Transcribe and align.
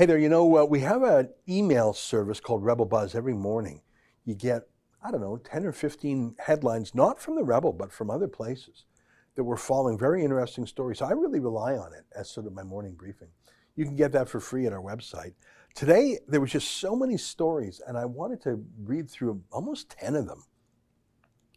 Hey 0.00 0.06
there, 0.06 0.16
you 0.16 0.30
know, 0.30 0.56
uh, 0.56 0.64
we 0.64 0.80
have 0.80 1.02
an 1.02 1.28
email 1.46 1.92
service 1.92 2.40
called 2.40 2.64
Rebel 2.64 2.86
Buzz 2.86 3.14
every 3.14 3.34
morning. 3.34 3.82
You 4.24 4.34
get, 4.34 4.62
I 5.04 5.10
don't 5.10 5.20
know, 5.20 5.36
10 5.36 5.66
or 5.66 5.72
15 5.72 6.36
headlines, 6.38 6.94
not 6.94 7.20
from 7.20 7.34
the 7.34 7.44
Rebel, 7.44 7.74
but 7.74 7.92
from 7.92 8.10
other 8.10 8.26
places 8.26 8.86
that 9.34 9.44
we're 9.44 9.58
following. 9.58 9.98
Very 9.98 10.24
interesting 10.24 10.64
stories. 10.64 11.00
So 11.00 11.04
I 11.04 11.10
really 11.10 11.38
rely 11.38 11.74
on 11.74 11.92
it 11.92 12.06
as 12.16 12.30
sort 12.30 12.46
of 12.46 12.54
my 12.54 12.62
morning 12.62 12.94
briefing. 12.94 13.28
You 13.76 13.84
can 13.84 13.94
get 13.94 14.10
that 14.12 14.26
for 14.26 14.40
free 14.40 14.64
at 14.64 14.72
our 14.72 14.80
website. 14.80 15.34
Today, 15.74 16.18
there 16.26 16.40
was 16.40 16.52
just 16.52 16.78
so 16.78 16.96
many 16.96 17.18
stories, 17.18 17.82
and 17.86 17.98
I 17.98 18.06
wanted 18.06 18.40
to 18.44 18.64
read 18.82 19.10
through 19.10 19.42
almost 19.52 19.90
10 19.90 20.16
of 20.16 20.26
them 20.26 20.44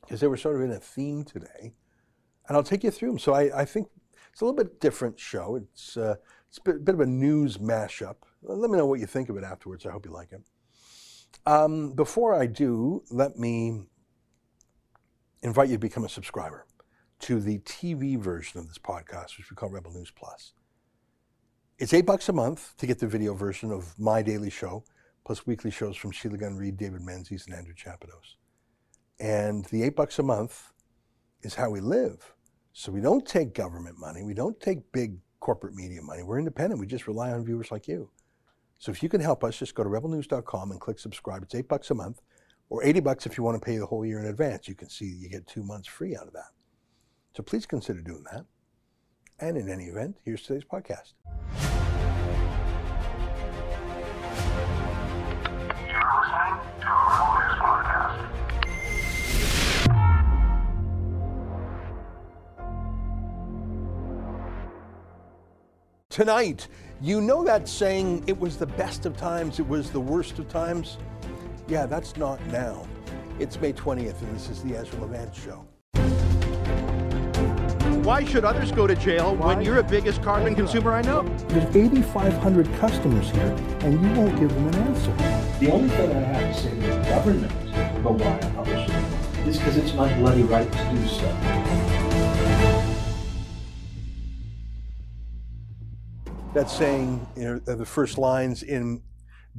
because 0.01 0.19
they 0.19 0.27
were 0.27 0.35
sort 0.35 0.57
of 0.57 0.63
in 0.63 0.71
a 0.71 0.81
theme 0.81 1.23
today. 1.23 1.75
And 2.49 2.57
I'll 2.57 2.61
take 2.63 2.83
you 2.83 2.91
through 2.91 3.11
them. 3.11 3.19
So 3.19 3.33
I, 3.33 3.61
I 3.61 3.63
think 3.63 3.87
it's 4.33 4.41
a 4.41 4.45
little 4.45 4.57
bit 4.57 4.81
different 4.81 5.17
show. 5.17 5.55
It's, 5.55 5.95
uh, 5.95 6.15
it's 6.49 6.57
a 6.57 6.61
bit, 6.61 6.83
bit, 6.83 6.95
of 6.95 6.99
a 6.99 7.05
news 7.05 7.57
mashup. 7.57 8.15
Let 8.45 8.69
me 8.69 8.77
know 8.77 8.85
what 8.85 8.99
you 8.99 9.05
think 9.05 9.29
of 9.29 9.37
it 9.37 9.43
afterwards. 9.43 9.85
I 9.85 9.91
hope 9.91 10.05
you 10.05 10.11
like 10.11 10.31
it. 10.33 10.41
Um, 11.45 11.93
before 11.93 12.35
I 12.35 12.45
do, 12.45 13.03
let 13.09 13.37
me 13.37 13.85
invite 15.41 15.69
you 15.69 15.75
to 15.75 15.79
become 15.79 16.03
a 16.03 16.09
subscriber 16.09 16.65
to 17.19 17.39
the 17.39 17.59
TV 17.59 18.17
version 18.17 18.59
of 18.59 18.67
this 18.67 18.77
podcast, 18.77 19.37
which 19.37 19.49
we 19.49 19.55
call 19.55 19.69
Rebel 19.69 19.93
News 19.93 20.11
Plus. 20.11 20.53
It's 21.79 21.93
eight 21.93 22.05
bucks 22.05 22.29
a 22.29 22.33
month 22.33 22.75
to 22.77 22.85
get 22.85 22.99
the 22.99 23.07
video 23.07 23.33
version 23.33 23.71
of 23.71 23.97
my 23.97 24.21
daily 24.21 24.49
show, 24.49 24.83
plus 25.25 25.47
weekly 25.47 25.71
shows 25.71 25.95
from 25.95 26.11
Sheila 26.11 26.37
Gunn 26.37 26.57
Reid, 26.57 26.77
David 26.77 27.01
Menzies, 27.01 27.45
and 27.45 27.55
Andrew 27.55 27.73
Chapados. 27.73 28.35
And 29.19 29.65
the 29.65 29.83
eight 29.83 29.95
bucks 29.95 30.19
a 30.19 30.23
month 30.23 30.71
is 31.41 31.55
how 31.55 31.69
we 31.69 31.79
live. 31.79 32.33
So 32.73 32.91
we 32.91 33.01
don't 33.01 33.25
take 33.25 33.53
government 33.53 33.99
money. 33.99 34.23
We 34.23 34.33
don't 34.33 34.59
take 34.59 34.91
big 34.91 35.17
corporate 35.39 35.75
media 35.75 36.01
money. 36.01 36.23
We're 36.23 36.39
independent. 36.39 36.79
We 36.79 36.87
just 36.87 37.07
rely 37.07 37.31
on 37.31 37.45
viewers 37.45 37.71
like 37.71 37.87
you. 37.87 38.09
So 38.83 38.91
if 38.91 39.01
you 39.01 39.07
can 39.07 39.21
help 39.21 39.45
us, 39.45 39.57
just 39.57 39.75
go 39.75 39.83
to 39.83 39.89
rebelnews.com 39.89 40.71
and 40.71 40.81
click 40.81 40.99
subscribe. 40.99 41.41
It's 41.41 41.55
eight 41.55 41.69
bucks 41.69 41.89
a 41.91 41.93
month 41.93 42.19
or 42.67 42.83
80 42.83 42.99
bucks 42.99 43.25
if 43.25 43.37
you 43.37 43.43
want 43.45 43.55
to 43.55 43.65
pay 43.65 43.77
the 43.77 43.85
whole 43.85 44.05
year 44.05 44.19
in 44.19 44.25
advance. 44.25 44.67
You 44.67 44.75
can 44.75 44.89
see 44.89 45.05
you 45.05 45.29
get 45.29 45.47
two 45.47 45.63
months 45.63 45.87
free 45.87 46.17
out 46.17 46.27
of 46.27 46.33
that. 46.33 46.51
So 47.33 47.43
please 47.43 47.65
consider 47.65 48.01
doing 48.01 48.25
that. 48.33 48.43
And 49.39 49.55
in 49.55 49.69
any 49.69 49.85
event, 49.85 50.17
here's 50.25 50.41
today's 50.41 50.65
podcast. 50.65 51.13
Tonight, 66.09 66.67
you 67.03 67.19
know 67.19 67.43
that 67.43 67.67
saying, 67.67 68.23
it 68.27 68.39
was 68.39 68.55
the 68.55 68.65
best 68.65 69.05
of 69.05 69.17
times, 69.17 69.59
it 69.59 69.67
was 69.67 69.91
the 69.91 69.99
worst 69.99 70.39
of 70.39 70.47
times? 70.47 70.97
Yeah, 71.67 71.85
that's 71.85 72.15
not 72.15 72.39
now. 72.47 72.87
It's 73.39 73.59
May 73.59 73.73
20th, 73.73 74.21
and 74.21 74.33
this 74.33 74.49
is 74.49 74.63
the 74.63 74.77
Ezra 74.77 75.01
Levant 75.01 75.35
Show. 75.35 75.65
Why 78.03 78.23
should 78.23 78.45
others 78.45 78.71
go 78.71 78.87
to 78.87 78.95
jail 78.95 79.35
Why? 79.35 79.47
when 79.47 79.65
you're 79.65 79.75
the 79.75 79.83
biggest 79.83 80.21
carbon 80.21 80.55
consumer 80.55 80.93
I 80.93 81.01
know? 81.01 81.23
There's 81.49 81.75
8,500 81.75 82.73
customers 82.75 83.29
here, 83.31 83.53
and 83.81 84.01
you 84.01 84.21
won't 84.21 84.39
give 84.39 84.53
them 84.53 84.67
an 84.69 84.75
answer. 84.75 85.13
The 85.59 85.71
only 85.71 85.89
thing 85.89 86.09
I 86.09 86.19
have 86.19 86.55
to 86.55 86.61
say 86.61 86.69
to 86.69 86.75
the 86.75 87.09
government 87.09 87.51
about 87.97 88.13
why 88.13 88.37
I 88.37 88.49
publish 88.51 88.89
it 88.89 89.47
is 89.47 89.57
because 89.57 89.75
it's 89.75 89.93
my 89.93 90.13
bloody 90.19 90.43
right 90.43 90.71
to 90.71 90.91
do 90.91 91.07
so. 91.09 91.62
That 96.53 96.69
saying, 96.69 97.25
you 97.35 97.43
know, 97.43 97.59
the 97.59 97.85
first 97.85 98.19
lines 98.19 98.61
in 98.61 99.01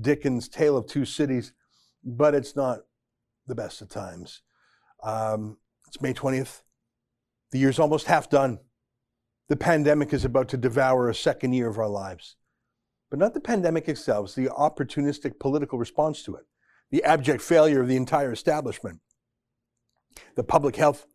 Dickens' 0.00 0.48
Tale 0.48 0.76
of 0.76 0.86
Two 0.86 1.04
Cities, 1.04 1.52
but 2.04 2.36
it's 2.36 2.54
not 2.54 2.80
the 3.48 3.54
best 3.56 3.82
of 3.82 3.88
times. 3.88 4.42
Um, 5.02 5.58
it's 5.88 6.00
May 6.00 6.14
20th. 6.14 6.62
The 7.50 7.58
year's 7.58 7.80
almost 7.80 8.06
half 8.06 8.30
done. 8.30 8.60
The 9.48 9.56
pandemic 9.56 10.12
is 10.12 10.24
about 10.24 10.48
to 10.50 10.56
devour 10.56 11.08
a 11.08 11.14
second 11.14 11.52
year 11.52 11.68
of 11.68 11.78
our 11.78 11.88
lives. 11.88 12.36
But 13.10 13.18
not 13.18 13.34
the 13.34 13.40
pandemic 13.40 13.88
itself, 13.88 14.26
it's 14.26 14.34
the 14.34 14.46
opportunistic 14.46 15.40
political 15.40 15.78
response 15.78 16.22
to 16.22 16.36
it, 16.36 16.44
the 16.92 17.02
abject 17.02 17.42
failure 17.42 17.80
of 17.80 17.88
the 17.88 17.96
entire 17.96 18.32
establishment, 18.32 19.00
the 20.36 20.44
public 20.44 20.76
health 20.76 21.06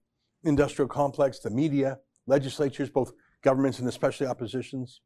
industrial 0.44 0.90
complex, 0.90 1.40
the 1.40 1.50
media, 1.50 2.00
legislatures, 2.28 2.90
both 2.90 3.14
governments 3.42 3.80
and 3.80 3.88
especially 3.88 4.28
oppositions, 4.28 5.02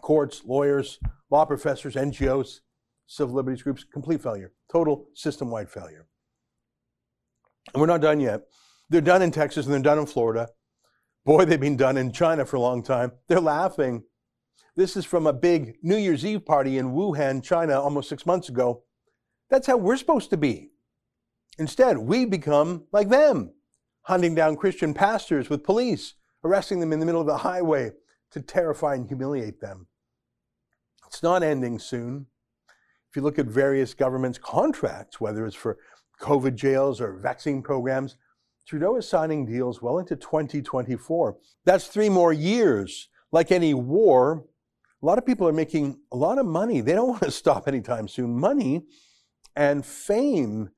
courts, 0.00 0.42
lawyers, 0.44 0.98
law 1.30 1.44
professors, 1.44 1.94
NGOs, 1.94 2.60
civil 3.06 3.34
liberties 3.34 3.62
groups, 3.62 3.84
complete 3.84 4.22
failure, 4.22 4.52
total 4.70 5.08
system 5.14 5.50
wide 5.50 5.70
failure. 5.70 6.06
And 7.72 7.80
we're 7.80 7.86
not 7.86 8.00
done 8.00 8.20
yet. 8.20 8.42
They're 8.88 9.00
done 9.00 9.22
in 9.22 9.30
Texas 9.30 9.66
and 9.66 9.74
they're 9.74 9.82
done 9.82 9.98
in 9.98 10.06
Florida. 10.06 10.48
Boy, 11.24 11.44
they've 11.44 11.58
been 11.58 11.76
done 11.76 11.96
in 11.96 12.12
China 12.12 12.44
for 12.44 12.56
a 12.56 12.60
long 12.60 12.82
time. 12.82 13.12
They're 13.28 13.40
laughing. 13.40 14.04
This 14.76 14.96
is 14.96 15.04
from 15.04 15.26
a 15.26 15.32
big 15.32 15.76
New 15.82 15.96
Year's 15.96 16.24
Eve 16.24 16.44
party 16.44 16.78
in 16.78 16.92
Wuhan, 16.92 17.42
China, 17.42 17.80
almost 17.80 18.08
six 18.08 18.26
months 18.26 18.48
ago. 18.48 18.84
That's 19.50 19.66
how 19.66 19.76
we're 19.76 19.96
supposed 19.96 20.30
to 20.30 20.36
be. 20.36 20.70
Instead, 21.58 21.98
we 21.98 22.26
become 22.26 22.84
like 22.92 23.08
them, 23.08 23.54
hunting 24.02 24.34
down 24.34 24.56
Christian 24.56 24.92
pastors 24.92 25.48
with 25.48 25.64
police, 25.64 26.14
arresting 26.44 26.80
them 26.80 26.92
in 26.92 27.00
the 27.00 27.06
middle 27.06 27.20
of 27.20 27.26
the 27.26 27.38
highway, 27.38 27.92
to 28.30 28.40
terrify 28.40 28.94
and 28.94 29.06
humiliate 29.06 29.60
them. 29.60 29.86
It's 31.06 31.22
not 31.22 31.42
ending 31.42 31.78
soon. 31.78 32.26
If 33.10 33.16
you 33.16 33.22
look 33.22 33.38
at 33.38 33.46
various 33.46 33.94
governments' 33.94 34.38
contracts, 34.38 35.20
whether 35.20 35.46
it's 35.46 35.56
for 35.56 35.78
COVID 36.20 36.54
jails 36.54 37.00
or 37.00 37.18
vaccine 37.18 37.62
programs, 37.62 38.16
Trudeau 38.66 38.96
is 38.96 39.08
signing 39.08 39.46
deals 39.46 39.80
well 39.80 39.98
into 39.98 40.16
2024. 40.16 41.36
That's 41.64 41.86
three 41.86 42.08
more 42.08 42.32
years. 42.32 43.08
Like 43.30 43.52
any 43.52 43.74
war, 43.74 44.44
a 45.02 45.06
lot 45.06 45.18
of 45.18 45.26
people 45.26 45.46
are 45.46 45.52
making 45.52 46.00
a 46.10 46.16
lot 46.16 46.38
of 46.38 46.46
money. 46.46 46.80
They 46.80 46.94
don't 46.94 47.08
want 47.10 47.22
to 47.22 47.30
stop 47.30 47.68
anytime 47.68 48.08
soon. 48.08 48.38
Money 48.38 48.82
and 49.54 49.86
fame 49.86 50.70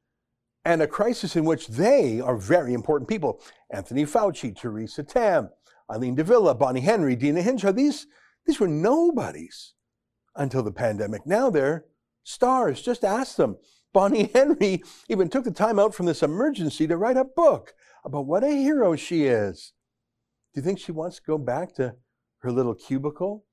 and 0.65 0.83
a 0.83 0.87
crisis 0.87 1.35
in 1.35 1.45
which 1.45 1.67
they 1.69 2.21
are 2.21 2.37
very 2.37 2.75
important 2.75 3.09
people. 3.09 3.41
Anthony 3.71 4.05
Fauci, 4.05 4.55
Theresa 4.55 5.03
Tam, 5.03 5.49
Eileen 5.91 6.15
de 6.15 6.25
Villa, 6.25 6.55
Bonnie 6.55 6.81
Henry, 6.81 7.17
Deena 7.17 7.43
Hinshaw, 7.43 7.73
these, 7.73 8.07
these 8.47 8.61
were 8.61 8.69
nobodies 8.69 9.75
until 10.37 10.63
the 10.63 10.73
pandemic. 10.73 11.27
Now 11.27 11.51
they're 11.51 11.85
stars. 12.25 12.83
Just 12.83 13.05
ask 13.05 13.37
them. 13.37 13.57
Bonnie 13.93 14.31
Henry 14.35 14.83
even 15.09 15.29
took 15.29 15.45
the 15.45 15.51
time 15.51 15.79
out 15.79 15.95
from 15.95 16.07
this 16.07 16.23
emergency 16.23 16.87
to 16.87 16.97
write 16.97 17.17
a 17.17 17.25
book 17.25 17.75
about 18.05 18.27
what 18.27 18.45
a 18.45 18.51
hero 18.51 18.97
she 18.97 19.25
is. 19.25 19.73
Do 20.53 20.61
you 20.61 20.65
think 20.65 20.79
she 20.79 20.93
wants 20.93 21.17
to 21.17 21.23
go 21.27 21.39
back 21.39 21.75
to 21.77 21.95
her 22.41 22.53
little 22.53 22.75
cubicle 22.75 23.45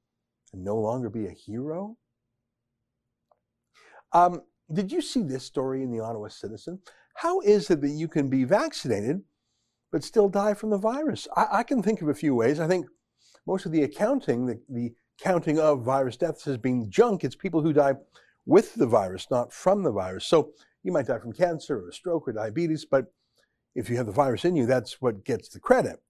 and 0.54 0.64
no 0.64 0.76
longer 0.76 1.10
be 1.10 1.28
a 1.28 1.32
hero? 1.32 1.98
Um, 4.12 4.42
did 4.72 4.92
you 4.92 5.02
see 5.02 5.22
this 5.22 5.46
story 5.46 5.84
in 5.84 5.92
the 5.92 6.00
Ottawa 6.00 6.28
Citizen? 6.28 6.80
How 7.16 7.40
is 7.42 7.70
it 7.70 7.82
that 7.82 7.90
you 7.90 8.08
can 8.08 8.30
be 8.30 8.44
vaccinated 8.44 9.22
but 9.96 10.04
still 10.04 10.28
die 10.28 10.54
from 10.54 10.72
the 10.72 10.78
virus? 10.78 11.26
I, 11.38 11.48
I 11.60 11.64
can 11.64 11.82
think 11.82 12.02
of 12.02 12.10
a 12.10 12.14
few 12.14 12.36
ways. 12.36 12.60
I 12.60 12.68
think 12.68 12.86
most 13.48 13.66
of 13.66 13.72
the 13.72 13.84
accounting, 13.84 14.46
the, 14.46 14.60
the 14.68 14.94
counting 15.22 15.58
of 15.58 15.84
virus 15.84 16.18
deaths 16.18 16.44
has 16.44 16.58
been 16.58 16.92
junk. 16.92 17.24
It's 17.24 17.34
people 17.34 17.62
who 17.62 17.72
die 17.72 17.94
with 18.46 18.76
the 18.76 18.88
virus, 18.88 19.28
not 19.32 19.54
from 19.54 19.84
the 19.84 19.94
virus. 19.94 20.28
So 20.28 20.52
you 20.84 20.92
might 20.92 21.08
die 21.08 21.20
from 21.20 21.32
cancer 21.32 21.80
or 21.80 21.88
a 21.88 21.94
stroke 21.94 22.28
or 22.28 22.34
diabetes, 22.34 22.84
but 22.84 23.06
if 23.74 23.90
you 23.90 23.96
have 23.96 24.06
the 24.06 24.12
virus 24.12 24.44
in 24.44 24.58
you, 24.58 24.66
that's 24.66 25.02
what 25.02 25.24
gets 25.24 25.48
the 25.48 25.62
credit. 25.62 26.02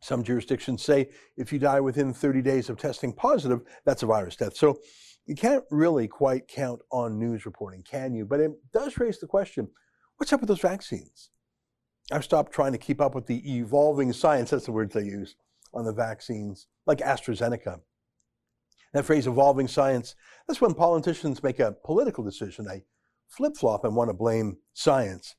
Some 0.00 0.24
jurisdictions 0.24 0.82
say 0.82 1.10
if 1.36 1.52
you 1.52 1.58
die 1.58 1.80
within 1.80 2.14
30 2.14 2.40
days 2.40 2.70
of 2.70 2.78
testing 2.78 3.12
positive, 3.12 3.60
that's 3.84 4.04
a 4.04 4.06
virus 4.06 4.36
death. 4.36 4.56
So 4.56 4.78
you 5.26 5.34
can't 5.34 5.64
really 5.70 6.08
quite 6.08 6.48
count 6.48 6.80
on 6.90 7.18
news 7.18 7.44
reporting, 7.44 7.82
can 7.82 8.14
you? 8.14 8.24
But 8.24 8.40
it 8.40 8.52
does 8.72 8.96
raise 8.96 9.18
the 9.18 9.26
question 9.26 9.68
what's 10.16 10.32
up 10.32 10.40
with 10.40 10.48
those 10.48 10.60
vaccines? 10.60 11.28
I've 12.10 12.24
stopped 12.24 12.52
trying 12.52 12.72
to 12.72 12.78
keep 12.78 13.00
up 13.00 13.14
with 13.14 13.26
the 13.26 13.58
evolving 13.58 14.12
science, 14.12 14.50
that's 14.50 14.66
the 14.66 14.72
words 14.72 14.94
they 14.94 15.04
use, 15.04 15.36
on 15.72 15.84
the 15.84 15.92
vaccines, 15.92 16.66
like 16.86 16.98
AstraZeneca. 16.98 17.80
That 18.92 19.04
phrase, 19.04 19.26
evolving 19.26 19.68
science, 19.68 20.16
that's 20.46 20.60
when 20.60 20.74
politicians 20.74 21.42
make 21.42 21.60
a 21.60 21.76
political 21.84 22.24
decision. 22.24 22.64
They 22.64 22.82
flip 23.28 23.56
flop 23.56 23.84
and 23.84 23.94
want 23.94 24.10
to 24.10 24.14
blame 24.14 24.58
science. 24.74 25.36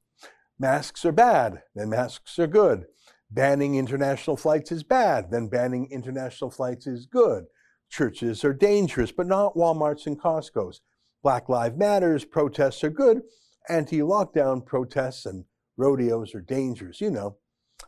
Masks 0.57 1.03
are 1.05 1.11
bad, 1.11 1.63
then 1.75 1.89
masks 1.89 2.39
are 2.39 2.47
good. 2.47 2.85
Banning 3.29 3.75
international 3.75 4.37
flights 4.37 4.71
is 4.71 4.83
bad, 4.83 5.31
then 5.31 5.47
banning 5.47 5.89
international 5.91 6.51
flights 6.51 6.87
is 6.87 7.05
good. 7.05 7.45
Churches 7.89 8.45
are 8.45 8.53
dangerous, 8.53 9.11
but 9.11 9.27
not 9.27 9.55
Walmarts 9.55 10.05
and 10.05 10.19
Costco's. 10.19 10.81
Black 11.23 11.49
Lives 11.49 11.77
Matters 11.77 12.25
protests 12.25 12.83
are 12.83 12.89
good. 12.89 13.21
Anti 13.69 13.99
lockdown 13.99 14.65
protests 14.65 15.25
and 15.25 15.45
rodeos 15.77 16.35
are 16.35 16.41
dangerous. 16.41 17.01
You 17.01 17.11
know, 17.11 17.37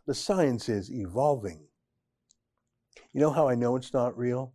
the 0.06 0.14
science 0.14 0.70
is 0.70 0.92
evolving. 0.92 1.66
You 3.14 3.22
know 3.22 3.32
how 3.32 3.48
I 3.48 3.56
know 3.56 3.76
it's 3.76 3.94
not 3.94 4.18
real? 4.18 4.54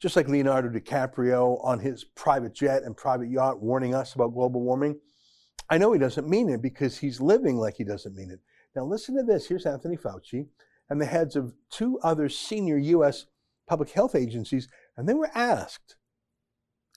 just 0.00 0.16
like 0.16 0.28
Leonardo 0.28 0.68
DiCaprio 0.68 1.62
on 1.64 1.80
his 1.80 2.04
private 2.04 2.54
jet 2.54 2.82
and 2.82 2.96
private 2.96 3.30
yacht 3.30 3.62
warning 3.62 3.94
us 3.94 4.14
about 4.14 4.34
global 4.34 4.60
warming. 4.60 4.98
I 5.70 5.78
know 5.78 5.92
he 5.92 5.98
doesn't 5.98 6.28
mean 6.28 6.48
it 6.48 6.62
because 6.62 6.98
he's 6.98 7.20
living 7.20 7.56
like 7.56 7.76
he 7.76 7.84
doesn't 7.84 8.14
mean 8.14 8.30
it. 8.30 8.40
Now, 8.74 8.84
listen 8.84 9.16
to 9.16 9.22
this. 9.22 9.48
Here's 9.48 9.66
Anthony 9.66 9.96
Fauci 9.96 10.46
and 10.90 11.00
the 11.00 11.06
heads 11.06 11.34
of 11.34 11.54
two 11.70 11.98
other 12.02 12.28
senior 12.28 12.76
U.S. 12.76 13.26
public 13.66 13.90
health 13.90 14.14
agencies, 14.14 14.68
and 14.96 15.08
they 15.08 15.14
were 15.14 15.30
asked 15.34 15.96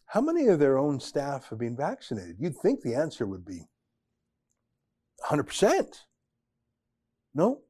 how 0.07 0.21
many 0.21 0.47
of 0.47 0.59
their 0.59 0.77
own 0.77 0.99
staff 0.99 1.49
have 1.49 1.59
been 1.59 1.77
vaccinated. 1.77 2.35
You'd 2.37 2.57
think 2.57 2.81
the 2.81 2.95
answer 2.95 3.25
would 3.25 3.45
be 3.45 3.67
100%. 5.25 5.99
No? 7.33 7.61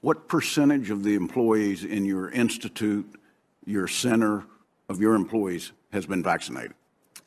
What 0.00 0.28
percentage 0.28 0.90
of 0.90 1.02
the 1.02 1.14
employees 1.14 1.84
in 1.84 2.04
your 2.04 2.30
institute, 2.30 3.06
your 3.66 3.86
center, 3.86 4.44
of 4.88 5.00
your 5.00 5.14
employees 5.14 5.72
has 5.92 6.06
been 6.06 6.22
vaccinated? 6.22 6.74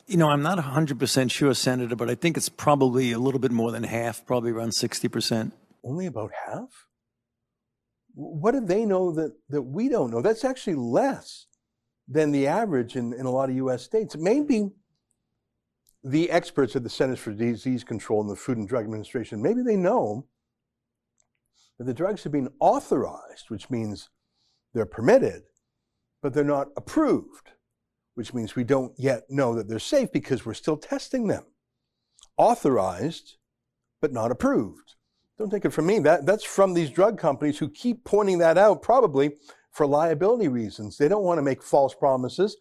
You 0.06 0.18
know, 0.18 0.28
I'm 0.28 0.42
not 0.42 0.58
100% 0.58 1.30
sure, 1.30 1.54
Senator, 1.54 1.96
but 1.96 2.10
I 2.10 2.14
think 2.14 2.36
it's 2.36 2.50
probably 2.50 3.12
a 3.12 3.18
little 3.18 3.40
bit 3.40 3.52
more 3.52 3.72
than 3.72 3.84
half, 3.84 4.26
probably 4.26 4.50
around 4.50 4.70
60%. 4.70 5.52
Only 5.82 6.06
about 6.06 6.30
half? 6.46 6.88
What 8.14 8.52
do 8.52 8.60
they 8.60 8.84
know 8.84 9.12
that, 9.12 9.32
that 9.48 9.62
we 9.62 9.88
don't 9.88 10.10
know? 10.10 10.20
That's 10.20 10.44
actually 10.44 10.76
less 10.76 11.46
than 12.06 12.32
the 12.32 12.46
average 12.46 12.96
in, 12.96 13.14
in 13.14 13.24
a 13.24 13.30
lot 13.30 13.48
of 13.48 13.56
US 13.56 13.82
states. 13.82 14.14
Maybe 14.16 14.70
the 16.04 16.30
experts 16.30 16.76
at 16.76 16.82
the 16.82 16.90
Centers 16.90 17.18
for 17.18 17.32
Disease 17.32 17.82
Control 17.82 18.20
and 18.20 18.30
the 18.30 18.36
Food 18.36 18.58
and 18.58 18.68
Drug 18.68 18.84
Administration, 18.84 19.42
maybe 19.42 19.62
they 19.62 19.76
know 19.76 20.26
that 21.78 21.84
the 21.84 21.94
drugs 21.94 22.22
have 22.22 22.32
been 22.32 22.50
authorized, 22.60 23.48
which 23.48 23.70
means 23.70 24.10
they're 24.74 24.86
permitted, 24.86 25.42
but 26.22 26.34
they're 26.34 26.44
not 26.44 26.68
approved 26.76 27.50
which 28.14 28.32
means 28.32 28.56
we 28.56 28.64
don't 28.64 28.92
yet 28.96 29.24
know 29.28 29.54
that 29.54 29.68
they're 29.68 29.78
safe 29.78 30.10
because 30.12 30.46
we're 30.46 30.54
still 30.54 30.76
testing 30.76 31.26
them. 31.26 31.44
Authorized, 32.36 33.36
but 34.00 34.12
not 34.12 34.30
approved. 34.30 34.94
Don't 35.36 35.50
take 35.50 35.64
it 35.64 35.70
from 35.70 35.86
me. 35.86 35.98
That, 35.98 36.26
that's 36.26 36.44
from 36.44 36.74
these 36.74 36.90
drug 36.90 37.18
companies 37.18 37.58
who 37.58 37.68
keep 37.68 38.04
pointing 38.04 38.38
that 38.38 38.56
out, 38.56 38.82
probably 38.82 39.32
for 39.72 39.86
liability 39.86 40.48
reasons. 40.48 40.96
They 40.96 41.08
don't 41.08 41.24
want 41.24 41.38
to 41.38 41.42
make 41.42 41.62
false 41.62 41.94
promises. 41.94 42.56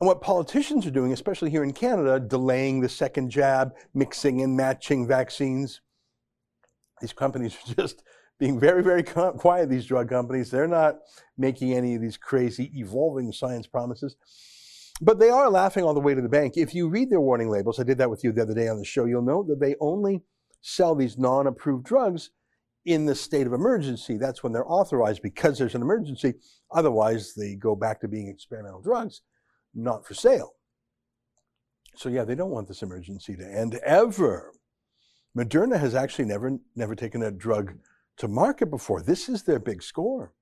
And 0.00 0.06
what 0.06 0.20
politicians 0.20 0.86
are 0.86 0.90
doing, 0.90 1.12
especially 1.12 1.50
here 1.50 1.64
in 1.64 1.72
Canada, 1.72 2.20
delaying 2.20 2.80
the 2.80 2.88
second 2.88 3.30
jab, 3.30 3.72
mixing 3.94 4.42
and 4.42 4.56
matching 4.56 5.06
vaccines. 5.06 5.80
These 7.00 7.14
companies 7.14 7.56
are 7.56 7.74
just 7.82 8.02
being 8.38 8.60
very, 8.60 8.82
very 8.82 9.02
quiet, 9.38 9.70
these 9.70 9.86
drug 9.86 10.08
companies. 10.08 10.50
They're 10.50 10.68
not 10.68 10.96
making 11.38 11.72
any 11.72 11.94
of 11.94 12.02
these 12.02 12.18
crazy 12.18 12.70
evolving 12.78 13.32
science 13.32 13.66
promises. 13.66 14.16
But 15.00 15.18
they 15.18 15.28
are 15.28 15.50
laughing 15.50 15.84
all 15.84 15.94
the 15.94 16.00
way 16.00 16.14
to 16.14 16.22
the 16.22 16.28
bank. 16.28 16.56
If 16.56 16.74
you 16.74 16.88
read 16.88 17.10
their 17.10 17.20
warning 17.20 17.50
labels, 17.50 17.78
I 17.78 17.82
did 17.82 17.98
that 17.98 18.10
with 18.10 18.24
you 18.24 18.32
the 18.32 18.42
other 18.42 18.54
day 18.54 18.68
on 18.68 18.78
the 18.78 18.84
show, 18.84 19.04
you'll 19.04 19.22
know 19.22 19.42
that 19.44 19.60
they 19.60 19.76
only 19.80 20.22
sell 20.62 20.94
these 20.94 21.18
non 21.18 21.46
approved 21.46 21.84
drugs 21.84 22.30
in 22.86 23.04
the 23.04 23.14
state 23.14 23.46
of 23.46 23.52
emergency. 23.52 24.16
That's 24.16 24.42
when 24.42 24.52
they're 24.52 24.70
authorized 24.70 25.20
because 25.22 25.58
there's 25.58 25.74
an 25.74 25.82
emergency. 25.82 26.34
Otherwise, 26.70 27.34
they 27.34 27.56
go 27.56 27.74
back 27.74 28.00
to 28.00 28.08
being 28.08 28.28
experimental 28.28 28.80
drugs, 28.80 29.22
not 29.76 30.06
for 30.06 30.14
sale. 30.14 30.52
So, 31.94 32.08
yeah, 32.08 32.24
they 32.24 32.34
don't 32.34 32.50
want 32.50 32.68
this 32.68 32.82
emergency 32.82 33.36
to 33.36 33.44
end 33.44 33.76
ever. 33.84 34.52
Moderna 35.36 35.78
has 35.78 35.94
actually 35.94 36.24
never, 36.24 36.58
never 36.74 36.94
taken 36.94 37.22
a 37.22 37.30
drug 37.30 37.74
to 38.18 38.28
market 38.28 38.70
before. 38.70 39.02
This 39.02 39.28
is 39.28 39.42
their 39.42 39.58
big 39.58 39.82
score. 39.82 40.32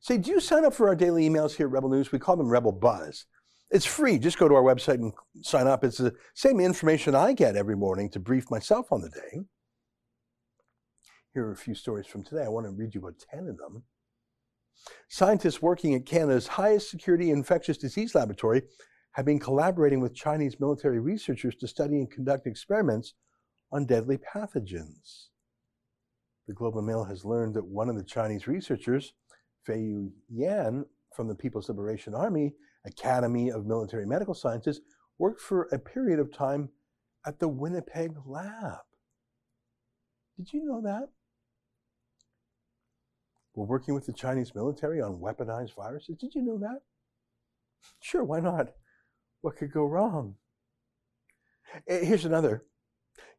Say, 0.00 0.18
do 0.18 0.30
you 0.30 0.40
sign 0.40 0.64
up 0.64 0.74
for 0.74 0.88
our 0.88 0.94
daily 0.94 1.28
emails 1.28 1.56
here 1.56 1.66
at 1.66 1.72
Rebel 1.72 1.90
News? 1.90 2.12
We 2.12 2.18
call 2.18 2.36
them 2.36 2.48
Rebel 2.48 2.72
Buzz. 2.72 3.26
It's 3.70 3.86
free. 3.86 4.18
Just 4.18 4.38
go 4.38 4.48
to 4.48 4.54
our 4.54 4.62
website 4.62 4.94
and 4.94 5.12
sign 5.40 5.66
up. 5.66 5.82
It's 5.82 5.98
the 5.98 6.14
same 6.34 6.60
information 6.60 7.14
I 7.14 7.32
get 7.32 7.56
every 7.56 7.76
morning 7.76 8.10
to 8.10 8.20
brief 8.20 8.50
myself 8.50 8.92
on 8.92 9.00
the 9.00 9.08
day. 9.08 9.40
Here 11.32 11.46
are 11.46 11.52
a 11.52 11.56
few 11.56 11.74
stories 11.74 12.06
from 12.06 12.22
today. 12.22 12.44
I 12.44 12.48
want 12.48 12.66
to 12.66 12.70
read 12.70 12.94
you 12.94 13.00
about 13.00 13.18
10 13.30 13.48
of 13.48 13.56
them. 13.56 13.84
Scientists 15.08 15.60
working 15.60 15.94
at 15.94 16.06
Canada's 16.06 16.46
highest 16.46 16.90
security 16.90 17.30
infectious 17.30 17.76
disease 17.76 18.14
laboratory 18.14 18.62
have 19.12 19.26
been 19.26 19.38
collaborating 19.38 20.00
with 20.00 20.14
Chinese 20.14 20.58
military 20.58 20.98
researchers 20.98 21.54
to 21.56 21.68
study 21.68 21.96
and 21.96 22.10
conduct 22.10 22.46
experiments 22.46 23.14
on 23.70 23.86
deadly 23.86 24.18
pathogens. 24.18 25.28
The 26.48 26.54
Globe 26.54 26.76
and 26.76 26.86
Mail 26.86 27.04
has 27.04 27.24
learned 27.24 27.54
that 27.54 27.66
one 27.66 27.88
of 27.88 27.96
the 27.96 28.04
Chinese 28.04 28.46
researchers, 28.46 29.12
Feihu 29.68 30.10
Yan, 30.28 30.84
from 31.14 31.28
the 31.28 31.34
People's 31.34 31.68
Liberation 31.68 32.14
Army 32.14 32.54
Academy 32.84 33.50
of 33.50 33.66
Military 33.66 34.06
Medical 34.06 34.34
Sciences, 34.34 34.80
worked 35.18 35.40
for 35.40 35.68
a 35.72 35.78
period 35.78 36.18
of 36.18 36.32
time 36.32 36.70
at 37.26 37.38
the 37.38 37.48
Winnipeg 37.48 38.14
lab. 38.26 38.80
Did 40.36 40.52
you 40.52 40.64
know 40.64 40.80
that? 40.82 41.10
We're 43.54 43.66
working 43.66 43.94
with 43.94 44.06
the 44.06 44.12
Chinese 44.12 44.54
military 44.54 45.00
on 45.00 45.18
weaponized 45.18 45.74
viruses. 45.74 46.16
Did 46.16 46.34
you 46.34 46.42
know 46.42 46.58
that? 46.58 46.80
Sure, 48.00 48.24
why 48.24 48.40
not? 48.40 48.68
What 49.42 49.56
could 49.56 49.72
go 49.72 49.84
wrong? 49.84 50.36
Eh, 51.88 52.04
here's 52.04 52.24
another. 52.24 52.64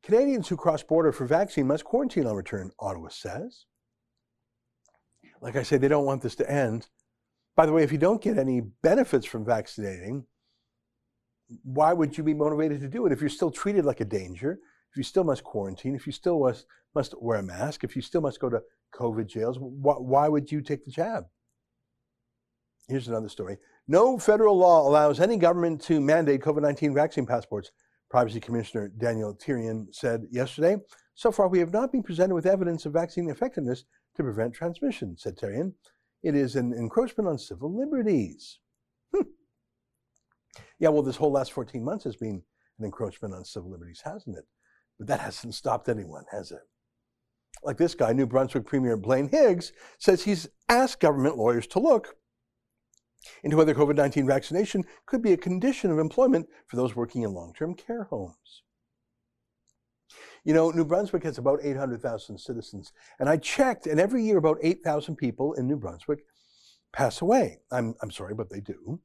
Canadians 0.03 0.49
who 0.49 0.57
cross 0.57 0.83
border 0.83 1.11
for 1.11 1.25
vaccine 1.25 1.67
must 1.67 1.85
quarantine 1.85 2.27
on 2.27 2.35
return, 2.35 2.71
Ottawa 2.79 3.07
says. 3.09 3.65
Like 5.41 5.55
I 5.55 5.63
say, 5.63 5.77
they 5.77 5.87
don't 5.87 6.05
want 6.05 6.21
this 6.21 6.35
to 6.35 6.51
end. 6.51 6.87
By 7.55 7.65
the 7.65 7.71
way, 7.71 7.83
if 7.83 7.91
you 7.91 7.97
don't 7.97 8.21
get 8.21 8.37
any 8.37 8.61
benefits 8.61 9.25
from 9.25 9.45
vaccinating, 9.45 10.25
why 11.63 11.93
would 11.93 12.17
you 12.17 12.23
be 12.23 12.33
motivated 12.33 12.81
to 12.81 12.87
do 12.87 13.05
it 13.05 13.11
if 13.11 13.21
you're 13.21 13.29
still 13.29 13.51
treated 13.51 13.85
like 13.85 13.99
a 14.01 14.05
danger, 14.05 14.59
if 14.93 14.97
you 14.97 15.03
still 15.03 15.23
must 15.23 15.43
quarantine, 15.43 15.95
if 15.95 16.05
you 16.05 16.13
still 16.13 16.39
must, 16.39 16.67
must 16.93 17.15
wear 17.19 17.39
a 17.39 17.43
mask, 17.43 17.83
if 17.83 17.95
you 17.95 18.01
still 18.03 18.21
must 18.21 18.39
go 18.39 18.47
to 18.47 18.61
COVID 18.93 19.25
jails, 19.25 19.57
why, 19.59 19.95
why 19.95 20.27
would 20.27 20.51
you 20.51 20.61
take 20.61 20.85
the 20.85 20.91
jab? 20.91 21.23
Here's 22.87 23.07
another 23.07 23.29
story. 23.29 23.57
No 23.87 24.19
federal 24.19 24.55
law 24.55 24.87
allows 24.87 25.19
any 25.19 25.37
government 25.37 25.81
to 25.83 25.99
mandate 25.99 26.41
COVID 26.41 26.61
19 26.61 26.93
vaccine 26.93 27.25
passports. 27.25 27.71
Privacy 28.11 28.39
Commissioner 28.39 28.89
Daniel 28.89 29.35
Therrien 29.35 29.87
said 29.91 30.27
yesterday, 30.29 30.77
so 31.15 31.31
far 31.31 31.47
we 31.47 31.57
have 31.57 31.73
not 31.73 31.91
been 31.91 32.03
presented 32.03 32.35
with 32.35 32.45
evidence 32.45 32.85
of 32.85 32.93
vaccine 32.93 33.31
effectiveness 33.31 33.85
to 34.15 34.21
prevent 34.21 34.53
transmission, 34.53 35.17
said 35.17 35.37
Therrien. 35.37 35.73
It 36.21 36.35
is 36.35 36.55
an 36.55 36.71
encroachment 36.73 37.27
on 37.27 37.39
civil 37.39 37.75
liberties. 37.75 38.59
Hmm. 39.11 39.23
Yeah, 40.77 40.89
well, 40.89 41.01
this 41.01 41.15
whole 41.15 41.31
last 41.31 41.51
14 41.51 41.83
months 41.83 42.03
has 42.03 42.15
been 42.15 42.43
an 42.77 42.85
encroachment 42.85 43.33
on 43.33 43.43
civil 43.43 43.71
liberties, 43.71 44.03
hasn't 44.05 44.37
it? 44.37 44.45
But 44.97 45.07
that 45.07 45.19
hasn't 45.19 45.55
stopped 45.55 45.89
anyone, 45.89 46.25
has 46.31 46.51
it? 46.51 46.61
Like 47.63 47.77
this 47.77 47.95
guy, 47.95 48.13
New 48.13 48.27
Brunswick 48.27 48.65
Premier 48.65 48.97
Blaine 48.97 49.29
Higgs, 49.29 49.71
says 49.97 50.23
he's 50.23 50.47
asked 50.69 50.99
government 50.99 51.37
lawyers 51.37 51.67
to 51.67 51.79
look 51.79 52.15
into 53.43 53.55
whether 53.55 53.73
COVID 53.73 53.95
19 53.95 54.27
vaccination 54.27 54.83
could 55.05 55.21
be 55.21 55.33
a 55.33 55.37
condition 55.37 55.91
of 55.91 55.99
employment 55.99 56.47
for 56.67 56.75
those 56.75 56.95
working 56.95 57.23
in 57.23 57.33
long 57.33 57.53
term 57.57 57.73
care 57.73 58.03
homes. 58.03 58.63
You 60.43 60.53
know, 60.53 60.71
New 60.71 60.83
Brunswick 60.83 61.23
has 61.23 61.37
about 61.37 61.59
800,000 61.63 62.37
citizens, 62.37 62.91
and 63.17 63.29
I 63.29 63.37
checked, 63.37 63.87
and 63.87 63.99
every 63.99 64.23
year 64.23 64.37
about 64.37 64.57
8,000 64.61 65.15
people 65.15 65.53
in 65.53 65.67
New 65.67 65.77
Brunswick 65.77 66.19
pass 66.91 67.21
away. 67.21 67.59
I'm, 67.71 67.95
I'm 68.01 68.11
sorry, 68.11 68.35
but 68.35 68.49
they 68.49 68.59
do. 68.59 68.99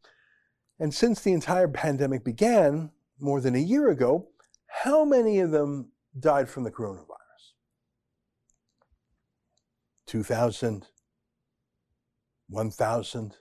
And 0.80 0.92
since 0.92 1.20
the 1.20 1.32
entire 1.32 1.68
pandemic 1.68 2.24
began 2.24 2.90
more 3.20 3.40
than 3.40 3.54
a 3.54 3.60
year 3.60 3.88
ago, 3.88 4.28
how 4.68 5.04
many 5.04 5.40
of 5.40 5.50
them 5.50 5.92
died 6.18 6.48
from 6.48 6.64
the 6.64 6.70
coronavirus? 6.70 7.04
2,000? 10.06 10.86
1,000? 12.48 13.36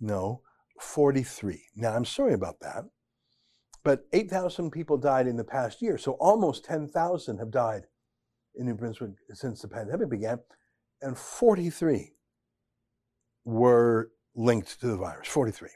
No, 0.00 0.42
43. 0.80 1.62
Now, 1.74 1.94
I'm 1.94 2.04
sorry 2.04 2.34
about 2.34 2.60
that, 2.60 2.84
but 3.82 4.06
8,000 4.12 4.70
people 4.70 4.96
died 4.96 5.26
in 5.26 5.36
the 5.36 5.44
past 5.44 5.82
year. 5.82 5.98
So 5.98 6.12
almost 6.12 6.64
10,000 6.64 7.38
have 7.38 7.50
died 7.50 7.86
in 8.54 8.66
New 8.66 8.74
Brunswick 8.74 9.12
since 9.32 9.62
the 9.62 9.68
pandemic 9.68 10.10
began, 10.10 10.38
and 11.00 11.16
43 11.16 12.12
were 13.44 14.10
linked 14.34 14.80
to 14.80 14.86
the 14.88 14.96
virus. 14.96 15.28
43. 15.28 15.70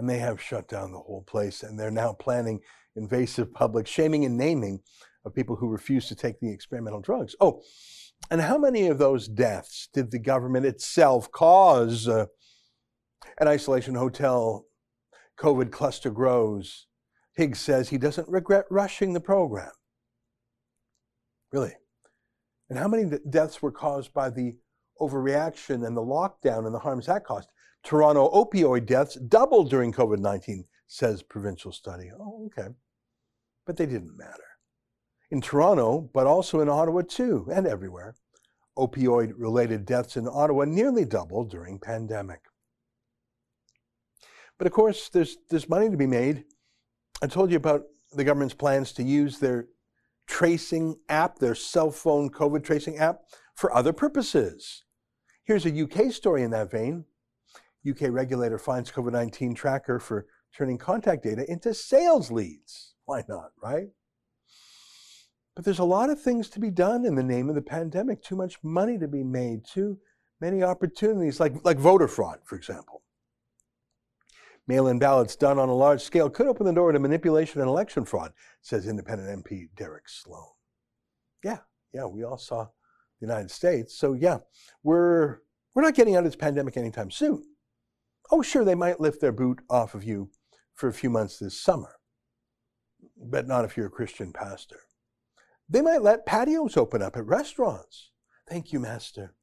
And 0.00 0.08
they 0.08 0.18
have 0.18 0.40
shut 0.40 0.66
down 0.66 0.92
the 0.92 0.98
whole 0.98 1.24
place, 1.26 1.62
and 1.62 1.78
they're 1.78 1.90
now 1.90 2.14
planning 2.14 2.60
invasive 2.96 3.52
public 3.52 3.86
shaming 3.86 4.24
and 4.24 4.34
naming 4.34 4.80
of 5.26 5.34
people 5.34 5.56
who 5.56 5.68
refuse 5.68 6.08
to 6.08 6.14
take 6.14 6.40
the 6.40 6.50
experimental 6.50 7.02
drugs. 7.02 7.36
Oh, 7.38 7.60
and 8.30 8.40
how 8.40 8.56
many 8.56 8.86
of 8.86 8.96
those 8.96 9.28
deaths 9.28 9.90
did 9.92 10.10
the 10.10 10.18
government 10.18 10.64
itself 10.64 11.30
cause? 11.30 12.08
Uh, 12.08 12.24
an 13.42 13.46
isolation 13.46 13.94
hotel 13.94 14.64
COVID 15.38 15.70
cluster 15.70 16.08
grows. 16.08 16.86
Higgs 17.34 17.60
says 17.60 17.90
he 17.90 17.98
doesn't 17.98 18.26
regret 18.26 18.64
rushing 18.70 19.12
the 19.12 19.20
program. 19.20 19.72
Really? 21.52 21.76
And 22.70 22.78
how 22.78 22.88
many 22.88 23.18
deaths 23.28 23.60
were 23.60 23.70
caused 23.70 24.14
by 24.14 24.30
the 24.30 24.56
overreaction 24.98 25.86
and 25.86 25.94
the 25.94 26.00
lockdown 26.00 26.64
and 26.64 26.74
the 26.74 26.78
harms 26.78 27.04
that 27.04 27.24
caused. 27.24 27.50
Toronto 27.82 28.30
opioid 28.30 28.86
deaths 28.86 29.14
doubled 29.14 29.70
during 29.70 29.92
COVID 29.92 30.18
19, 30.18 30.64
says 30.86 31.22
provincial 31.22 31.72
study. 31.72 32.10
Oh, 32.18 32.46
okay. 32.46 32.68
But 33.66 33.76
they 33.76 33.86
didn't 33.86 34.16
matter. 34.16 34.44
In 35.30 35.40
Toronto, 35.40 36.10
but 36.12 36.26
also 36.26 36.60
in 36.60 36.68
Ottawa 36.68 37.02
too, 37.08 37.48
and 37.52 37.66
everywhere, 37.66 38.16
opioid 38.76 39.32
related 39.36 39.84
deaths 39.84 40.16
in 40.16 40.28
Ottawa 40.28 40.64
nearly 40.64 41.04
doubled 41.04 41.50
during 41.50 41.78
pandemic. 41.78 42.40
But 44.58 44.66
of 44.66 44.72
course, 44.72 45.08
there's, 45.08 45.38
there's 45.48 45.68
money 45.68 45.88
to 45.88 45.96
be 45.96 46.06
made. 46.06 46.44
I 47.22 47.26
told 47.26 47.50
you 47.50 47.56
about 47.56 47.84
the 48.12 48.24
government's 48.24 48.54
plans 48.54 48.92
to 48.92 49.02
use 49.02 49.38
their 49.38 49.68
tracing 50.26 50.96
app, 51.08 51.38
their 51.38 51.54
cell 51.54 51.90
phone 51.90 52.30
COVID 52.30 52.62
tracing 52.64 52.98
app, 52.98 53.20
for 53.54 53.74
other 53.74 53.92
purposes. 53.92 54.84
Here's 55.44 55.66
a 55.66 55.82
UK 55.82 56.12
story 56.12 56.42
in 56.42 56.50
that 56.50 56.70
vein. 56.70 57.04
UK 57.88 58.10
regulator 58.10 58.58
finds 58.58 58.90
COVID 58.90 59.12
19 59.12 59.54
tracker 59.54 59.98
for 59.98 60.26
turning 60.56 60.78
contact 60.78 61.22
data 61.22 61.50
into 61.50 61.72
sales 61.72 62.30
leads. 62.30 62.94
Why 63.06 63.24
not, 63.28 63.50
right? 63.62 63.88
But 65.54 65.64
there's 65.64 65.78
a 65.78 65.84
lot 65.84 66.10
of 66.10 66.20
things 66.20 66.48
to 66.50 66.60
be 66.60 66.70
done 66.70 67.04
in 67.04 67.14
the 67.14 67.22
name 67.22 67.48
of 67.48 67.54
the 67.54 67.62
pandemic, 67.62 68.22
too 68.22 68.36
much 68.36 68.58
money 68.62 68.98
to 68.98 69.08
be 69.08 69.24
made, 69.24 69.64
too 69.64 69.98
many 70.40 70.62
opportunities, 70.62 71.40
like, 71.40 71.54
like 71.64 71.78
voter 71.78 72.08
fraud, 72.08 72.38
for 72.44 72.56
example. 72.56 73.02
Mail 74.66 74.86
in 74.86 74.98
ballots 74.98 75.34
done 75.34 75.58
on 75.58 75.68
a 75.68 75.74
large 75.74 76.00
scale 76.00 76.30
could 76.30 76.46
open 76.46 76.64
the 76.64 76.72
door 76.72 76.92
to 76.92 76.98
manipulation 76.98 77.60
and 77.60 77.68
election 77.68 78.04
fraud, 78.04 78.32
says 78.62 78.86
independent 78.86 79.44
MP 79.44 79.68
Derek 79.76 80.08
Sloan. 80.08 80.52
Yeah, 81.42 81.58
yeah, 81.92 82.06
we 82.06 82.22
all 82.22 82.38
saw 82.38 82.64
the 82.64 83.26
United 83.26 83.50
States. 83.50 83.98
So, 83.98 84.12
yeah, 84.12 84.38
we're, 84.82 85.38
we're 85.74 85.82
not 85.82 85.94
getting 85.94 86.14
out 86.14 86.20
of 86.20 86.26
this 86.26 86.36
pandemic 86.36 86.76
anytime 86.76 87.10
soon. 87.10 87.44
Oh, 88.32 88.42
sure, 88.42 88.64
they 88.64 88.74
might 88.74 89.00
lift 89.00 89.20
their 89.20 89.32
boot 89.32 89.60
off 89.68 89.94
of 89.94 90.04
you 90.04 90.30
for 90.74 90.88
a 90.88 90.92
few 90.92 91.10
months 91.10 91.38
this 91.38 91.60
summer, 91.60 91.96
but 93.16 93.48
not 93.48 93.64
if 93.64 93.76
you're 93.76 93.86
a 93.86 93.90
Christian 93.90 94.32
pastor. 94.32 94.80
They 95.68 95.82
might 95.82 96.02
let 96.02 96.26
patios 96.26 96.76
open 96.76 97.02
up 97.02 97.16
at 97.16 97.26
restaurants. 97.26 98.10
Thank 98.48 98.72
you, 98.72 98.80
Master. 98.80 99.34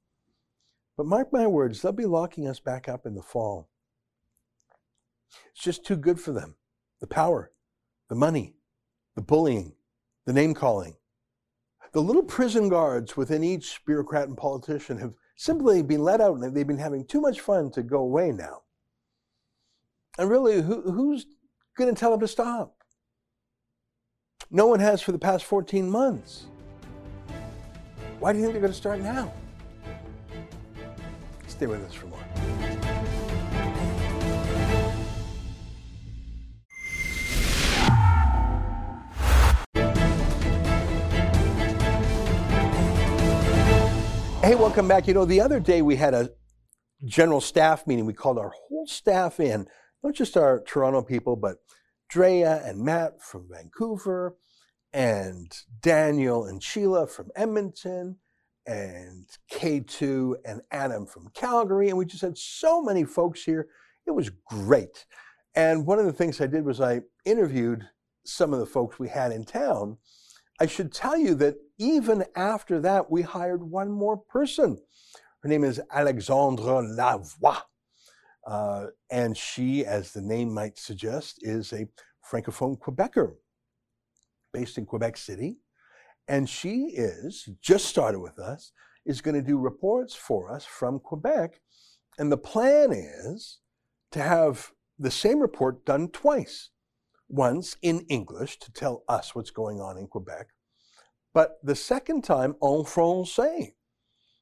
But 0.96 1.06
mark 1.06 1.32
my 1.32 1.48
words, 1.48 1.82
they'll 1.82 1.92
be 1.92 2.06
locking 2.06 2.48
us 2.48 2.60
back 2.60 2.90
up 2.90 3.06
in 3.06 3.16
the 3.16 3.22
fall. 3.22 3.70
It's 5.54 5.64
just 5.64 5.86
too 5.86 5.96
good 5.96 6.20
for 6.20 6.32
them. 6.32 6.56
The 7.00 7.08
power, 7.08 7.52
the 8.10 8.16
money, 8.16 8.56
the 9.16 9.22
bullying, 9.22 9.74
the 10.26 10.34
name 10.34 10.54
calling. 10.54 10.96
The 11.94 12.02
little 12.02 12.24
prison 12.24 12.68
guards 12.68 13.16
within 13.16 13.44
each 13.44 13.82
bureaucrat 13.86 14.28
and 14.28 14.38
politician 14.38 14.98
have 14.98 15.14
simply 15.36 15.82
been 15.84 16.04
let 16.04 16.20
out 16.20 16.38
and 16.38 16.56
they've 16.56 16.68
been 16.68 16.78
having 16.78 17.06
too 17.06 17.22
much 17.22 17.40
fun 17.40 17.72
to 17.72 17.84
go 17.84 18.00
away 18.00 18.32
now. 18.32 18.64
And 20.18 20.30
really, 20.30 20.62
who, 20.62 20.82
who's 20.82 21.28
going 21.78 21.94
to 21.94 22.00
tell 22.00 22.12
them 22.12 22.20
to 22.22 22.28
stop? 22.28 22.74
No 24.50 24.66
one 24.66 24.80
has 24.80 25.02
for 25.02 25.12
the 25.12 25.20
past 25.20 25.46
14 25.46 25.90
months. 25.90 26.48
Why 28.20 28.34
do 28.34 28.40
you 28.40 28.46
think 28.46 28.54
they're 28.54 28.62
going 28.62 28.74
to 28.74 28.78
start 28.78 29.00
now? 29.00 29.32
Stay 31.48 31.68
with 31.68 31.84
us 31.84 31.94
for 31.94 32.08
more. 32.08 32.20
Hey, 44.42 44.56
welcome 44.56 44.88
back. 44.88 45.08
You 45.08 45.14
know, 45.14 45.26
the 45.26 45.42
other 45.42 45.60
day 45.60 45.82
we 45.82 45.98
had 45.98 46.14
a 46.14 46.30
general 47.06 47.42
staff 47.42 47.86
meeting. 47.86 48.06
We 48.06 48.14
called 48.14 48.40
our 48.40 48.50
whole 48.50 48.88
staff 48.88 49.40
in, 49.40 49.68
not 50.04 50.14
just 50.14 50.38
our 50.38 50.62
Toronto 50.62 51.02
people, 51.02 51.36
but 51.36 51.58
Drea 52.10 52.62
and 52.66 52.82
Matt 52.82 53.22
from 53.22 53.48
Vancouver, 53.50 54.36
and 54.94 55.52
Daniel 55.82 56.46
and 56.46 56.64
Sheila 56.64 57.08
from 57.08 57.30
Edmonton, 57.36 58.18
and 58.66 59.28
K2 59.52 60.36
and 60.46 60.62
Adam 60.72 61.06
from 61.06 61.30
Calgary. 61.34 61.90
And 61.90 61.98
we 61.98 62.06
just 62.06 62.22
had 62.22 62.38
so 62.38 62.82
many 62.82 63.04
folks 63.04 63.44
here. 63.44 63.68
It 64.06 64.12
was 64.12 64.30
great. 64.30 65.06
And 65.56 65.86
one 65.86 66.00
of 66.00 66.06
the 66.06 66.14
things 66.14 66.40
I 66.40 66.48
did 66.48 66.66
was 66.66 66.82
I 66.82 67.02
interviewed 67.26 67.88
some 68.26 68.54
of 68.54 68.60
the 68.60 68.66
folks 68.66 69.00
we 69.00 69.08
had 69.08 69.32
in 69.32 69.46
town. 69.46 69.98
I 70.60 70.66
should 70.66 70.92
tell 70.92 71.18
you 71.18 71.34
that 71.36 71.56
even 71.78 72.26
after 72.36 72.80
that, 72.82 73.10
we 73.10 73.22
hired 73.22 73.64
one 73.64 73.92
more 73.92 74.18
person. 74.18 74.78
Her 75.42 75.50
name 75.50 75.64
is 75.64 75.80
Alexandra 75.92 76.84
Lavoie. 76.84 77.62
Uh, 78.48 78.88
and 79.12 79.36
she, 79.38 79.86
as 79.86 80.14
the 80.14 80.22
name 80.22 80.54
might 80.54 80.78
suggest, 80.78 81.40
is 81.42 81.74
a 81.74 81.88
Francophone 82.32 82.80
Quebecer 82.80 83.36
based 84.54 84.78
in 84.78 84.86
Quebec 84.86 85.18
City. 85.18 85.58
And 86.30 86.50
she 86.50 86.94
is, 86.94 87.50
just 87.62 87.86
started 87.86 88.20
with 88.20 88.40
us, 88.40 88.72
is 89.06 89.22
going 89.22 89.36
to 89.36 89.42
do 89.42 89.58
reports 89.58 90.16
for 90.16 90.52
us 90.52 90.66
from 90.66 91.00
Quebec. 91.00 91.60
And 92.18 92.32
the 92.32 92.38
plan 92.38 92.92
is 92.92 93.60
to 94.12 94.22
have 94.22 94.72
the 94.98 95.12
same 95.12 95.40
report 95.40 95.86
done 95.86 96.10
twice. 96.10 96.70
Once 97.30 97.76
in 97.82 98.06
English 98.10 98.58
to 98.60 98.72
tell 98.72 99.04
us 99.10 99.36
what's 99.36 99.52
going 99.52 99.82
on 99.82 99.98
in 99.98 100.08
Quebec, 100.08 100.48
but 101.34 101.58
the 101.62 101.76
second 101.76 102.24
time 102.24 102.56
en 102.64 102.86
français 102.86 103.74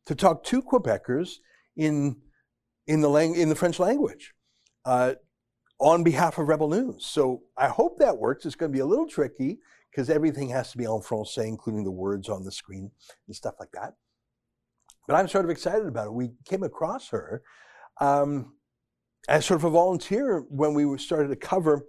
to 0.06 0.14
talk 0.14 0.44
to 0.44 0.62
Quebecers 0.62 1.38
in 1.76 2.18
in 2.88 3.02
the 3.02 3.10
lang- 3.10 3.36
in 3.36 3.50
the 3.50 3.56
French 3.56 3.80
language 3.80 4.34
uh, 4.86 5.16
on 5.80 6.04
behalf 6.04 6.38
of 6.38 6.48
Rebel 6.48 6.70
News. 6.70 7.06
So 7.06 7.44
I 7.58 7.68
hope 7.68 8.00
that 8.00 8.18
works. 8.18 8.46
It's 8.46 8.56
going 8.56 8.72
to 8.72 8.76
be 8.76 8.82
a 8.82 8.86
little 8.86 9.08
tricky 9.08 9.60
because 9.92 10.10
everything 10.10 10.50
has 10.50 10.72
to 10.72 10.78
be 10.78 10.86
en 10.86 11.02
français, 11.02 11.48
including 11.48 11.84
the 11.84 11.92
words 11.92 12.30
on 12.30 12.44
the 12.44 12.52
screen 12.52 12.92
and 13.28 13.36
stuff 13.36 13.56
like 13.60 13.72
that. 13.74 13.94
But 15.08 15.16
I'm 15.16 15.28
sort 15.28 15.46
of 15.46 15.52
excited 15.52 15.86
about 15.86 16.08
it. 16.08 16.14
We 16.14 16.32
came 16.46 16.64
across 16.64 17.10
her 17.10 17.44
um, 18.02 18.56
as 19.28 19.46
sort 19.46 19.60
of 19.60 19.66
a 19.66 19.70
volunteer 19.70 20.46
when 20.50 20.74
we 20.74 20.98
started 20.98 21.30
to 21.30 21.36
cover 21.36 21.86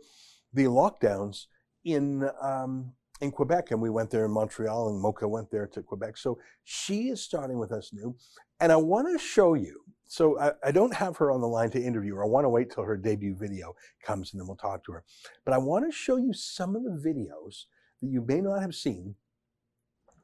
the 0.52 0.64
lockdowns 0.64 1.46
in 1.84 2.28
um, 2.40 2.92
in 3.20 3.30
Quebec, 3.30 3.70
and 3.70 3.80
we 3.80 3.88
went 3.88 4.10
there 4.10 4.26
in 4.26 4.30
Montreal, 4.30 4.90
and 4.90 5.00
Mocha 5.00 5.26
went 5.26 5.50
there 5.50 5.66
to 5.68 5.82
Quebec. 5.82 6.18
So 6.18 6.38
she 6.64 7.08
is 7.08 7.22
starting 7.22 7.58
with 7.58 7.72
us 7.72 7.90
new, 7.92 8.14
and 8.60 8.72
I 8.72 8.76
want 8.76 9.08
to 9.12 9.18
show 9.18 9.54
you 9.54 9.82
so 10.08 10.38
I, 10.38 10.52
I, 10.64 10.70
don't 10.70 10.94
have 10.94 11.16
her 11.16 11.30
on 11.30 11.40
the 11.40 11.48
line 11.48 11.70
to 11.70 11.82
interview 11.82 12.14
her. 12.14 12.24
I 12.24 12.28
want 12.28 12.44
to 12.44 12.48
wait 12.48 12.70
till 12.70 12.84
her 12.84 12.96
debut 12.96 13.34
video 13.34 13.74
comes 14.04 14.32
and 14.32 14.40
then 14.40 14.46
we'll 14.46 14.56
talk 14.56 14.84
to 14.84 14.92
her. 14.92 15.04
But 15.44 15.54
I 15.54 15.58
want 15.58 15.84
to 15.84 15.96
show 15.96 16.16
you 16.16 16.32
some 16.32 16.76
of 16.76 16.84
the 16.84 16.90
videos 16.90 17.64
that 18.00 18.08
you 18.08 18.22
may 18.22 18.40
not 18.40 18.60
have 18.60 18.74
seen. 18.74 19.16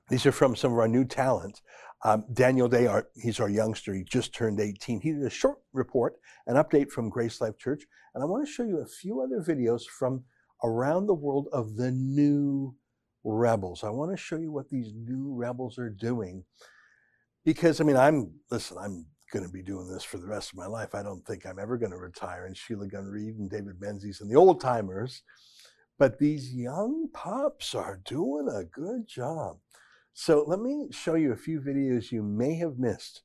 These 0.09 0.27
are 0.27 0.33
from 0.33 0.55
some 0.55 0.73
of 0.73 0.79
our 0.79 0.89
new 0.89 1.05
talent. 1.05 1.62
Um, 2.05 2.25
Daniel 2.33 2.69
Day, 2.69 2.87
our, 2.87 3.09
he's 3.15 3.41
our 3.41 3.49
youngster. 3.49 3.95
He 3.95 4.05
just 4.05 4.35
turned 4.35 4.61
18. 4.61 5.01
He 5.01 5.12
did 5.12 5.23
a 5.23 5.31
short 5.31 5.59
report, 5.73 6.17
an 6.47 6.57
update 6.57 6.91
from 6.91 7.09
Grace 7.09 7.41
Life 7.41 7.59
Church. 7.59 7.85
And 8.15 8.23
I 8.23 8.27
want 8.27 8.47
to 8.47 8.53
show 8.53 8.65
you 8.65 8.79
a 8.79 8.87
few 8.87 9.21
other 9.21 9.41
videos 9.41 9.83
from 9.87 10.25
around 10.62 11.07
the 11.07 11.15
world 11.15 11.49
of 11.53 11.77
the 11.77 11.91
new 11.91 12.75
rebels. 13.25 13.85
I 13.85 13.91
want 13.91 14.11
to 14.11 14.17
show 14.17 14.37
you 14.37 14.53
what 14.53 14.69
these 14.69 14.93
new 14.95 15.33
rebels 15.35 15.79
are 15.79 15.91
doing. 15.91 16.45
Because, 17.45 17.81
I 17.81 17.85
mean, 17.85 17.97
I'm, 17.97 18.33
listen, 18.51 18.79
I'm 18.79 19.07
going 19.33 19.45
to 19.45 19.53
be 19.53 19.63
doing 19.63 19.89
this 19.89 20.05
for 20.05 20.19
the 20.19 20.27
rest 20.27 20.51
of 20.51 20.59
my 20.59 20.67
life. 20.67 20.95
I 20.95 21.03
don't 21.03 21.25
think 21.27 21.45
I'm 21.45 21.59
ever 21.59 21.77
going 21.77 21.91
to 21.91 21.99
retire. 21.99 22.47
And 22.47 22.57
Sheila 22.57 22.87
Gunn 22.87 23.07
Reid 23.07 23.37
and 23.37 23.51
David 23.51 23.81
Menzies 23.81 24.21
and 24.21 24.31
the 24.31 24.37
old 24.37 24.61
timers. 24.61 25.23
But 25.99 26.19
these 26.19 26.55
young 26.55 27.09
pups 27.13 27.75
are 27.75 28.01
doing 28.05 28.49
a 28.49 28.65
good 28.65 29.07
job. 29.09 29.59
So 30.15 30.45
let 30.47 30.61
me 30.61 30.89
show 30.91 31.15
you 31.15 31.33
a 31.33 31.37
few 31.37 31.61
videos 31.61 32.13
you 32.13 32.23
may 32.23 32.55
have 32.57 32.79
missed 32.79 33.23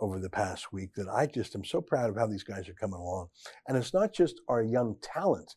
over 0.00 0.18
the 0.18 0.30
past 0.30 0.72
week 0.72 0.94
that 0.94 1.08
I 1.08 1.26
just 1.26 1.54
am 1.54 1.64
so 1.64 1.80
proud 1.80 2.08
of 2.08 2.16
how 2.16 2.26
these 2.26 2.42
guys 2.42 2.68
are 2.68 2.74
coming 2.74 2.98
along. 2.98 3.28
And 3.68 3.76
it's 3.76 3.92
not 3.92 4.14
just 4.14 4.40
our 4.48 4.62
young 4.62 4.96
talent, 5.02 5.54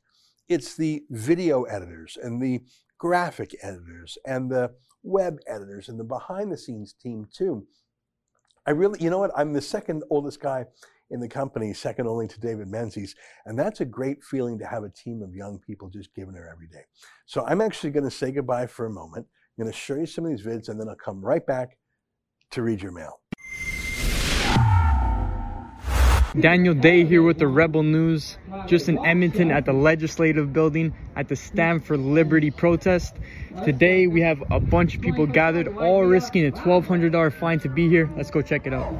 it's 0.50 0.75
the 0.75 1.03
video 1.10 1.63
editors 1.63 2.17
and 2.22 2.41
the 2.41 2.62
graphic 2.98 3.55
editors 3.62 4.17
and 4.25 4.51
the 4.51 4.74
web 5.03 5.38
editors 5.48 5.88
and 5.88 6.00
the 6.00 6.03
behind 6.03 6.51
the 6.51 6.58
scenes 6.58 6.93
team 6.93 7.27
too 7.34 7.65
I 8.65 8.72
really, 8.72 9.03
you 9.03 9.10
know 9.10 9.20
what? 9.20 9.32
I'm 9.36 9.51
the 9.51 9.62
second 9.62 10.03
oldest 10.10 10.39
guy 10.39 10.65
in 11.12 11.20
the 11.20 11.27
company, 11.27 11.74
second 11.74 12.08
only 12.08 12.27
to 12.27 12.39
David 12.39 12.67
Menzies. 12.67 13.13
And 13.46 13.60
that's 13.60 13.82
a 13.82 13.86
great 13.86 14.24
feeling 14.24 14.58
to 14.60 14.65
have 14.65 14.84
a 14.84 14.89
team 14.89 15.22
of 15.22 15.36
young 15.36 15.60
people 15.60 15.89
just 15.89 16.13
giving 16.15 16.34
her 16.34 16.50
every 16.50 16.67
day. 16.67 16.84
So 17.25 17.46
I'm 17.46 17.60
actually 17.60 17.91
going 17.91 18.05
to 18.05 18.12
say 18.12 18.32
goodbye 18.32 18.67
for 18.67 18.86
a 18.86 18.89
moment. 18.89 19.27
I'm 19.58 19.63
going 19.63 19.72
to 19.72 19.77
show 19.77 19.96
you 19.96 20.05
some 20.05 20.25
of 20.25 20.32
these 20.32 20.46
vids 20.46 20.70
and 20.70 20.79
then 20.79 20.88
I'll 20.88 20.96
come 20.96 21.24
right 21.24 21.46
back 21.46 21.77
to 22.51 22.62
read 22.62 22.82
your 22.82 22.93
mail. 22.93 23.20
Daniel 26.39 26.74
Day 26.74 27.05
here 27.05 27.22
with 27.22 27.38
the 27.38 27.48
Rebel 27.48 27.84
News, 27.84 28.39
just 28.65 28.89
in 28.89 28.98
Edmonton 29.05 29.51
at 29.51 29.65
the 29.65 29.74
Legislative 29.74 30.51
Building 30.51 30.91
at 31.15 31.27
the 31.27 31.36
Stand 31.36 31.86
for 31.86 31.96
Liberty 31.96 32.50
protest. 32.50 33.17
Today 33.62 34.07
we 34.07 34.19
have 34.22 34.43
a 34.51 34.60
bunch 34.60 34.95
of 34.95 35.01
people 35.01 35.27
gathered, 35.27 35.77
all 35.77 36.03
risking 36.03 36.48
a 36.48 36.51
$1,200 36.51 37.31
fine 37.31 37.60
to 37.60 37.69
be 37.69 37.88
here. 37.88 38.10
Let's 38.17 38.31
go 38.31 38.41
check 38.41 38.65
it 38.65 38.74
out. 38.74 38.91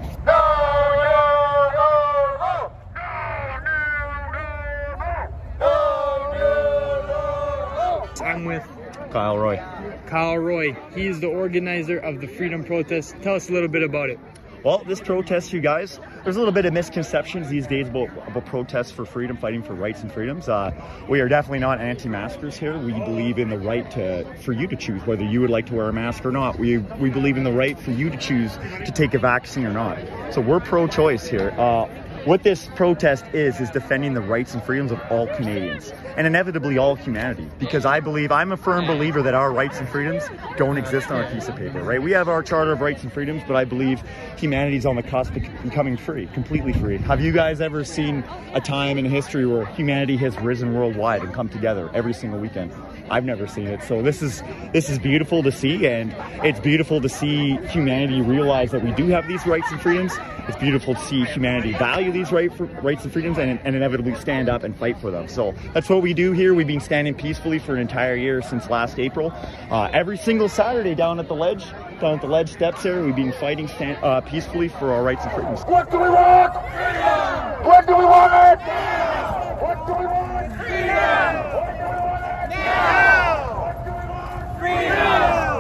I'm 8.24 8.46
with 8.46 8.66
Kyle 9.12 9.38
Roy. 9.38 9.62
Kyle 10.06 10.38
Roy, 10.38 10.78
he 10.96 11.08
is 11.08 11.20
the 11.20 11.28
organizer 11.28 11.98
of 11.98 12.22
the 12.22 12.28
Freedom 12.28 12.64
Protest. 12.64 13.16
Tell 13.22 13.36
us 13.36 13.50
a 13.50 13.52
little 13.52 13.68
bit 13.68 13.84
about 13.84 14.12
it. 14.12 14.20
Well, 14.64 14.84
this 14.86 15.02
protest, 15.02 15.52
you 15.52 15.60
guys, 15.62 16.00
there's 16.24 16.36
a 16.36 16.40
little 16.40 16.54
bit 16.54 16.66
of 16.66 16.74
misconceptions 16.74 17.50
these 17.50 17.68
days 17.68 17.90
about, 17.90 18.10
about 18.28 18.46
protests 18.46 18.92
for 18.92 19.06
freedom, 19.06 19.36
fighting 19.36 19.62
for 19.62 19.74
rights 19.74 20.02
and 20.02 20.12
freedoms. 20.12 20.48
Uh, 20.48 20.72
we 21.10 21.20
are 21.20 21.28
definitely 21.28 21.60
not 21.60 21.82
anti-maskers 21.82 22.58
here. 22.58 22.78
We 22.78 22.94
believe 22.94 23.40
in 23.40 23.50
the 23.50 23.58
right 23.58 23.90
to 23.92 24.24
for 24.38 24.54
you 24.54 24.68
to 24.68 24.76
choose 24.76 25.06
whether 25.06 25.24
you 25.24 25.42
would 25.42 25.50
like 25.50 25.66
to 25.68 25.76
wear 25.76 25.90
a 25.90 25.94
mask 25.94 26.26
or 26.26 26.32
not. 26.32 26.58
We 26.58 26.78
we 26.78 27.10
believe 27.10 27.38
in 27.38 27.44
the 27.44 27.52
right 27.52 27.78
for 27.78 27.92
you 27.92 28.10
to 28.10 28.18
choose 28.18 28.54
to 28.86 28.92
take 28.92 29.14
a 29.14 29.20
vaccine 29.20 29.66
or 29.66 29.74
not. 29.74 29.98
So 30.34 30.42
we're 30.42 30.60
pro-choice 30.60 31.28
here. 31.28 31.54
Uh, 31.58 31.88
what 32.26 32.44
this 32.44 32.70
protest 32.76 33.26
is, 33.34 33.60
is 33.60 33.70
defending 33.70 34.14
the 34.14 34.22
rights 34.22 34.54
and 34.54 34.64
freedoms 34.64 34.92
of 34.92 35.02
all 35.10 35.28
Canadians 35.36 35.92
and 36.16 36.26
inevitably 36.26 36.78
all 36.78 36.96
humanity. 36.96 37.50
Because 37.60 37.86
I 37.86 38.00
believe, 38.00 38.32
I'm 38.32 38.52
a 38.52 38.58
firm 38.58 38.86
believer 38.86 39.22
that 39.22 39.34
our 39.34 39.52
rights 39.52 39.80
and 39.80 39.90
freedoms 39.90 40.24
don't 40.56 40.78
exist 40.78 41.12
on 41.12 41.22
a 41.22 41.30
piece 41.30 41.50
of 41.50 41.56
paper, 41.56 41.82
right? 41.84 42.02
We 42.02 42.12
have 42.12 42.30
our 42.30 42.42
Charter 42.42 42.72
of 42.72 42.82
Rights 42.82 43.04
and 43.04 43.12
Freedoms, 43.12 43.44
but 43.46 43.58
I 43.58 43.66
believe 43.66 44.02
humanity's 44.38 44.86
on 44.86 44.96
the 44.96 45.04
cusp 45.04 45.36
of 45.36 45.44
becoming 45.64 45.98
free, 45.98 46.28
completely 46.28 46.72
free. 46.72 46.98
Have 46.98 47.20
you 47.20 47.34
guys 47.34 47.60
ever 47.60 47.84
seen 47.84 48.24
a 48.54 48.62
time 48.62 48.98
in 48.98 49.06
history 49.06 49.46
where 49.46 49.66
humanity 49.66 50.16
has 50.18 50.38
risen 50.40 50.74
worldwide 50.74 51.24
and 51.24 51.34
come 51.34 51.50
together 51.50 51.90
every 51.94 52.14
single 52.14 52.40
weekend? 52.40 52.72
I've 53.10 53.26
never 53.26 53.48
seen 53.48 53.68
it. 53.68 53.84
So 53.84 54.02
this 54.02 54.22
is 54.22 54.42
this 54.72 54.90
is 54.90 54.98
beautiful 54.98 55.44
to 55.44 55.52
see, 55.52 55.86
and 55.86 56.16
it's 56.44 56.60
beautiful 56.60 57.02
to 57.02 57.10
see 57.10 57.58
humanity 57.68 58.22
realize 58.22 58.72
that 58.72 58.82
we 58.82 58.92
do 58.94 59.08
have 59.08 59.28
these 59.28 59.46
rights 59.46 59.70
and 59.72 59.82
freedoms. 59.82 60.14
It's 60.48 60.58
beautiful 60.58 60.96
to 60.96 61.02
see 61.02 61.26
humanity 61.26 61.74
value 61.74 62.13
these 62.14 62.32
right 62.32 62.54
for, 62.54 62.66
rights 62.66 63.04
and 63.04 63.12
freedoms 63.12 63.38
and, 63.38 63.60
and 63.64 63.76
inevitably 63.76 64.16
stand 64.16 64.48
up 64.48 64.64
and 64.64 64.76
fight 64.78 64.98
for 65.00 65.12
them. 65.12 65.28
So 65.28 65.54
that's 65.74 65.90
what 65.90 66.02
we 66.02 66.14
do 66.14 66.32
here. 66.32 66.54
We've 66.54 66.68
been 66.68 66.80
standing 66.80 67.14
peacefully 67.14 67.60
for 67.60 67.74
an 67.74 67.82
entire 67.82 68.16
year 68.16 68.42
since 68.42 68.70
last 68.70 69.00
April. 69.00 69.34
Uh, 69.70 69.90
every 69.92 70.18
single 70.18 70.48
Saturday 70.48 70.96
down 70.96 71.20
at 71.20 71.28
the 71.28 71.36
ledge, 71.36 71.66
down 72.00 72.16
at 72.16 72.22
the 72.22 72.28
ledge 72.28 72.52
steps 72.52 72.84
here, 72.84 73.04
we've 73.04 73.16
been 73.16 73.34
fighting 73.34 73.68
stand, 73.68 73.98
uh, 74.04 74.22
peacefully 74.22 74.70
for 74.70 74.94
our 74.94 75.04
rights 75.04 75.24
and 75.24 75.34
freedoms. 75.34 75.62
What 75.64 75.92
do 75.92 75.98
we 75.98 76.10
want? 76.10 76.54
Freedom! 76.54 77.66
What 77.66 77.88
do 77.88 77.98
we 77.98 78.06
want? 78.06 78.60
Now! 78.62 79.58
What 79.60 79.88
do 79.88 79.94
we 79.94 80.06
want? 80.06 80.54
Freedom! 80.58 81.36
What 81.54 81.74
do 81.74 81.84
we 81.84 82.00
want? 82.00 82.50
Now! 82.50 83.64
What 83.64 83.86
do 83.86 83.92
we 83.92 84.08
want? 84.08 84.60
Freedom! 84.60 85.53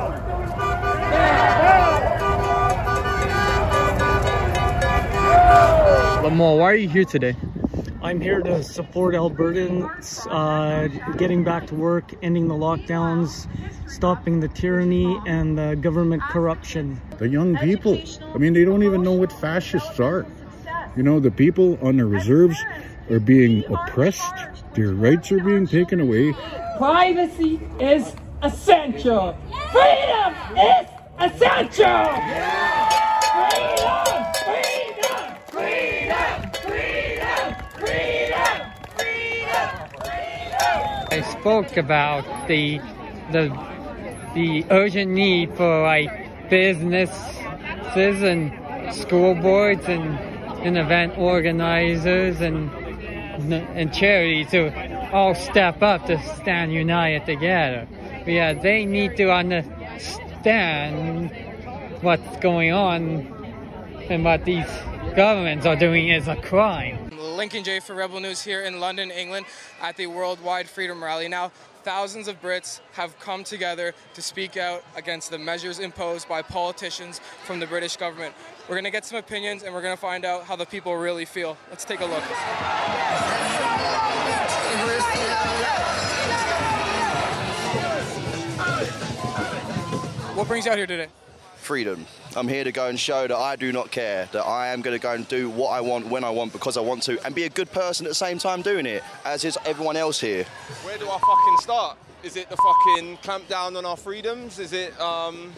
Lamar, 6.23 6.55
why 6.55 6.71
are 6.71 6.75
you 6.75 6.87
here 6.87 7.03
today? 7.03 7.35
I'm 8.01 8.21
here 8.21 8.39
to 8.39 8.63
support 8.63 9.13
Albertans 9.13 10.25
uh, 10.31 10.87
getting 11.17 11.43
back 11.43 11.67
to 11.67 11.75
work, 11.75 12.13
ending 12.21 12.47
the 12.47 12.53
lockdowns, 12.53 13.45
stopping 13.89 14.39
the 14.39 14.47
tyranny 14.47 15.19
and 15.27 15.57
the 15.57 15.75
government 15.75 16.21
corruption. 16.21 17.01
The 17.17 17.27
young 17.27 17.57
people, 17.57 18.01
I 18.33 18.37
mean, 18.37 18.53
they 18.53 18.63
don't 18.63 18.83
even 18.83 19.03
know 19.03 19.11
what 19.11 19.33
fascists 19.33 19.99
are. 19.99 20.25
You 20.95 21.03
know, 21.03 21.19
the 21.19 21.29
people 21.29 21.77
on 21.85 21.97
the 21.97 22.05
reserves 22.05 22.57
are 23.09 23.19
being 23.19 23.65
oppressed, 23.65 24.33
their 24.75 24.93
rights 24.93 25.29
are 25.33 25.41
being 25.41 25.67
taken 25.67 25.99
away. 25.99 26.33
Privacy 26.77 27.59
is 27.81 28.15
essential. 28.41 29.37
Freedom 29.73 30.33
is 30.55 30.87
essential. 31.19 32.13
Freedom, 32.15 33.02
spoke 41.43 41.75
about 41.75 42.23
the 42.47 42.79
the 43.34 43.51
the 44.34 44.65
urgent 44.69 45.12
need 45.12 45.53
for 45.58 45.84
like 45.84 46.10
businesses 46.49 48.23
and 48.23 48.49
school 48.95 49.36
boards 49.36 49.84
and, 49.89 50.17
and 50.65 50.77
event 50.77 51.17
organizers 51.17 52.39
and 52.39 52.71
and 53.51 53.93
charities 53.93 54.49
to 54.51 54.71
all 55.12 55.36
step 55.36 55.84
up 55.84 56.06
to 56.06 56.17
stand 56.36 56.71
united 56.71 57.25
together. 57.25 57.89
Yeah, 58.25 58.53
they 58.53 58.86
need 58.86 59.17
to 59.17 59.29
understand 59.29 61.29
what's 62.01 62.38
going 62.38 62.71
on 62.71 63.27
and 64.10 64.23
what 64.23 64.45
these 64.45 64.71
governments 65.13 65.65
are 65.65 65.75
doing 65.75 66.08
is 66.08 66.29
a 66.29 66.38
crime. 66.38 67.02
Lincoln 67.23 67.63
Jay 67.63 67.79
for 67.79 67.93
Rebel 67.95 68.19
News 68.19 68.43
here 68.43 68.62
in 68.62 68.79
London, 68.79 69.09
England 69.09 69.45
at 69.81 69.95
the 69.97 70.07
Worldwide 70.07 70.67
Freedom 70.67 71.01
Rally. 71.01 71.27
Now, 71.27 71.51
thousands 71.83 72.27
of 72.27 72.41
Brits 72.41 72.81
have 72.93 73.17
come 73.19 73.43
together 73.43 73.93
to 74.13 74.21
speak 74.21 74.57
out 74.57 74.83
against 74.95 75.31
the 75.31 75.38
measures 75.38 75.79
imposed 75.79 76.27
by 76.27 76.41
politicians 76.41 77.19
from 77.45 77.59
the 77.59 77.67
British 77.67 77.97
government. 77.97 78.36
We're 78.67 78.75
going 78.75 78.83
to 78.83 78.91
get 78.91 79.05
some 79.05 79.17
opinions 79.17 79.63
and 79.63 79.73
we're 79.73 79.81
going 79.81 79.95
to 79.95 80.01
find 80.01 80.25
out 80.25 80.43
how 80.43 80.55
the 80.55 80.65
people 80.65 80.95
really 80.95 81.25
feel. 81.25 81.57
Let's 81.69 81.86
take 81.86 82.01
a 82.01 82.05
look. 82.05 82.23
What 90.36 90.47
brings 90.47 90.65
you 90.65 90.71
out 90.71 90.77
here 90.77 90.88
today? 90.88 91.07
freedom. 91.63 92.05
I'm 92.36 92.48
here 92.48 92.63
to 92.63 92.72
go 92.72 92.88
and 92.88 93.00
show 93.00 93.28
that 93.28 93.38
I 93.38 93.56
do 93.56 93.72
not 93.72 93.91
care, 93.91 94.28
that 94.32 94.41
I 94.41 94.69
am 94.69 94.82
going 94.82 94.96
to 94.96 95.02
go 95.02 95.12
and 95.12 95.28
do 95.28 95.52
what 95.52 95.69
I 95.69 95.82
want 95.82 96.08
when 96.08 96.24
I 96.24 96.32
want 96.32 96.52
because 96.52 96.78
I 96.78 96.82
want 96.82 97.04
to, 97.04 97.24
and 97.26 97.36
be 97.36 97.43
a 97.43 97.50
good 97.50 97.72
person 97.72 98.08
at 98.08 98.10
the 98.10 98.15
same 98.15 98.39
time 98.39 98.63
doing 98.63 98.88
it, 98.88 99.04
as 99.24 99.46
is 99.46 99.56
everyone 99.65 99.98
else 99.98 100.19
here. 100.19 100.43
Where 100.84 100.98
do 100.98 101.06
I 101.06 101.19
fucking 101.19 101.58
start? 101.60 101.98
Is 102.24 102.36
it 102.36 102.50
the 102.50 102.58
fucking 102.58 103.17
clamp 103.17 103.48
down 103.50 103.76
on 103.76 103.86
our 103.86 103.98
freedoms? 103.98 104.58
Is 104.58 104.74
it 104.74 105.00
um, 105.00 105.54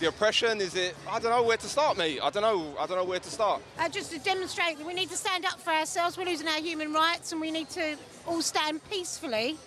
the 0.00 0.08
oppression? 0.08 0.60
Is 0.60 0.74
it? 0.74 0.96
I 1.08 1.20
don't 1.20 1.30
know 1.30 1.44
where 1.44 1.58
to 1.58 1.68
start, 1.68 1.96
mate. 1.96 2.18
I 2.20 2.30
don't 2.30 2.42
know. 2.42 2.74
I 2.80 2.86
don't 2.86 2.96
know 2.96 3.04
where 3.04 3.20
to 3.20 3.30
start. 3.30 3.62
Uh, 3.78 3.88
just 3.88 4.10
to 4.10 4.18
demonstrate 4.18 4.78
that 4.78 4.86
we 4.86 4.94
need 4.94 5.10
to 5.10 5.16
stand 5.16 5.44
up 5.44 5.60
for 5.60 5.70
ourselves. 5.70 6.18
We're 6.18 6.24
losing 6.24 6.48
our 6.48 6.60
human 6.60 6.92
rights, 6.92 7.30
and 7.30 7.40
we 7.40 7.52
need 7.52 7.68
to 7.70 7.96
all 8.26 8.42
stand 8.42 8.80
peacefully 8.90 9.58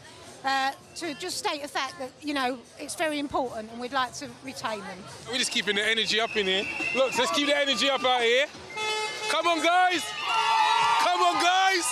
uh, 0.44 0.72
to 0.96 1.14
just 1.16 1.38
state 1.38 1.62
the 1.62 1.68
fact 1.68 1.98
that 2.00 2.12
you 2.22 2.34
know 2.34 2.58
it's 2.80 2.96
very 2.96 3.20
important, 3.20 3.72
and 3.72 3.80
we'd 3.80 3.94
like 3.94 4.14
to 4.16 4.28
retain 4.44 4.80
them. 4.80 4.98
We're 5.32 5.38
just 5.38 5.52
keeping 5.52 5.76
the 5.76 5.88
energy 5.88 6.20
up 6.20 6.36
in 6.36 6.46
here. 6.46 6.66
Look, 6.96 7.18
let's 7.18 7.32
keep 7.32 7.48
the 7.48 7.58
energy 7.58 7.90
up 7.90 8.04
out 8.04 8.22
here. 8.22 8.46
Come 9.30 9.48
on, 9.48 9.64
guys! 9.64 10.04
Come 11.00 11.22
on, 11.22 11.42
guys! 11.42 11.86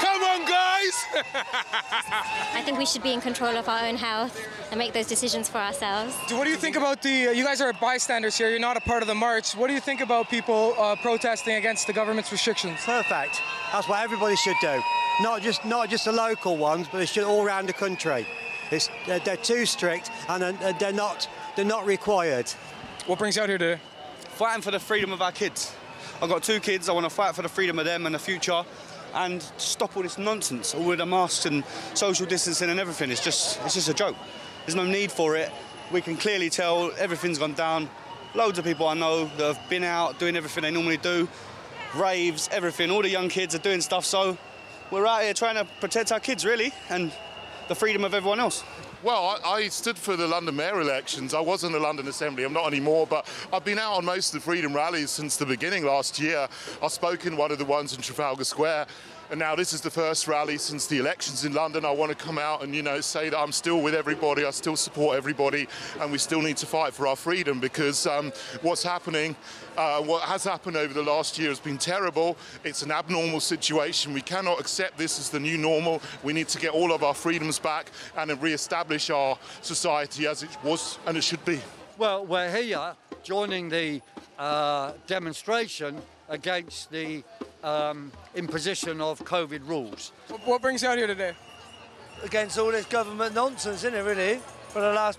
Come 0.00 0.22
on, 0.22 0.40
guys! 0.46 1.04
I 2.54 2.62
think 2.64 2.78
we 2.78 2.86
should 2.86 3.02
be 3.02 3.12
in 3.12 3.20
control 3.20 3.56
of 3.56 3.68
our 3.68 3.86
own 3.86 3.96
health 3.96 4.40
and 4.70 4.78
make 4.78 4.92
those 4.92 5.06
decisions 5.06 5.48
for 5.48 5.58
ourselves. 5.58 6.14
What 6.30 6.44
do 6.44 6.50
you 6.50 6.56
think 6.56 6.76
about 6.76 7.02
the? 7.02 7.28
Uh, 7.28 7.30
you 7.32 7.44
guys 7.44 7.60
are 7.60 7.72
bystanders 7.74 8.38
here. 8.38 8.48
You're 8.48 8.58
not 8.58 8.76
a 8.76 8.80
part 8.80 9.02
of 9.02 9.08
the 9.08 9.14
march. 9.14 9.54
What 9.54 9.66
do 9.66 9.74
you 9.74 9.80
think 9.80 10.00
about 10.00 10.30
people 10.30 10.74
uh, 10.78 10.96
protesting 10.96 11.56
against 11.56 11.86
the 11.86 11.92
government's 11.92 12.32
restrictions? 12.32 12.80
Perfect. 12.84 13.42
That's 13.72 13.88
what 13.88 14.02
everybody 14.02 14.36
should 14.36 14.56
do. 14.60 14.82
Not 15.20 15.42
just 15.42 15.64
not 15.64 15.88
just 15.88 16.04
the 16.06 16.12
local 16.12 16.56
ones, 16.56 16.88
but 16.90 16.98
they 16.98 17.06
should 17.06 17.24
all 17.24 17.44
around 17.44 17.68
the 17.68 17.72
country. 17.72 18.26
It's, 18.70 18.88
they're, 19.06 19.18
they're 19.20 19.36
too 19.36 19.66
strict 19.66 20.10
and 20.28 20.42
they're, 20.42 20.72
they're 20.74 20.92
not 20.92 21.28
they're 21.56 21.64
not 21.64 21.86
required. 21.86 22.48
What 23.06 23.18
brings 23.18 23.36
you 23.36 23.42
out 23.42 23.48
here 23.48 23.58
today? 23.58 23.80
Fighting 24.30 24.62
for 24.62 24.70
the 24.70 24.80
freedom 24.80 25.12
of 25.12 25.22
our 25.22 25.32
kids. 25.32 25.74
I've 26.22 26.28
got 26.28 26.42
two 26.42 26.60
kids. 26.60 26.88
I 26.88 26.92
want 26.92 27.04
to 27.04 27.10
fight 27.10 27.34
for 27.34 27.42
the 27.42 27.48
freedom 27.48 27.78
of 27.78 27.84
them 27.84 28.06
and 28.06 28.14
the 28.14 28.18
future, 28.18 28.62
and 29.14 29.42
stop 29.56 29.96
all 29.96 30.02
this 30.02 30.18
nonsense, 30.18 30.74
all 30.74 30.84
with 30.84 30.98
the 30.98 31.06
masks 31.06 31.46
and 31.46 31.64
social 31.94 32.26
distancing 32.26 32.70
and 32.70 32.80
everything. 32.80 33.10
It's 33.10 33.24
just 33.24 33.58
it's 33.64 33.74
just 33.74 33.88
a 33.88 33.94
joke. 33.94 34.16
There's 34.66 34.76
no 34.76 34.84
need 34.84 35.12
for 35.12 35.36
it. 35.36 35.50
We 35.92 36.00
can 36.00 36.16
clearly 36.16 36.50
tell 36.50 36.92
everything's 36.98 37.38
gone 37.38 37.54
down. 37.54 37.88
Loads 38.34 38.58
of 38.58 38.64
people 38.64 38.86
I 38.86 38.94
know 38.94 39.24
that 39.24 39.56
have 39.56 39.70
been 39.70 39.82
out 39.82 40.18
doing 40.18 40.36
everything 40.36 40.62
they 40.62 40.70
normally 40.70 40.98
do, 40.98 41.28
raves, 41.94 42.48
everything. 42.52 42.90
All 42.90 43.02
the 43.02 43.08
young 43.08 43.28
kids 43.28 43.54
are 43.54 43.58
doing 43.58 43.80
stuff. 43.80 44.04
So 44.04 44.36
we're 44.90 45.06
out 45.06 45.22
here 45.22 45.34
trying 45.34 45.56
to 45.56 45.66
protect 45.80 46.12
our 46.12 46.20
kids, 46.20 46.44
really, 46.44 46.72
and 46.88 47.12
the 47.68 47.74
freedom 47.74 48.04
of 48.04 48.14
everyone 48.14 48.40
else. 48.40 48.64
Well, 49.02 49.40
I, 49.44 49.50
I, 49.50 49.68
stood 49.68 49.96
for 49.96 50.14
the 50.14 50.26
London 50.26 50.56
mayor 50.56 50.80
elections. 50.80 51.32
I 51.32 51.40
was 51.40 51.64
in 51.64 51.72
the 51.72 51.78
London 51.78 52.06
Assembly. 52.08 52.44
I'm 52.44 52.52
not 52.52 52.66
anymore, 52.66 53.06
but 53.06 53.26
I've 53.50 53.64
been 53.64 53.78
out 53.78 53.94
on 53.94 54.04
most 54.04 54.34
of 54.34 54.40
the 54.40 54.44
freedom 54.44 54.74
rallies 54.74 55.10
since 55.10 55.38
the 55.38 55.46
beginning 55.46 55.86
last 55.86 56.20
year. 56.20 56.46
I 56.82 56.88
spoke 56.88 57.24
in 57.24 57.34
one 57.36 57.50
of 57.50 57.58
the 57.58 57.64
ones 57.64 57.94
in 57.94 58.02
Trafalgar 58.02 58.44
Square. 58.44 58.88
And 59.30 59.38
now 59.38 59.54
this 59.54 59.72
is 59.72 59.80
the 59.80 59.92
first 59.92 60.26
rally 60.26 60.58
since 60.58 60.88
the 60.88 60.98
elections 60.98 61.44
in 61.44 61.52
London. 61.52 61.84
I 61.84 61.92
want 61.92 62.10
to 62.10 62.16
come 62.16 62.36
out 62.36 62.64
and, 62.64 62.74
you 62.74 62.82
know, 62.82 63.00
say 63.00 63.28
that 63.28 63.38
I'm 63.38 63.52
still 63.52 63.80
with 63.80 63.94
everybody. 63.94 64.44
I 64.44 64.50
still 64.50 64.74
support 64.74 65.16
everybody. 65.16 65.68
And 66.00 66.10
we 66.10 66.18
still 66.18 66.42
need 66.42 66.56
to 66.56 66.66
fight 66.66 66.92
for 66.92 67.06
our 67.06 67.14
freedom 67.14 67.60
because 67.60 68.08
um, 68.08 68.32
what's 68.62 68.82
happening, 68.82 69.36
uh, 69.76 70.02
what 70.02 70.22
has 70.22 70.42
happened 70.42 70.76
over 70.76 70.92
the 70.92 71.04
last 71.04 71.38
year 71.38 71.48
has 71.48 71.60
been 71.60 71.78
terrible. 71.78 72.36
It's 72.64 72.82
an 72.82 72.90
abnormal 72.90 73.38
situation. 73.38 74.12
We 74.12 74.20
cannot 74.20 74.58
accept 74.58 74.98
this 74.98 75.20
as 75.20 75.30
the 75.30 75.38
new 75.38 75.56
normal. 75.56 76.02
We 76.24 76.32
need 76.32 76.48
to 76.48 76.58
get 76.58 76.72
all 76.72 76.90
of 76.90 77.04
our 77.04 77.14
freedoms 77.14 77.60
back 77.60 77.92
and 78.16 78.42
re-establish 78.42 79.10
our 79.10 79.38
society 79.62 80.26
as 80.26 80.42
it 80.42 80.50
was 80.64 80.98
and 81.06 81.16
it 81.16 81.22
should 81.22 81.44
be. 81.44 81.60
Well, 81.98 82.26
we're 82.26 82.50
here 82.50 82.96
joining 83.22 83.68
the 83.68 84.02
uh, 84.40 84.94
demonstration 85.06 86.02
against 86.30 86.90
the 86.90 87.22
um, 87.62 88.10
imposition 88.34 89.02
of 89.02 89.22
COVID 89.24 89.68
rules. 89.68 90.12
What 90.46 90.62
brings 90.62 90.82
you 90.82 90.88
out 90.88 90.96
here 90.96 91.06
today? 91.06 91.34
against 92.22 92.58
all 92.58 92.70
this 92.70 92.86
government 92.86 93.34
nonsense, 93.34 93.84
isn't 93.84 93.94
it, 93.94 94.02
really? 94.02 94.40
For 94.68 94.80
the 94.80 94.92
last, 94.92 95.18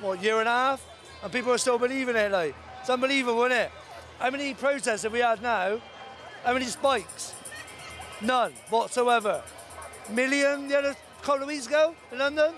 what, 0.00 0.22
year 0.22 0.38
and 0.38 0.48
a 0.48 0.52
half? 0.52 0.84
And 1.22 1.32
people 1.32 1.52
are 1.52 1.58
still 1.58 1.78
believing 1.78 2.16
it, 2.16 2.30
like. 2.30 2.54
It's 2.80 2.90
unbelievable, 2.90 3.44
isn't 3.44 3.58
it? 3.58 3.70
How 4.18 4.30
many 4.30 4.54
protests 4.54 5.02
have 5.02 5.12
we 5.12 5.18
had 5.20 5.42
now? 5.42 5.80
How 6.44 6.52
many 6.52 6.66
spikes? 6.66 7.34
None 8.20 8.52
whatsoever. 8.70 9.42
Million 10.10 10.68
the 10.68 10.78
other 10.78 10.96
couple 11.22 11.42
of 11.42 11.48
weeks 11.48 11.66
ago 11.66 11.94
in 12.12 12.18
London? 12.18 12.54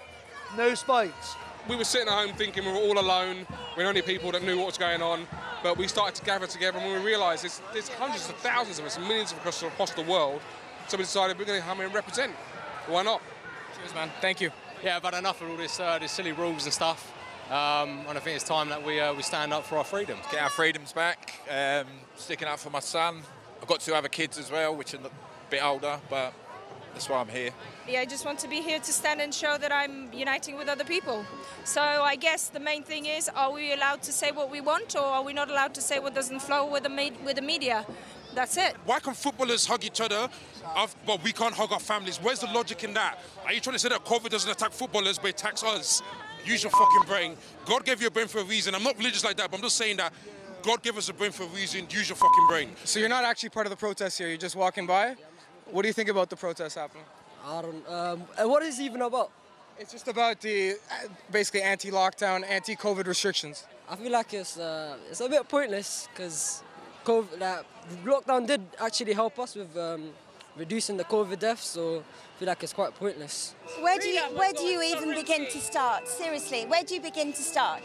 No 0.56 0.74
spikes. 0.74 1.34
We 1.68 1.76
were 1.76 1.84
sitting 1.84 2.08
at 2.08 2.14
home 2.14 2.34
thinking 2.34 2.64
we 2.64 2.72
were 2.72 2.78
all 2.78 2.98
alone. 2.98 3.46
We're 3.76 3.82
the 3.82 3.88
only 3.88 4.02
people 4.02 4.32
that 4.32 4.42
knew 4.42 4.56
what 4.56 4.66
was 4.66 4.78
going 4.78 5.02
on. 5.02 5.26
But 5.62 5.76
we 5.76 5.86
started 5.86 6.14
to 6.16 6.24
gather 6.24 6.46
together 6.46 6.78
and 6.78 6.92
we 6.92 7.06
realised 7.06 7.44
there's, 7.44 7.60
there's 7.72 7.88
hundreds 7.88 8.28
of 8.28 8.36
thousands 8.36 8.78
of 8.78 8.86
us, 8.86 8.98
millions 8.98 9.32
of 9.32 9.46
us 9.46 9.62
across 9.62 9.92
the 9.92 10.02
world. 10.02 10.40
So 10.88 10.96
we 10.96 11.04
decided 11.04 11.38
we're 11.38 11.44
going 11.44 11.60
to 11.60 11.66
come 11.66 11.80
and 11.80 11.92
represent. 11.92 12.32
Why 12.86 13.02
not? 13.02 13.20
Cheers, 13.76 13.94
man. 13.94 14.10
Thank 14.20 14.40
you. 14.40 14.50
Yeah, 14.82 14.96
I've 14.96 15.02
had 15.02 15.14
enough 15.14 15.42
of 15.42 15.50
all 15.50 15.56
this, 15.56 15.78
uh, 15.78 15.98
this 15.98 16.12
silly 16.12 16.32
rules 16.32 16.64
and 16.64 16.72
stuff. 16.72 17.12
Um, 17.50 18.04
and 18.08 18.16
I 18.16 18.20
think 18.20 18.36
it's 18.36 18.44
time 18.44 18.68
that 18.70 18.84
we, 18.84 19.00
uh, 19.00 19.12
we 19.14 19.22
stand 19.22 19.52
up 19.52 19.64
for 19.64 19.78
our 19.78 19.84
freedoms. 19.84 20.24
Get 20.30 20.42
our 20.42 20.50
freedoms 20.50 20.92
back. 20.92 21.40
Um, 21.50 21.86
sticking 22.16 22.48
up 22.48 22.58
for 22.58 22.70
my 22.70 22.80
son. 22.80 23.22
I've 23.60 23.68
got 23.68 23.80
two 23.80 23.94
other 23.94 24.08
kids 24.08 24.38
as 24.38 24.50
well, 24.50 24.74
which 24.74 24.94
are 24.94 24.98
a 24.98 25.10
bit 25.50 25.64
older, 25.64 25.98
but 26.08 26.32
that's 26.92 27.08
why 27.08 27.20
I'm 27.20 27.28
here. 27.28 27.50
Yeah, 27.88 28.00
I 28.00 28.04
just 28.06 28.24
want 28.24 28.38
to 28.40 28.48
be 28.48 28.60
here 28.60 28.78
to 28.78 28.92
stand 28.92 29.20
and 29.20 29.32
show 29.32 29.56
that 29.58 29.72
I'm 29.72 30.12
uniting 30.12 30.56
with 30.56 30.68
other 30.68 30.84
people. 30.84 31.24
So 31.64 31.80
I 31.80 32.16
guess 32.16 32.48
the 32.48 32.60
main 32.60 32.82
thing 32.82 33.06
is, 33.06 33.28
are 33.28 33.52
we 33.52 33.72
allowed 33.72 34.02
to 34.02 34.12
say 34.12 34.30
what 34.32 34.50
we 34.50 34.60
want, 34.60 34.94
or 34.96 35.02
are 35.04 35.22
we 35.22 35.32
not 35.32 35.50
allowed 35.50 35.74
to 35.74 35.80
say 35.80 35.98
what 35.98 36.14
doesn't 36.14 36.40
flow 36.40 36.66
with 36.70 36.82
the 36.82 36.88
me- 36.88 37.12
with 37.24 37.36
the 37.36 37.42
media? 37.42 37.86
That's 38.34 38.56
it. 38.56 38.76
Why 38.84 39.00
can 39.00 39.14
footballers 39.14 39.66
hug 39.66 39.84
each 39.84 40.00
other, 40.00 40.28
of- 40.76 40.94
but 41.06 41.22
we 41.22 41.32
can't 41.32 41.54
hug 41.54 41.72
our 41.72 41.80
families? 41.80 42.18
Where's 42.18 42.40
the 42.40 42.46
logic 42.48 42.84
in 42.84 42.94
that? 42.94 43.18
Are 43.44 43.52
you 43.52 43.60
trying 43.60 43.74
to 43.74 43.78
say 43.78 43.88
that 43.88 44.04
COVID 44.04 44.28
doesn't 44.28 44.50
attack 44.50 44.72
footballers, 44.72 45.18
but 45.18 45.28
it 45.28 45.40
attacks 45.40 45.62
us? 45.64 46.02
Use 46.44 46.62
your 46.62 46.70
fucking 46.70 47.02
brain. 47.06 47.36
God 47.66 47.84
gave 47.84 48.00
you 48.00 48.06
a 48.08 48.10
brain 48.10 48.28
for 48.28 48.38
a 48.40 48.44
reason. 48.44 48.74
I'm 48.74 48.82
not 48.84 48.96
religious 48.96 49.24
like 49.24 49.36
that, 49.38 49.50
but 49.50 49.56
I'm 49.56 49.62
just 49.62 49.76
saying 49.76 49.96
that 49.96 50.12
God 50.62 50.82
gave 50.82 50.96
us 50.96 51.08
a 51.08 51.14
brain 51.14 51.30
for 51.32 51.44
a 51.44 51.46
reason. 51.48 51.86
Use 51.90 52.08
your 52.08 52.16
fucking 52.16 52.46
brain. 52.48 52.70
So 52.84 53.00
you're 53.00 53.08
not 53.08 53.24
actually 53.24 53.48
part 53.50 53.66
of 53.66 53.70
the 53.70 53.76
protest 53.76 54.18
here. 54.18 54.28
You're 54.28 54.36
just 54.38 54.56
walking 54.56 54.86
by. 54.86 55.16
What 55.70 55.82
do 55.82 55.88
you 55.88 55.92
think 55.94 56.08
about 56.08 56.30
the 56.30 56.36
protest 56.36 56.76
happening? 56.76 57.04
I 57.46 57.62
don't. 57.62 57.88
Um, 57.88 58.22
and 58.38 58.48
what 58.48 58.62
is 58.62 58.78
it 58.78 58.84
even 58.84 59.02
about? 59.02 59.30
It's 59.78 59.92
just 59.92 60.08
about 60.08 60.40
the 60.40 60.72
uh, 60.72 61.08
basically 61.30 61.62
anti-lockdown, 61.62 62.44
anti-COVID 62.48 63.06
restrictions. 63.06 63.64
I 63.88 63.96
feel 63.96 64.10
like 64.10 64.34
it's 64.34 64.58
uh, 64.58 64.96
it's 65.10 65.20
a 65.20 65.28
bit 65.28 65.48
pointless 65.48 66.08
because 66.12 66.62
COVID, 67.04 67.38
like, 67.38 67.64
lockdown 68.04 68.46
did 68.46 68.62
actually 68.80 69.12
help 69.12 69.38
us 69.38 69.54
with 69.54 69.76
um, 69.76 70.10
reducing 70.56 70.96
the 70.96 71.04
COVID 71.04 71.38
deaths. 71.38 71.68
So 71.68 71.98
I 71.98 72.38
feel 72.38 72.48
like 72.48 72.62
it's 72.62 72.72
quite 72.72 72.94
pointless. 72.94 73.54
Where 73.80 73.98
do 73.98 74.08
you 74.08 74.22
where 74.36 74.52
do 74.52 74.64
you 74.64 74.82
even 74.82 75.14
begin 75.14 75.46
to 75.46 75.58
start? 75.58 76.08
Seriously, 76.08 76.64
where 76.66 76.82
do 76.82 76.94
you 76.94 77.00
begin 77.00 77.32
to 77.32 77.42
start? 77.42 77.82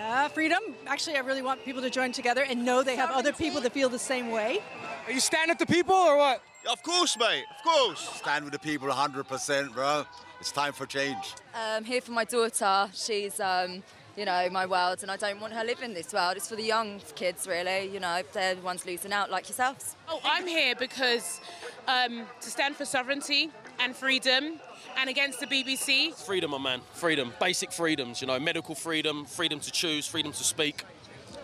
Uh, 0.00 0.28
freedom. 0.28 0.60
Actually, 0.86 1.16
I 1.16 1.20
really 1.20 1.42
want 1.42 1.62
people 1.64 1.82
to 1.82 1.90
join 1.90 2.12
together 2.12 2.42
and 2.48 2.64
know 2.64 2.82
they 2.82 2.96
have 2.96 3.10
other 3.10 3.32
people 3.32 3.60
that 3.60 3.72
feel 3.72 3.90
the 3.90 3.98
same 3.98 4.30
way. 4.30 4.60
Are 5.06 5.12
you 5.12 5.20
standing 5.20 5.50
with 5.50 5.58
the 5.58 5.72
people 5.74 5.94
or 5.94 6.16
what? 6.16 6.40
Of 6.68 6.82
course, 6.82 7.16
mate. 7.18 7.44
Of 7.58 7.64
course. 7.64 8.00
Stand 8.16 8.44
with 8.44 8.52
the 8.52 8.58
people 8.58 8.88
100%, 8.88 9.72
bro. 9.72 10.04
It's 10.40 10.52
time 10.52 10.72
for 10.72 10.86
change. 10.86 11.34
I'm 11.54 11.84
here 11.84 12.00
for 12.00 12.12
my 12.12 12.24
daughter. 12.24 12.88
She's, 12.92 13.40
um, 13.40 13.82
you 14.16 14.24
know, 14.24 14.48
my 14.50 14.66
world, 14.66 14.98
and 15.02 15.10
I 15.10 15.16
don't 15.16 15.40
want 15.40 15.52
her 15.54 15.64
living 15.64 15.90
in 15.90 15.94
this 15.94 16.12
world. 16.12 16.36
It's 16.36 16.48
for 16.48 16.56
the 16.56 16.62
young 16.62 17.00
kids, 17.14 17.46
really. 17.46 17.88
You 17.88 18.00
know, 18.00 18.22
they're 18.32 18.54
the 18.54 18.62
ones 18.62 18.84
losing 18.84 19.12
out, 19.12 19.30
like 19.30 19.48
yourselves. 19.48 19.96
Oh, 20.08 20.20
I'm 20.24 20.46
here 20.46 20.74
because 20.74 21.40
um, 21.88 22.26
to 22.40 22.50
stand 22.50 22.76
for 22.76 22.84
sovereignty 22.84 23.50
and 23.78 23.96
freedom 23.96 24.60
and 24.98 25.08
against 25.08 25.40
the 25.40 25.46
BBC. 25.46 26.14
Freedom, 26.14 26.50
my 26.50 26.58
man. 26.58 26.80
Freedom. 26.92 27.32
Basic 27.40 27.72
freedoms, 27.72 28.20
you 28.20 28.26
know, 28.26 28.38
medical 28.38 28.74
freedom, 28.74 29.24
freedom 29.24 29.60
to 29.60 29.70
choose, 29.70 30.06
freedom 30.06 30.32
to 30.32 30.44
speak. 30.44 30.84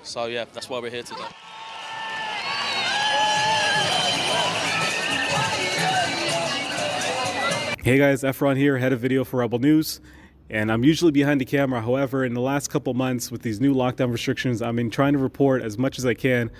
So, 0.03 0.27
yeah, 0.27 0.45
that's 0.53 0.69
why 0.69 0.79
we're 0.79 0.91
here 0.91 1.03
today. 1.03 1.25
Hey 7.87 7.99
guys, 7.99 8.25
Efron 8.25 8.57
here, 8.57 8.79
head 8.79 8.93
of 8.93 8.99
video 8.99 9.23
for 9.23 9.37
Rebel 9.37 9.61
News. 9.61 10.01
And 10.51 10.73
I'm 10.73 10.83
usually 10.83 11.13
behind 11.13 11.41
the 11.41 11.45
camera. 11.45 11.81
However, 11.81 12.25
in 12.25 12.35
the 12.35 12.41
last 12.41 12.69
couple 12.69 12.93
months 12.95 13.31
with 13.31 13.43
these 13.43 13.61
new 13.61 13.73
lockdown 13.73 14.11
restrictions, 14.11 14.61
I've 14.61 14.75
been 14.75 14.91
trying 14.91 15.13
to 15.13 15.21
report 15.21 15.63
as 15.63 15.79
much 15.79 15.97
as 15.97 16.05
I 16.05 16.13
can 16.13 16.51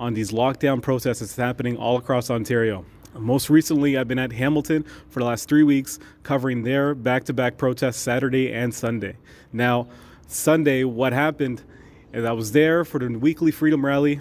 on 0.00 0.14
these 0.14 0.32
lockdown 0.32 0.82
protests 0.82 1.20
that's 1.20 1.36
happening 1.36 1.76
all 1.76 1.98
across 1.98 2.30
Ontario. 2.30 2.84
Most 3.14 3.48
recently, 3.48 3.96
I've 3.96 4.08
been 4.08 4.18
at 4.18 4.32
Hamilton 4.32 4.84
for 5.08 5.20
the 5.20 5.26
last 5.26 5.48
three 5.48 5.62
weeks 5.62 6.00
covering 6.24 6.64
their 6.64 6.96
back 6.96 7.22
to 7.26 7.32
back 7.32 7.58
protests 7.58 7.98
Saturday 7.98 8.52
and 8.52 8.74
Sunday. 8.74 9.16
Now, 9.52 9.86
Sunday, 10.26 10.82
what 10.82 11.12
happened 11.12 11.62
is 12.12 12.24
I 12.24 12.32
was 12.32 12.50
there 12.50 12.84
for 12.84 12.98
the 12.98 13.06
weekly 13.16 13.52
Freedom 13.52 13.86
Rally. 13.86 14.18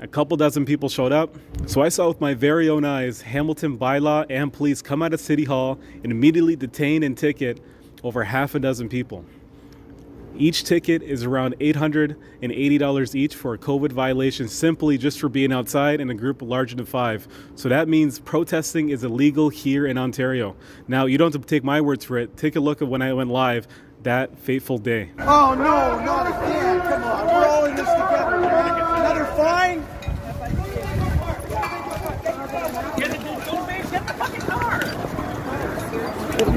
A 0.00 0.08
couple 0.08 0.36
dozen 0.36 0.64
people 0.64 0.88
showed 0.88 1.12
up. 1.12 1.36
So 1.66 1.82
I 1.82 1.90
saw 1.90 2.08
with 2.08 2.20
my 2.20 2.34
very 2.34 2.68
own 2.68 2.84
eyes 2.84 3.20
Hamilton 3.20 3.78
bylaw 3.78 4.26
and 4.30 4.52
police 4.52 4.80
come 4.80 5.02
out 5.02 5.12
of 5.12 5.20
City 5.20 5.44
Hall 5.44 5.78
and 6.02 6.10
immediately 6.10 6.56
detain 6.56 7.02
and 7.02 7.16
ticket 7.16 7.60
over 8.02 8.24
half 8.24 8.54
a 8.54 8.58
dozen 8.58 8.88
people. 8.88 9.24
Each 10.36 10.64
ticket 10.64 11.02
is 11.02 11.24
around 11.24 11.54
$880 11.58 13.14
each 13.14 13.34
for 13.34 13.52
a 13.52 13.58
COVID 13.58 13.92
violation 13.92 14.48
simply 14.48 14.96
just 14.96 15.20
for 15.20 15.28
being 15.28 15.52
outside 15.52 16.00
in 16.00 16.08
a 16.08 16.14
group 16.14 16.40
larger 16.40 16.76
than 16.76 16.86
five. 16.86 17.28
So 17.56 17.68
that 17.68 17.88
means 17.88 18.20
protesting 18.20 18.88
is 18.88 19.04
illegal 19.04 19.50
here 19.50 19.86
in 19.86 19.98
Ontario. 19.98 20.56
Now, 20.88 21.04
you 21.04 21.18
don't 21.18 21.32
have 21.34 21.42
to 21.42 21.48
take 21.48 21.62
my 21.62 21.82
words 21.82 22.06
for 22.06 22.16
it. 22.16 22.38
Take 22.38 22.56
a 22.56 22.60
look 22.60 22.80
at 22.80 22.88
when 22.88 23.02
I 23.02 23.12
went 23.12 23.28
live 23.28 23.68
that 24.02 24.38
fateful 24.38 24.78
day. 24.78 25.10
Oh 25.18 25.54
no, 25.54 26.02
not 26.02 26.26
again. 26.26 26.80
Come 26.80 27.04
on, 27.04 27.26
we're 27.26 27.46
all 27.46 27.64
in 27.66 27.74
this 27.74 27.86
together, 27.86 28.40
man. 28.40 28.80
Another 28.98 29.26
fine? 29.36 29.86
Get 32.96 34.06
the 34.06 34.14
fucking 34.14 34.40
car! 34.42 34.80
If 36.32 36.40
you 36.40 36.46
guys 36.46 36.48
are 36.48 36.48
Liquor 36.48 36.48
Events 36.48 36.48
Officer 36.48 36.48
again, 36.48 36.49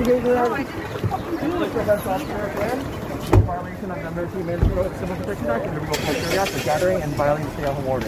violation 3.44 3.92
of 3.92 4.04
number 4.04 4.28
two 4.32 4.44
Management 4.44 4.96
Civil 4.98 5.16
Protection 5.16 5.48
Act 5.48 5.66
and 5.66 5.76
the 5.76 5.80
Real 5.82 5.94
Culture 5.94 6.40
Act 6.40 6.52
for 6.52 6.66
gathering 6.66 7.02
and 7.02 7.14
violating 7.14 7.48
the 7.48 7.54
stay-at-home 7.54 7.88
order. 7.88 8.08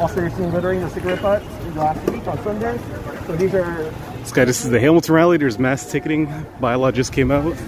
Also, 0.00 0.20
you're 0.20 0.30
seeing 0.30 0.52
littering 0.52 0.80
the 0.80 0.88
cigarette 0.90 1.20
butts 1.20 1.44
last 1.76 2.10
week 2.10 2.26
on 2.26 2.42
Sunday. 2.42 2.78
So 3.26 3.36
these 3.36 3.54
are 3.54 3.92
This 4.20 4.32
guy, 4.32 4.44
this 4.44 4.64
is 4.64 4.70
the 4.70 4.80
Hamilton 4.80 5.14
rally. 5.14 5.36
There's 5.36 5.58
mass 5.58 5.90
ticketing. 5.90 6.26
Bylaw 6.60 6.92
just 6.94 7.12
came 7.12 7.30
out. 7.30 7.46
Is 7.46 7.58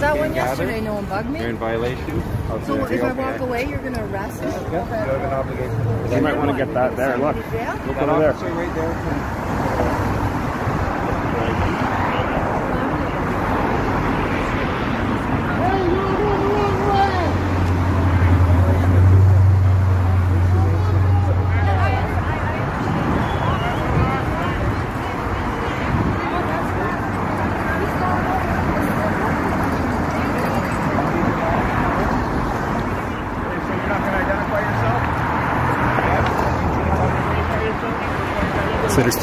that 0.00 0.18
one 0.18 0.34
yesterday? 0.34 0.80
No 0.80 0.94
one 0.94 1.06
bugged 1.06 1.30
me? 1.30 1.40
You're 1.40 1.50
in 1.50 1.56
violation. 1.56 2.22
So 2.66 2.84
if 2.84 3.02
I 3.02 3.12
walk 3.12 3.40
away, 3.40 3.66
you're 3.68 3.78
going 3.78 3.94
to 3.94 4.04
arrest 4.04 4.42
me? 4.42 4.48
You 6.14 6.22
might 6.22 6.36
want 6.36 6.50
to 6.50 6.56
get 6.56 6.74
that 6.74 6.96
there. 6.96 7.16
Look. 7.16 7.36
Look 7.36 7.96
over 7.96 8.18
there. 8.20 9.47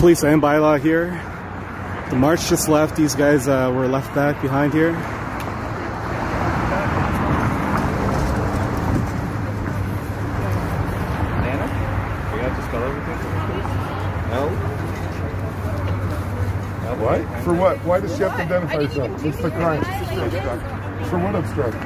Police 0.05 0.23
and 0.23 0.39
bylaw 0.39 0.79
here. 0.79 1.19
The 2.11 2.15
march 2.15 2.47
just 2.47 2.69
left. 2.69 2.95
These 2.95 3.15
guys 3.15 3.47
uh, 3.47 3.73
were 3.75 3.87
left 3.87 4.13
back 4.13 4.39
behind 4.39 4.71
here. 4.71 4.89
You 4.89 4.95
have 12.37 12.55
to 12.55 12.61
spell 12.67 12.83
everything 12.83 13.17
No. 14.29 14.49
What? 17.03 17.43
For 17.43 17.55
what? 17.55 17.83
Why 17.83 17.99
does 17.99 18.15
she 18.15 18.21
have 18.21 18.35
to 18.37 18.43
identify 18.43 18.83
herself? 18.83 19.23
What's 19.23 19.41
the 19.41 19.49
crime? 19.49 19.83
For 21.05 21.17
what 21.17 21.33
obstruct? 21.33 21.81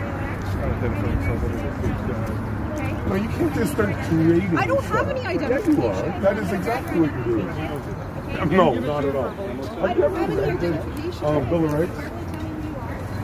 No, 3.10 3.16
you 3.16 3.30
can't 3.30 3.56
just 3.56 3.72
start 3.72 3.96
creating. 4.06 4.56
I 4.56 4.68
don't 4.68 4.84
have 4.84 5.10
any 5.10 5.22
Yeah, 5.22 5.58
you 5.66 5.84
are. 5.84 6.20
That 6.20 6.38
is 6.38 6.52
exactly 6.52 7.00
what 7.00 7.12
you're 7.12 7.24
doing. 7.24 7.99
No, 8.50 8.74
not 8.74 9.06
at 9.06 9.16
all. 9.16 9.30
Have 9.30 9.98
you 9.98 10.04
ever 10.04 10.36
read 10.36 10.60
the 10.60 11.26
uh, 11.26 11.40
Bill 11.50 11.66
of 11.66 11.74
Rights? 11.74 12.00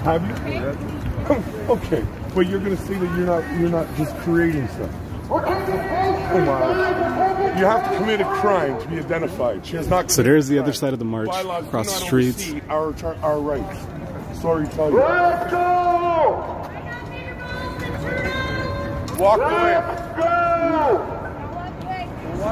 Have 0.04 0.28
you? 0.28 0.36
okay, 1.74 2.06
but 2.36 2.48
you're 2.48 2.60
going 2.60 2.76
to 2.76 2.84
see 2.84 2.94
that 2.96 3.18
you're 3.18 3.26
not 3.26 3.60
you're 3.60 3.70
not 3.70 3.88
just 3.96 4.16
creating 4.18 4.68
stuff. 4.70 4.92
Oh 5.32 6.44
my. 6.46 7.58
You 7.58 7.66
have 7.66 7.90
to 7.90 7.98
commit 7.98 8.22
a 8.22 8.26
crime 8.26 8.80
to 8.82 8.88
be 8.88 9.00
identified. 9.00 9.66
She 9.66 9.78
has 9.78 9.88
not. 9.88 10.12
So 10.12 10.22
there's 10.22 10.48
the 10.48 10.60
other 10.60 10.74
side 10.74 10.94
of 10.94 11.00
the 11.00 11.06
march, 11.06 11.28
Bylaws 11.30 11.66
across 11.66 11.86
the 12.00 12.06
streets. 12.06 12.54
Our, 12.70 12.94
char- 12.94 13.16
our 13.22 13.40
rights. 13.40 13.80
Sorry 14.42 14.68
to 14.68 14.72
tell 14.76 14.92
you. 14.92 14.98
Let's 14.98 15.52
go! 15.52 16.66
Walk 19.18 19.40
away. 19.40 20.05
Do. 22.46 22.52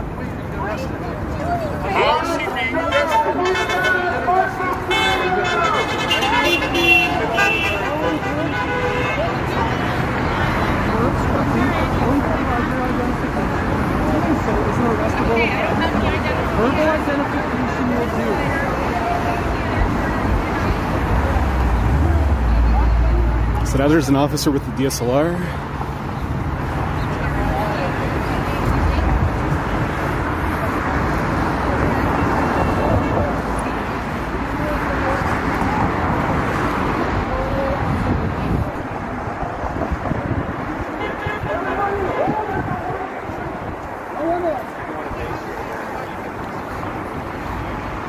So 23.68 23.78
now 23.78 23.88
there's 23.88 24.10
an 24.10 24.16
officer 24.16 24.50
with 24.50 24.66
the 24.66 24.72
DSLR. 24.72 25.38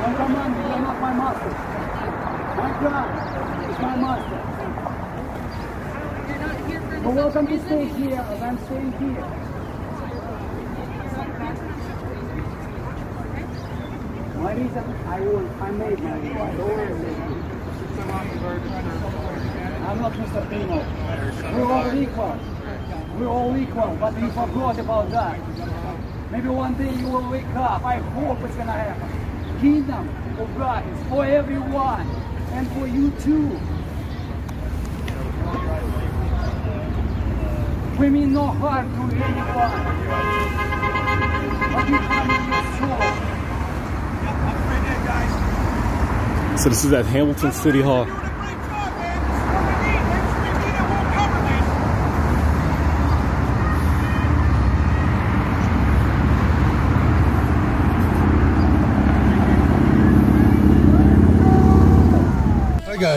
Don't 0.05 0.15
come 0.17 0.35
on 0.35 0.51
me, 0.51 0.57
you're 0.69 0.79
not 0.79 0.97
my 1.01 1.13
master. 1.13 1.49
My 2.55 2.69
God 2.83 3.09
is 3.69 3.79
my 3.79 3.95
master. 3.97 4.39
You're 7.01 7.13
welcome 7.13 7.47
to 7.47 7.57
stay 7.65 7.85
here 7.85 8.19
as 8.19 8.41
I'm 8.41 8.57
staying 8.65 8.91
here. 8.93 9.25
My 14.41 14.53
reason, 14.53 14.85
I 15.07 15.19
will, 15.21 15.47
I 15.61 15.71
made 15.71 15.99
my 15.99 16.17
reason. 16.17 16.57
Don't 16.57 16.69
worry. 16.69 16.91
I'm 19.85 19.97
not 20.01 20.13
Mr. 20.13 20.41
Pino. 20.49 20.79
We're 21.55 21.71
all 21.71 21.93
equal. 21.95 22.37
We're 23.17 23.27
all 23.27 23.55
equal, 23.57 23.84
but 23.99 24.13
we 24.13 24.29
forgot 24.29 24.79
about 24.79 25.09
that. 25.11 25.39
Maybe 26.31 26.49
one 26.49 26.73
day 26.75 26.93
you 26.93 27.07
will 27.07 27.29
wake 27.29 27.55
up. 27.55 27.83
I 27.85 27.97
hope 27.97 28.41
it's 28.43 28.55
gonna 28.55 28.71
happen. 28.71 29.59
Kingdom 29.61 30.09
of 30.39 30.57
God 30.57 30.83
is 30.87 31.07
for 31.07 31.25
everyone 31.25 32.07
and 32.51 32.67
for 32.71 32.87
you 32.87 33.11
too. 33.21 33.59
We 37.99 38.09
mean 38.09 38.33
no 38.33 38.47
harm 38.47 38.91
to 38.93 39.01
anyone. 39.15 39.71
But 41.71 41.85
we 41.89 41.97
come 41.97 42.29
in 42.31 42.41
your 42.51 42.63
soul. 42.79 43.35
So 46.57 46.69
this 46.69 46.83
is 46.83 46.91
at 46.93 47.05
Hamilton 47.05 47.51
City 47.51 47.81
Hall. 47.81 48.05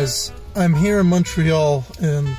Guys, 0.08 0.32
I'm 0.56 0.72
here 0.72 1.00
in 1.00 1.06
Montreal 1.06 1.84
and 2.00 2.34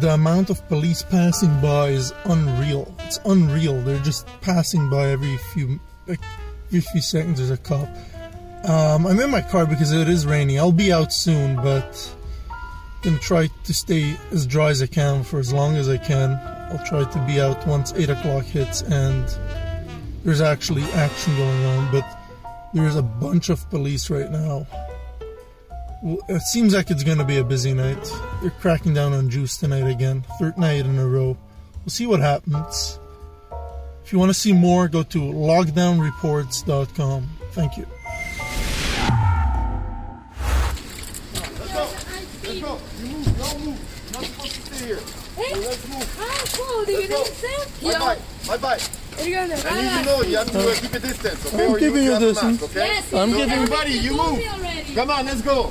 the 0.00 0.14
amount 0.14 0.48
of 0.48 0.66
police 0.68 1.02
passing 1.02 1.60
by 1.60 1.88
is 1.88 2.14
unreal. 2.24 2.94
It's 3.00 3.20
unreal. 3.26 3.78
They're 3.82 4.02
just 4.02 4.26
passing 4.40 4.88
by 4.88 5.10
every 5.10 5.36
few 5.52 5.78
like 6.06 6.20
every 6.68 6.80
few 6.80 7.02
seconds 7.02 7.40
there's 7.40 7.50
a 7.50 7.58
cop. 7.58 7.90
Um, 8.64 9.06
I'm 9.06 9.20
in 9.20 9.28
my 9.28 9.42
car 9.42 9.66
because 9.66 9.92
it 9.92 10.08
is 10.08 10.24
raining. 10.24 10.58
I'll 10.58 10.72
be 10.72 10.94
out 10.94 11.12
soon, 11.12 11.56
but 11.56 12.16
I'm 12.48 13.02
gonna 13.02 13.18
try 13.18 13.50
to 13.64 13.74
stay 13.74 14.16
as 14.30 14.46
dry 14.46 14.70
as 14.70 14.80
I 14.80 14.86
can 14.86 15.24
for 15.24 15.38
as 15.40 15.52
long 15.52 15.76
as 15.76 15.90
I 15.90 15.98
can. 15.98 16.40
I'll 16.70 16.86
try 16.86 17.04
to 17.04 17.26
be 17.26 17.38
out 17.38 17.66
once 17.66 17.92
eight 17.96 18.08
o'clock 18.08 18.44
hits 18.44 18.80
and 18.80 19.28
there's 20.24 20.40
actually 20.40 20.84
action 20.84 21.36
going 21.36 21.64
on, 21.66 21.92
but 21.92 22.18
there's 22.72 22.96
a 22.96 23.02
bunch 23.02 23.50
of 23.50 23.68
police 23.68 24.08
right 24.08 24.30
now. 24.30 24.66
It 26.04 26.42
seems 26.42 26.74
like 26.74 26.90
it's 26.90 27.02
going 27.02 27.16
to 27.18 27.24
be 27.24 27.38
a 27.38 27.44
busy 27.44 27.72
night. 27.72 28.12
They're 28.42 28.50
cracking 28.50 28.92
down 28.92 29.14
on 29.14 29.30
juice 29.30 29.56
tonight 29.56 29.88
again, 29.88 30.22
third 30.38 30.58
night 30.58 30.84
in 30.84 30.98
a 30.98 31.06
row. 31.06 31.34
We'll 31.84 31.90
see 31.90 32.06
what 32.06 32.20
happens. 32.20 32.98
If 34.04 34.12
you 34.12 34.18
want 34.18 34.28
to 34.28 34.34
see 34.34 34.52
more, 34.52 34.86
go 34.86 35.02
to 35.02 35.18
lockdownreports.com. 35.18 37.26
Thank 37.52 37.78
you. 37.78 37.86
Let's 41.32 41.72
go. 41.72 41.88
Let's 42.42 42.60
go. 42.60 42.78
You 43.00 43.06
move. 43.06 43.26
Move. 43.64 43.80
Not 44.12 44.24
supposed 44.24 44.54
to 44.54 44.60
stay 44.74 44.86
here. 44.86 44.98
So 44.98 45.42
let's 45.58 45.88
move. 45.88 46.18
Let's 46.20 46.58
go. 47.40 47.64
Bye 47.92 47.98
bye. 47.98 48.18
Bye 48.46 48.56
bye. 48.58 48.78
And 49.16 49.26
you 49.28 49.36
know 50.04 50.20
you 50.22 50.36
have 50.36 50.50
to 50.50 50.58
uh, 50.58 50.74
keep 50.74 50.92
a 50.92 50.98
distance, 50.98 51.46
okay? 51.46 51.64
I'm 51.64 51.70
Or 51.72 51.78
you 51.78 51.92
mask, 51.94 52.20
distance. 52.20 52.62
okay? 52.64 52.86
Yes, 52.88 53.08
giving- 53.10 53.50
everybody, 53.50 53.92
you 53.92 54.12
move. 54.16 54.42
Come 54.94 55.10
on, 55.10 55.24
let's 55.26 55.40
go. 55.40 55.70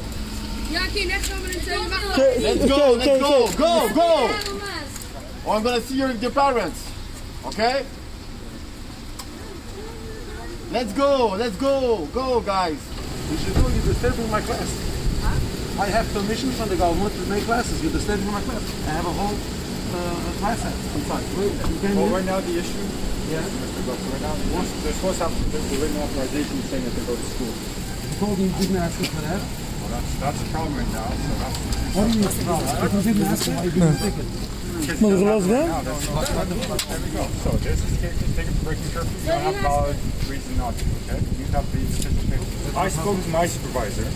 Okay, 0.75 1.05
Let's 1.05 2.65
go. 2.65 2.93
Let's 2.93 3.21
go. 3.21 3.47
Go. 3.53 3.89
Go. 3.93 4.29
Oh, 5.45 5.51
I'm 5.51 5.61
gonna 5.61 5.81
see 5.81 5.97
your, 5.97 6.11
your 6.13 6.31
parents. 6.31 6.89
Okay? 7.45 7.85
Let's 10.71 10.93
go. 10.93 11.35
Let's 11.37 11.55
go. 11.57 12.07
Go, 12.13 12.41
guys. 12.41 12.79
You 13.29 13.37
should 13.37 13.55
know 13.55 13.67
you're 13.67 13.85
disturbing 13.85 14.29
my 14.31 14.41
class. 14.41 14.65
I 15.79 15.85
have 15.87 16.11
permission 16.13 16.49
from 16.51 16.69
the 16.69 16.75
government 16.75 17.13
to 17.13 17.21
make 17.29 17.43
classes. 17.43 17.81
You're 17.83 17.91
disturbing 17.91 18.31
my 18.31 18.41
class. 18.41 18.63
I 18.87 18.91
have 18.97 19.05
a 19.05 19.13
whole 19.13 19.35
uh, 19.37 20.31
class 20.41 20.59
set 20.61 20.73
inside. 20.95 21.23
Wait, 21.37 21.53
you 21.53 21.79
can 21.81 21.95
Well, 21.97 22.07
right 22.09 22.25
now 22.25 22.39
the 22.41 22.57
issue, 22.57 22.81
Yeah. 23.29 23.41
Mr. 23.45 23.85
Buck, 23.85 23.99
right 24.09 24.21
now, 24.21 24.35
once- 24.57 24.73
they're 24.81 24.93
supposed 24.93 25.17
to 25.21 25.29
have 25.29 25.51
the 25.51 25.57
the 25.57 25.77
written 25.81 25.97
authorization 26.01 26.57
saying 26.69 26.83
that 26.85 26.93
they 26.97 27.05
go 27.05 27.15
to 27.15 27.27
school. 27.37 27.53
You 27.53 28.15
told 28.17 28.37
me 28.39 28.45
you 28.45 28.53
didn't 28.57 28.77
ask 28.77 28.99
me 29.01 29.05
for 29.07 29.21
that. 29.21 29.41
Well, 29.93 30.01
that's, 30.01 30.19
that's 30.19 30.41
a 30.41 30.45
problem 30.51 30.73
right 30.75 30.91
now, 30.91 31.05
so 31.05 31.33
that's. 31.37 31.57
What 31.93 32.09
do 32.09 32.17
you 32.17 32.25
mean? 32.25 32.25
If 32.25 33.05
you 33.05 33.13
didn't 33.13 33.27
ask 33.29 33.47
me, 33.47 33.53
why 33.53 33.63
you 33.63 33.71
didn't 33.71 33.97
take 34.01 34.17
it? 34.17 34.25
Kids 34.83 34.99
Maar 35.01 35.11
don't 35.11 35.21
have 35.21 35.43
geloof 35.43 35.45
it 35.45 35.53
right 35.53 35.53
wel? 35.53 35.67
now, 35.67 35.81
that's 35.83 36.09
not- 36.09 36.79
There 36.89 36.99
we 36.99 37.09
go. 37.13 37.23
So 37.43 37.49
this 37.61 37.79
is 37.85 37.97
taken 38.01 38.33
taken 38.33 38.53
for 38.57 38.63
breaking 38.65 38.89
curfew. 38.89 39.17
You 39.21 39.27
don't 39.27 39.41
have 39.53 39.61
valid 39.61 39.97
reason 40.27 40.57
not 40.57 40.73
to, 40.73 40.85
okay? 41.05 41.21
You 41.37 41.45
have 41.53 41.65
the 41.71 41.77
official 41.85 42.11
paper. 42.25 42.77
I 42.79 42.89
spoke 42.89 43.17
with 43.21 43.29
my 43.29 43.45
supervisor, 43.45 44.07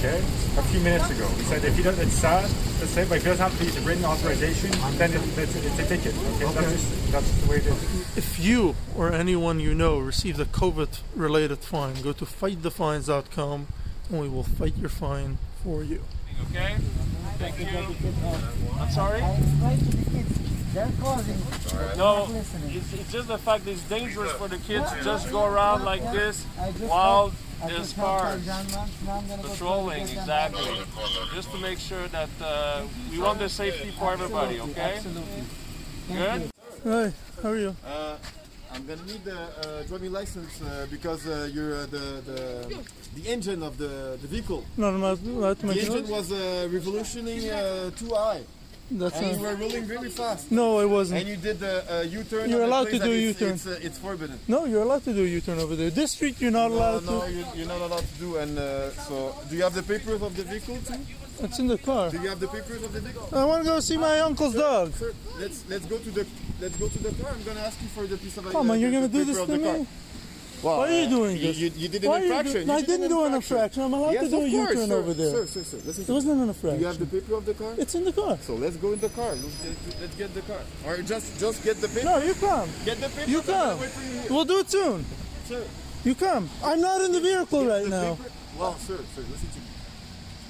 okay, 0.00 0.16
a 0.56 0.62
few 0.72 0.80
minutes 0.80 1.10
ago. 1.10 1.28
He 1.36 1.42
said 1.44 1.62
if 1.64 1.76
he 1.76 1.82
does, 1.82 1.98
it's 1.98 2.14
sad 2.14 2.48
to 2.80 2.86
say, 2.88 3.04
but 3.04 3.18
if 3.18 3.22
he 3.24 3.28
doesn't 3.28 3.44
have 3.44 3.74
the 3.74 3.80
written 3.86 4.04
authorization, 4.06 4.70
then 4.96 5.12
it, 5.12 5.20
it's, 5.36 5.54
it's 5.54 5.78
a 5.78 5.84
ticket, 5.86 6.14
okay? 6.40 6.52
That's, 6.56 6.72
just, 6.72 7.12
that's 7.12 7.30
the 7.42 7.50
way 7.50 7.56
it 7.58 7.66
is. 7.66 8.16
If 8.16 8.38
you 8.40 8.74
or 8.96 9.12
anyone 9.12 9.60
you 9.60 9.74
know 9.74 9.98
received 9.98 10.40
a 10.40 10.46
COVID 10.46 10.88
related 11.14 11.58
fine, 11.58 12.00
go 12.02 12.12
to 12.12 12.24
fightthefines.com 12.24 13.66
and 14.10 14.20
we 14.20 14.28
will 14.28 14.42
fight 14.42 14.76
your 14.76 14.88
fine 14.88 15.38
for 15.64 15.82
you. 15.82 16.02
Okay? 16.50 16.76
Thank 17.38 17.58
you. 17.60 17.66
I'm 18.80 18.90
sorry? 18.90 19.20
They're 20.74 20.90
causing. 21.00 21.38
No, 21.96 22.28
it's, 22.30 22.92
it's 22.92 23.10
just 23.12 23.28
the 23.28 23.38
fact 23.38 23.64
that 23.64 23.72
it's 23.72 23.82
dangerous 23.88 24.30
for 24.32 24.48
the 24.48 24.58
kids 24.58 24.90
to 24.92 25.02
just 25.02 25.30
go 25.30 25.44
around 25.46 25.84
like 25.84 26.02
this 26.12 26.44
I 26.60 26.70
just 26.72 26.84
while 26.84 27.30
helped- 27.30 27.36
I 27.60 27.66
there's 27.68 27.78
just 27.80 27.96
helped 27.96 28.20
cars. 28.22 28.46
John 28.46 28.66
Lance, 28.68 28.90
now 29.04 29.12
I'm 29.16 29.26
gonna 29.26 29.42
go 29.42 29.48
Patrolling, 29.48 30.02
exactly. 30.02 30.80
Just 31.34 31.50
to 31.50 31.58
make 31.58 31.78
sure 31.78 32.06
that 32.08 32.28
uh, 32.40 32.82
we 33.10 33.18
want 33.18 33.40
the 33.40 33.48
safety 33.48 33.90
for 33.98 34.12
everybody, 34.12 34.60
okay? 34.60 34.94
absolutely. 34.96 35.42
Good? 36.12 36.50
Hi, 36.84 37.12
how 37.42 37.48
are 37.48 37.56
you? 37.58 37.76
Uh, 37.84 38.16
I'm 38.78 38.86
gonna 38.86 39.02
need 39.06 39.24
the 39.24 39.36
uh, 39.36 39.82
driving 39.88 40.12
license 40.12 40.62
uh, 40.62 40.86
because 40.88 41.26
uh, 41.26 41.50
you're 41.52 41.74
uh, 41.74 41.86
the, 41.86 42.22
the 42.28 42.40
the 43.16 43.28
engine 43.28 43.62
of 43.64 43.76
the, 43.76 44.16
the 44.22 44.28
vehicle. 44.28 44.64
No, 44.76 44.96
not 44.96 45.18
The 45.20 45.80
engine 45.80 46.08
was 46.08 46.30
uh, 46.30 46.68
revolutioning 46.70 47.50
uh, 47.50 47.90
too 47.90 48.14
high. 48.14 48.42
That's 48.90 49.16
and 49.16 49.36
you 49.36 49.42
were 49.42 49.54
rolling 49.56 49.86
really 49.86 50.08
fast. 50.08 50.50
No, 50.52 50.78
I 50.78 50.84
wasn't. 50.86 51.20
And 51.20 51.28
you 51.28 51.36
did 51.36 51.58
the 51.60 51.74
uh, 51.92 52.02
U-turn. 52.02 52.48
You're 52.48 52.62
allowed 52.62 52.88
to 52.88 52.98
do 52.98 53.12
a 53.12 53.16
it's- 53.16 53.40
U-turn. 53.40 53.54
It's, 53.54 53.66
uh, 53.66 53.78
it's 53.82 53.98
forbidden. 53.98 54.38
No, 54.48 54.64
you're 54.64 54.82
allowed 54.82 55.04
to 55.04 55.12
do 55.12 55.24
a 55.24 55.28
U-turn 55.28 55.58
over 55.58 55.74
there. 55.76 55.90
This 55.90 56.12
street 56.12 56.40
you're 56.40 56.50
not 56.52 56.70
No, 56.70 56.76
allowed 56.76 57.04
no, 57.04 57.20
to. 57.20 57.32
you're, 57.32 57.46
you're 57.56 57.66
not 57.74 57.80
allowed 57.82 58.06
to 58.12 58.18
do. 58.18 58.36
And 58.36 58.56
uh, 58.58 58.90
so, 58.92 59.34
do 59.50 59.56
you 59.56 59.62
have 59.64 59.74
the 59.74 59.82
papers 59.82 60.22
of 60.22 60.34
the 60.36 60.44
vehicle 60.44 60.78
too? 60.86 60.94
It's 61.40 61.58
in 61.58 61.66
the 61.68 61.78
car. 61.78 62.10
Do 62.10 62.20
you 62.20 62.28
have 62.28 62.40
the 62.40 62.48
papers 62.48 62.82
of 62.82 62.92
the 62.92 63.00
vehicle? 63.00 63.28
I 63.32 63.44
want 63.44 63.62
to 63.64 63.68
go 63.70 63.80
see 63.80 63.96
my 63.96 64.20
uncle's 64.20 64.54
dog. 64.54 64.92
Sir, 64.94 65.12
let's 65.38 65.64
let's 65.68 65.86
go 65.86 65.98
to 65.98 66.10
the 66.10 66.26
let's 66.60 66.76
go 66.76 66.88
to 66.88 66.98
the 66.98 67.22
car. 67.22 67.32
I'm 67.32 67.42
gonna 67.44 67.60
ask 67.60 67.80
you 67.80 67.88
for 67.88 68.06
the 68.06 68.16
piece 68.16 68.36
of 68.38 68.50
Come 68.50 68.70
on, 68.70 68.80
you're 68.80 68.90
gonna 68.90 69.08
do 69.08 69.24
this 69.24 69.38
of 69.38 69.46
to 69.46 69.52
the 69.56 69.64
car. 69.64 69.78
me? 69.78 69.86
Well, 70.60 70.78
Why 70.78 70.88
are 70.88 71.02
you 71.02 71.08
doing 71.08 71.36
you- 71.36 71.42
this? 71.46 71.56
You, 71.58 71.70
you 71.76 71.88
did 71.88 72.02
an 72.02 72.10
are 72.10 72.18
you 72.18 72.24
infraction. 72.24 72.52
do- 72.54 72.58
You 72.60 72.66
No, 72.66 72.74
I 72.74 72.80
did 72.80 72.88
an 72.90 73.00
didn't 73.02 73.08
do 73.10 73.24
an 73.26 73.34
infraction. 73.34 73.82
I'm 73.84 73.92
allowed 73.92 74.10
yes, 74.14 74.24
to 74.24 74.30
do 74.30 74.36
a 74.40 74.44
of 74.44 74.50
course, 74.50 74.70
U-turn 74.74 74.92
over 74.92 75.14
there. 75.14 75.30
Sir, 75.30 75.46
sir, 75.46 75.62
sir. 75.62 75.76
Listen 75.86 76.02
It 76.02 76.08
wasn't 76.12 76.40
an 76.42 76.48
infraction. 76.48 76.74
Do 76.78 76.80
you 76.80 76.86
have 76.88 76.98
the 76.98 77.06
paper 77.06 77.34
of 77.34 77.44
the 77.46 77.54
car? 77.54 77.74
It's 77.78 77.94
in 77.94 78.04
the 78.04 78.12
car. 78.12 78.38
So 78.42 78.54
let's 78.56 78.76
go 78.76 78.92
in 78.92 78.98
the 78.98 79.08
car. 79.10 79.30
Let's 79.36 79.54
get, 79.62 80.00
let's 80.00 80.14
get 80.16 80.34
the 80.34 80.40
car. 80.42 80.58
Or 80.84 80.96
just 81.02 81.38
just 81.38 81.62
get 81.62 81.76
the 81.80 81.86
paper. 81.86 82.06
No, 82.06 82.18
you 82.18 82.34
come. 82.34 82.68
Get 82.84 83.00
the 83.00 83.08
paper. 83.08 83.30
You 83.30 83.40
come. 83.42 83.78
wait 83.78 83.90
for 83.90 84.02
you. 84.28 84.34
We'll 84.34 84.44
do 84.46 84.58
it 84.58 84.68
soon. 84.68 85.04
Sir. 85.46 85.62
You 86.04 86.14
come. 86.16 86.50
I'm 86.64 86.80
not 86.80 87.02
in 87.02 87.12
the 87.12 87.20
vehicle 87.20 87.64
right 87.64 87.84
The 87.84 87.90
now. 87.90 88.14
paper- 88.16 88.30
Well, 88.58 88.76
sir, 88.78 88.98
sir, 89.14 89.22
listen 89.30 89.48
to 89.54 89.60
me. 89.62 89.66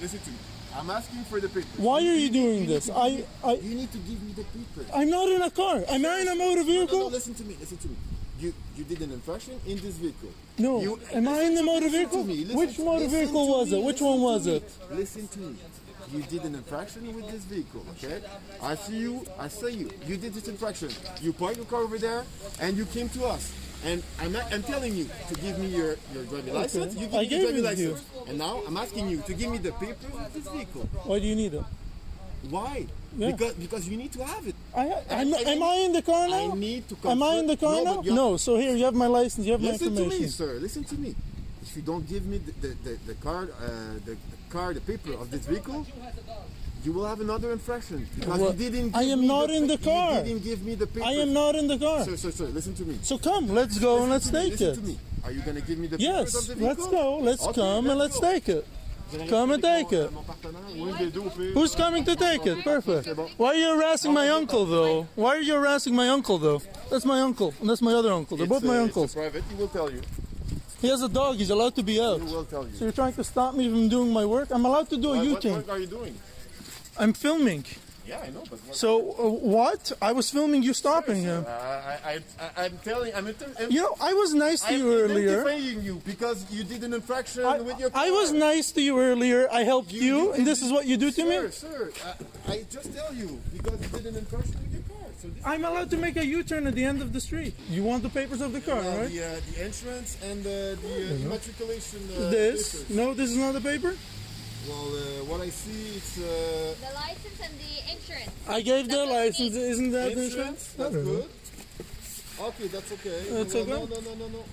Listen 0.00 0.20
to 0.20 0.30
me. 0.30 0.36
I'm 0.76 0.90
asking 0.90 1.24
for 1.24 1.40
the 1.40 1.48
paper. 1.48 1.66
Why 1.78 1.96
are 1.98 2.14
you 2.14 2.30
doing 2.30 2.66
this? 2.66 2.88
I, 2.90 3.24
I, 3.42 3.54
You 3.54 3.74
need 3.74 3.90
to 3.92 3.98
give 3.98 4.22
me 4.22 4.32
the 4.32 4.44
paper. 4.44 4.86
I'm 4.94 5.10
not 5.10 5.28
in 5.28 5.42
a 5.42 5.50
car. 5.50 5.82
Am 5.88 6.04
I 6.06 6.20
in 6.20 6.28
a 6.28 6.34
motor 6.34 6.56
No, 6.62 6.62
no, 6.62 6.64
vehicle? 6.64 7.10
listen 7.10 7.34
to 7.34 7.42
me. 7.44 7.56
Listen 7.58 7.78
to 7.78 7.88
me. 7.88 7.96
You 8.40 8.54
you 8.76 8.84
did 8.84 9.00
an 9.02 9.10
infraction 9.10 9.58
in 9.66 9.76
this 9.80 9.96
vehicle. 9.96 10.28
No. 10.58 10.80
You, 10.80 11.00
Am 11.12 11.26
I 11.26 11.40
in 11.42 11.54
the 11.56 11.62
motor 11.64 11.88
vehicle? 11.88 12.22
To 12.22 12.28
me. 12.28 12.44
Which 12.54 12.78
motor 12.78 13.08
vehicle 13.08 13.48
was 13.48 13.70
me. 13.72 13.80
it? 13.80 13.84
Which 13.84 14.00
one 14.00 14.20
was 14.20 14.46
it? 14.46 14.62
Listen 14.92 15.26
to 15.28 15.38
me. 15.40 15.56
You 16.12 16.22
did 16.22 16.44
an 16.44 16.54
infraction 16.54 17.14
with 17.14 17.28
this 17.30 17.42
vehicle, 17.44 17.84
okay? 17.92 18.22
I 18.62 18.76
see 18.76 18.96
you. 18.98 19.26
I 19.38 19.48
see 19.48 19.72
you. 19.72 19.90
You 20.06 20.16
did 20.16 20.32
this 20.34 20.46
infraction. 20.48 20.88
You 21.20 21.32
parked 21.34 21.56
your 21.56 21.66
car 21.66 21.80
over 21.82 21.98
there, 21.98 22.24
and 22.60 22.76
you 22.78 22.86
came 22.86 23.08
to 23.10 23.26
us. 23.26 23.52
And 23.84 24.02
I'm, 24.20 24.34
I'm 24.36 24.62
telling 24.64 24.94
you 24.96 25.08
to 25.28 25.34
give 25.36 25.58
me 25.58 25.68
your, 25.68 25.96
your 26.12 26.24
driving 26.24 26.50
Okay. 26.50 26.52
license. 26.52 26.94
You 26.94 27.06
give 27.06 27.14
I 27.14 27.18
me 27.22 27.26
gave 27.28 27.42
your 27.42 27.52
driving 27.62 27.76
to 27.76 27.82
you. 27.82 27.90
license. 27.92 28.10
And 28.28 28.38
now 28.38 28.62
I'm 28.66 28.76
asking 28.76 29.08
you 29.08 29.20
to 29.22 29.34
give 29.34 29.50
me 29.50 29.58
the 29.58 29.72
papers 29.72 30.04
of 30.14 30.34
this 30.34 30.48
vehicle. 30.48 30.82
Why 31.04 31.18
do 31.20 31.26
you 31.26 31.36
need 31.36 31.54
it? 31.54 31.62
Why? 32.50 32.86
Yeah. 33.16 33.32
Because 33.32 33.54
because 33.54 33.88
you 33.88 33.96
need 33.96 34.12
to 34.12 34.24
have 34.24 34.46
it. 34.46 34.54
I, 34.74 34.92
I'm, 35.10 35.32
am 35.34 35.62
I 35.62 35.74
in 35.86 35.92
the 35.92 36.02
car 36.02 36.28
now? 36.28 36.52
I 36.52 36.54
need 36.54 36.88
to 36.88 36.96
Am 37.08 37.22
I 37.22 37.34
in 37.36 37.46
the 37.46 37.56
car 37.56 37.82
confirm- 37.82 38.04
now? 38.06 38.14
No. 38.14 38.36
So 38.36 38.56
here, 38.56 38.74
you 38.76 38.84
have 38.84 38.94
my 38.94 39.06
license. 39.08 39.46
You 39.46 39.52
have 39.52 39.60
my 39.62 39.70
information. 39.70 40.08
Listen 40.08 40.10
to 40.10 40.20
me, 40.22 40.28
sir. 40.28 40.52
Listen 40.60 40.84
to 40.84 40.94
me. 40.96 41.14
If 41.62 41.76
you 41.76 41.82
don't 41.82 42.08
give 42.08 42.24
me 42.26 42.38
the, 42.38 42.52
the, 42.52 42.68
the, 42.84 42.98
the 43.08 43.14
card, 43.14 43.50
uh, 43.60 43.66
the, 44.06 44.12
the 44.14 44.38
card, 44.50 44.76
the 44.76 44.80
paper 44.80 45.12
of 45.14 45.30
this 45.30 45.44
vehicle, 45.46 45.84
you 46.84 46.92
will 46.92 47.06
have 47.06 47.20
another 47.20 47.52
infraction 47.52 48.06
because 48.14 48.40
Well, 48.40 48.52
you 48.52 48.70
didn't. 48.70 48.94
I 48.96 49.04
give 49.04 49.12
am 49.12 49.20
me 49.20 49.26
not 49.28 49.48
the, 49.48 49.54
in 49.54 49.66
the 49.66 49.78
car. 49.78 50.22
Didn't 50.22 50.44
give 50.44 50.62
me 50.62 50.74
the 50.74 50.86
paper. 50.86 51.06
I 51.06 51.12
am 51.12 51.32
not 51.32 51.54
in 51.56 51.66
the 51.66 51.78
car. 51.78 52.04
Sir, 52.04 52.16
sir, 52.16 52.30
sir. 52.30 52.44
Listen 52.46 52.74
to 52.74 52.84
me. 52.84 52.98
So 53.02 53.18
come, 53.18 53.48
let's 53.48 53.78
go 53.78 54.02
and 54.02 54.10
let's 54.10 54.30
Listen 54.32 54.34
to 54.34 54.50
me, 54.50 54.50
take 54.56 54.60
listen 54.60 54.84
it. 54.84 54.86
to 54.86 54.92
me. 54.92 54.98
Are 55.24 55.32
you 55.32 55.40
gonna 55.42 55.60
give 55.60 55.78
me 55.78 55.86
the 55.88 55.98
Yes, 55.98 56.48
let's 56.56 56.86
go. 56.86 57.18
Let's 57.18 57.42
Okay, 57.46 57.60
come 57.60 57.90
and 57.90 57.98
let's 57.98 58.18
go. 58.20 58.30
take 58.32 58.48
it. 58.48 58.66
Come 59.28 59.52
and 59.52 59.62
take 59.62 59.90
it. 59.92 60.10
Who's 61.54 61.74
coming 61.74 62.04
to 62.04 62.14
take 62.14 62.46
it? 62.46 62.62
Perfect. 62.62 63.08
Why 63.38 63.48
are 63.48 63.54
you 63.54 63.76
harassing 63.76 64.12
my 64.12 64.28
uncle 64.28 64.66
though? 64.66 65.06
Why 65.14 65.36
are 65.36 65.40
you 65.40 65.54
harassing 65.54 65.94
my 65.94 66.08
uncle 66.10 66.38
though? 66.38 66.60
That's 66.90 67.04
my 67.06 67.20
uncle 67.22 67.54
and 67.60 67.68
that's 67.70 67.82
my 67.82 67.94
other 67.94 68.12
uncle. 68.12 68.36
They're 68.36 68.46
both 68.46 68.62
my 68.64 68.78
uh, 68.78 68.82
uncles. 68.82 69.14
Private. 69.14 69.44
He 69.50 69.54
will 69.56 69.68
tell 69.68 69.90
you. 69.90 70.02
He 70.80 70.88
has 70.88 71.02
a 71.02 71.08
dog. 71.08 71.36
He's 71.36 71.50
allowed 71.50 71.74
to 71.76 71.82
be 71.82 72.00
out. 72.00 72.20
He 72.20 72.26
will 72.32 72.44
tell 72.44 72.64
you. 72.66 72.74
So 72.76 72.84
you're 72.84 72.92
trying 72.92 73.14
to 73.14 73.24
stop 73.24 73.54
me 73.54 73.68
from 73.68 73.88
doing 73.88 74.12
my 74.12 74.24
work? 74.24 74.48
I'm 74.52 74.64
allowed 74.64 74.88
to 74.90 74.96
do 74.96 75.08
a 75.08 75.16
What- 75.16 75.18
what 75.18 75.26
U-turn. 75.44 75.52
work 75.54 75.68
are 75.70 75.78
you 75.78 75.86
doing? 75.86 76.14
I'm 76.98 77.12
filming. 77.12 77.64
Yeah, 78.06 78.20
I 78.24 78.30
know, 78.30 78.42
but 78.48 78.58
what 78.64 78.74
So 78.74 79.10
uh, 79.18 79.28
what? 79.28 79.92
I 80.00 80.12
was 80.12 80.30
filming 80.30 80.62
you 80.62 80.72
stopping 80.72 81.20
him. 81.24 81.44
Uh, 81.46 81.50
I, 81.50 81.98
I, 82.12 82.20
I, 82.40 82.64
I'm 82.64 82.78
telling, 82.78 83.14
I'm, 83.14 83.26
I'm 83.26 83.70
You 83.70 83.82
know, 83.82 83.94
I 84.00 84.14
was 84.14 84.32
nice 84.32 84.62
to 84.62 84.72
I'm 84.74 84.80
you 84.80 84.94
earlier. 85.02 85.40
identifying 85.44 85.82
you 85.82 86.00
because 86.06 86.50
you 86.50 86.64
did 86.64 86.82
an 86.84 86.94
infraction 86.94 87.42
with 87.66 87.78
your 87.78 87.90
car. 87.90 88.02
I 88.06 88.10
was 88.10 88.32
nice 88.32 88.72
to 88.72 88.80
you 88.80 88.98
earlier. 88.98 89.46
I 89.52 89.62
helped 89.62 89.92
you, 89.92 90.32
and 90.32 90.46
this 90.46 90.62
is 90.62 90.72
what 90.72 90.86
you 90.86 90.96
do 90.96 91.10
to 91.10 91.22
me. 91.24 91.50
Sir, 91.50 91.92
I, 92.48 92.52
I 92.54 92.64
just 92.70 92.94
tell 92.96 93.12
you 93.12 93.38
because 93.52 93.78
you 93.82 93.88
did 93.98 94.06
an 94.06 94.16
infraction 94.16 94.56
with 94.62 94.72
your 94.72 94.82
car. 94.88 95.06
So 95.20 95.28
this 95.28 95.44
I'm 95.44 95.66
allowed 95.66 95.90
to 95.90 95.98
make 95.98 96.16
a 96.16 96.24
U-turn 96.24 96.66
at 96.66 96.74
the 96.74 96.84
end 96.84 97.02
of 97.02 97.12
the 97.12 97.20
street. 97.20 97.52
You 97.68 97.82
want 97.84 98.02
the 98.02 98.08
papers 98.08 98.40
of 98.40 98.52
the 98.54 98.62
car, 98.62 98.78
uh, 98.80 99.00
right? 99.00 99.10
the, 99.10 99.20
uh, 99.22 99.40
the 99.52 99.64
entrance 99.68 100.16
and 100.24 100.40
uh, 100.46 100.50
the 100.80 100.94
uh, 101.12 101.24
immatriculation. 101.26 102.00
Uh, 102.16 102.30
This? 102.30 102.72
papers. 102.72 102.96
No, 102.96 103.12
this 103.12 103.28
is 103.28 103.36
not 103.36 103.54
a 103.54 103.60
paper. 103.60 103.94
Well, 104.68 104.88
uh, 104.94 105.24
what 105.24 105.40
I 105.40 105.48
see, 105.48 105.96
it's 105.96 106.18
uh, 106.18 106.74
The 106.86 106.94
license 106.94 107.40
and 107.42 107.54
the 107.58 107.92
insurance. 107.92 108.30
I 108.46 108.60
gave 108.60 108.88
the 108.88 109.04
license. 109.06 109.54
Isn't 109.56 109.92
that 109.92 110.14
the 110.14 110.24
insurance. 110.24 110.28
insurance? 110.28 110.74
That's 110.76 110.94
don't 110.94 111.04
know. 111.04 111.12
good. 111.12 111.28
Okay, 112.40 112.66
that's 112.68 112.92
okay. 112.92 113.24
That's 113.30 113.54
no, 113.54 113.60
okay? 113.60 113.70
No, 113.70 113.84
no, 113.86 114.00
no, 114.00 114.14
no, 114.14 114.28
no. 114.28 114.44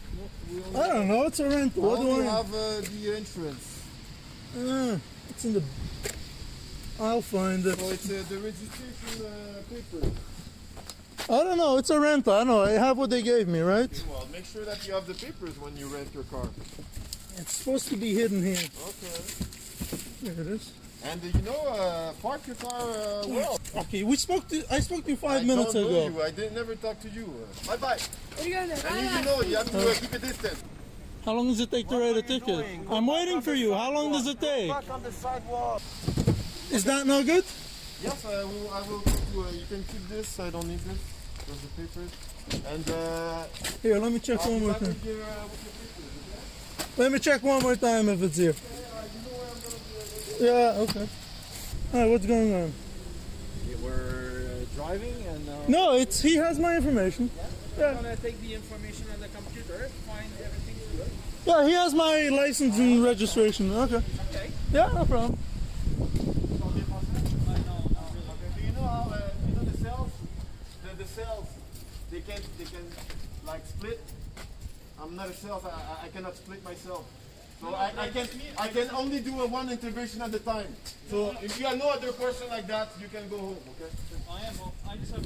no. 0.73 0.79
I 0.81 0.87
don't 0.87 1.07
know. 1.07 1.23
It's 1.25 1.39
a 1.39 1.49
rental. 1.49 1.83
What 1.83 2.01
do 2.01 2.09
only 2.09 2.27
I? 2.27 2.31
have 2.31 2.53
uh, 2.53 2.81
the 2.81 3.17
insurance. 3.17 3.83
Uh, 4.57 4.97
it's 5.29 5.45
in 5.45 5.53
the. 5.53 5.63
I'll 6.99 7.21
find 7.21 7.65
it. 7.65 7.77
So 7.77 7.89
it's 7.89 8.09
uh, 8.09 8.23
the 8.29 8.37
registration 8.37 9.25
uh, 9.25 9.61
paper. 9.69 10.11
I 11.27 11.43
don't 11.43 11.57
know. 11.57 11.77
It's 11.77 11.89
a 11.89 11.99
rental. 11.99 12.33
I 12.33 12.43
know. 12.43 12.63
I 12.63 12.71
have 12.71 12.97
what 12.97 13.09
they 13.09 13.21
gave 13.21 13.47
me, 13.47 13.59
right? 13.59 13.91
Well, 14.09 14.27
make 14.31 14.45
sure 14.45 14.63
that 14.63 14.87
you 14.87 14.93
have 14.93 15.07
the 15.07 15.13
papers 15.13 15.59
when 15.59 15.75
you 15.75 15.87
rent 15.87 16.13
your 16.13 16.23
car. 16.23 16.47
It's 17.37 17.57
supposed 17.57 17.89
to 17.89 17.97
be 17.97 18.13
hidden 18.13 18.41
here. 18.43 18.55
Okay. 18.55 19.21
There 20.21 20.33
it 20.33 20.47
is. 20.47 20.71
And 21.03 21.21
uh, 21.21 21.37
you 21.37 21.41
know, 21.43 21.67
uh, 21.67 22.13
park 22.21 22.47
your 22.47 22.55
car 22.55 22.81
uh, 22.81 23.23
well. 23.27 23.59
Okay, 23.77 24.03
we 24.03 24.15
spoke 24.15 24.47
to. 24.49 24.63
I 24.71 24.79
spoke 24.79 25.03
to 25.05 25.11
you 25.11 25.17
five 25.17 25.41
I 25.41 25.45
minutes 25.45 25.73
don't 25.73 25.91
know 25.91 26.05
ago. 26.05 26.17
you. 26.17 26.23
I 26.23 26.31
didn't 26.31 26.55
never 26.55 26.75
talk 26.75 26.99
to 27.01 27.09
you. 27.09 27.25
Uh, 27.25 27.67
bye 27.67 27.77
bye. 27.77 27.97
What 27.97 28.45
are 28.45 28.47
you 28.49 28.53
gonna 28.55 28.75
do? 28.75 28.87
And 28.87 29.09
you, 29.09 29.17
you 29.19 29.25
know, 29.25 29.41
you 29.41 29.55
have 29.57 29.69
to 29.71 29.89
uh, 29.89 29.93
keep 29.93 30.13
a 30.13 30.19
distance. 30.19 30.63
How 31.25 31.33
long 31.33 31.47
does 31.47 31.59
it 31.59 31.69
take 31.71 31.87
to 31.89 31.97
write 31.99 32.17
a 32.17 32.21
ticket? 32.21 32.65
I'm 32.89 33.07
waiting 33.07 33.41
for 33.41 33.53
you. 33.53 33.73
How 33.73 33.91
long 33.91 34.11
does 34.11 34.27
it 34.27 34.39
take? 34.39 34.69
Back 34.69 34.89
on 34.89 35.03
the 35.03 35.11
sidewalk. 35.11 35.81
Is 36.71 36.83
that 36.85 37.05
no 37.05 37.23
good? 37.23 37.43
Yes, 38.03 38.25
I 38.25 38.43
will. 38.43 38.69
I 38.73 38.81
will. 38.87 38.99
Keep 39.01 39.13
you, 39.33 39.41
uh, 39.41 39.51
you 39.51 39.65
can 39.67 39.83
keep 39.83 40.07
this. 40.09 40.39
I 40.39 40.49
don't 40.49 40.67
need 40.67 40.79
this. 40.79 40.97
Just 41.47 41.61
the 41.61 41.81
papers. 41.81 42.11
And 42.67 42.89
uh, 42.91 43.43
Here, 43.81 43.97
let 43.99 44.11
me 44.11 44.19
check 44.19 44.39
I'll 44.41 44.51
one 44.51 44.61
more 44.61 44.73
time. 44.73 44.87
with 44.89 45.05
your, 45.05 45.15
uh, 45.23 45.43
with 45.49 45.63
your 45.63 46.85
papers. 46.85 46.97
Let 46.97 47.11
me 47.11 47.19
check 47.19 47.43
one 47.43 47.61
more 47.61 47.75
time 47.75 48.09
if 48.09 48.21
it's 48.21 48.37
here. 48.37 48.55
Yeah, 50.39 50.75
okay. 50.79 51.07
Alright, 51.93 52.09
what's 52.09 52.25
going 52.25 52.53
on? 52.53 52.73
We're 53.81 54.47
uh, 54.47 54.75
driving 54.75 55.13
and. 55.27 55.47
Uh, 55.49 55.53
No, 55.67 55.93
it's 55.95 56.21
he 56.21 56.35
has 56.35 56.59
my 56.59 56.75
information. 56.75 57.29
Yeah. 57.77 57.87
I'm 57.89 57.95
gonna 57.95 58.15
take 58.17 58.39
the 58.41 58.53
information 58.53 59.05
on 59.13 59.19
the 59.21 59.27
computer, 59.29 59.89
find 60.07 60.27
everything 60.43 60.75
good. 60.97 61.09
Yeah, 61.45 61.65
he 61.65 61.73
has 61.73 61.93
my 61.93 62.29
license 62.29 62.77
and 62.79 63.03
registration. 63.03 63.71
Okay. 63.71 63.95
Okay. 64.29 64.51
Yeah, 64.73 64.87
no 64.93 65.05
problem. 65.05 65.37
Do 68.55 68.61
you 68.65 68.71
know 68.73 68.81
how? 68.81 69.13
You 69.47 69.55
know 69.55 69.63
the 69.63 69.77
cells? 69.77 70.11
The, 70.83 71.03
the 71.03 71.07
cells. 71.09 71.47
They 72.11 72.21
can. 72.21 72.41
They 72.57 72.65
can 72.65 72.85
like 73.45 73.65
split. 73.65 74.01
I'm 75.01 75.15
not 75.15 75.29
a 75.29 75.33
self. 75.33 75.65
I- 75.65 76.05
I 76.05 76.07
cannot 76.09 76.35
split 76.35 76.63
myself. 76.63 77.05
So 77.65 77.73
I, 77.73 77.91
I 77.97 78.09
can 78.09 78.27
I 78.59 78.67
can 78.67 78.89
only 78.91 79.19
do 79.21 79.41
a 79.41 79.47
one 79.47 79.71
intervention 79.71 80.21
at 80.21 80.31
a 80.35 80.39
time. 80.39 80.67
So 81.09 81.35
if 81.41 81.59
you 81.59 81.65
are 81.65 81.75
no 81.75 81.89
other 81.89 82.11
person 82.11 82.47
like 82.47 82.67
that, 82.67 82.89
you 83.01 83.07
can 83.07 83.27
go 83.27 83.39
home. 83.39 83.57
Okay. 83.73 83.89
I 84.29 84.45
am. 84.45 84.53
I 84.87 84.97
just 84.97 85.11
have. 85.13 85.25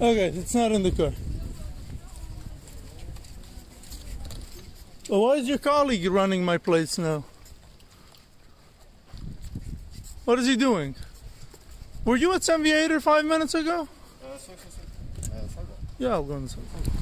Okay, 0.00 0.28
it's 0.28 0.54
not 0.54 0.70
in 0.70 0.84
the 0.84 0.92
car. 0.92 1.12
Well, 5.08 5.22
why 5.22 5.34
is 5.34 5.48
your 5.48 5.58
colleague 5.58 6.08
running 6.08 6.44
my 6.44 6.58
place 6.58 6.96
now? 6.96 7.24
What 10.24 10.38
is 10.38 10.46
he 10.46 10.54
doing? 10.54 10.94
Were 12.04 12.16
you 12.16 12.32
at 12.34 12.44
Saint-Viateur 12.44 13.00
five 13.00 13.24
minutes 13.24 13.54
ago? 13.54 13.88
Uh, 14.24 14.38
so, 14.38 14.52
so, 14.56 14.68
so. 15.20 15.32
Uh. 15.32 15.64
Yeah, 15.98 16.10
I'll 16.10 16.22
go 16.22 16.36
inside. 16.36 17.01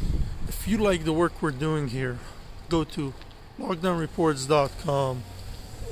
You 0.70 0.78
like 0.78 1.02
the 1.02 1.12
work 1.12 1.32
we're 1.42 1.50
doing 1.50 1.88
here, 1.88 2.20
go 2.68 2.84
to 2.84 3.12
lockdownreports.com 3.58 5.22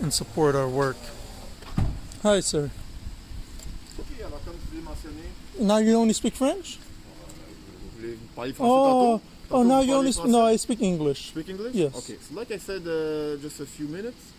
and 0.01 0.15
support 0.15 0.55
our 0.55 0.69
work. 0.69 0.97
Hi, 2.23 2.39
sir. 2.39 2.71
Ok, 3.99 4.07
alors 4.25 4.39
comme 4.45 4.55
je 4.71 4.77
l'ai 4.77 4.83
mentionné, 4.85 5.25
Now 5.59 5.79
you 5.79 5.97
only 5.97 6.13
speak 6.13 6.37
French? 6.37 6.79
vous 6.79 8.01
voulez 8.01 8.19
parler 8.37 8.53
français 8.53 8.71
Oh, 8.71 9.21
oh, 9.51 9.65
now 9.65 9.81
you 9.81 9.95
only 9.95 10.13
speak. 10.13 10.31
No, 10.31 10.47
I 10.47 10.55
speak 10.55 10.81
English. 10.81 11.31
Speak 11.31 11.49
English? 11.49 11.75
Yes. 11.75 11.97
Okay, 11.97 12.17
so 12.23 12.37
like 12.37 12.53
I 12.53 12.59
said 12.59 12.87
uh, 12.87 13.35
just 13.43 13.59
a 13.59 13.67
few 13.67 13.89
minutes 13.89 14.31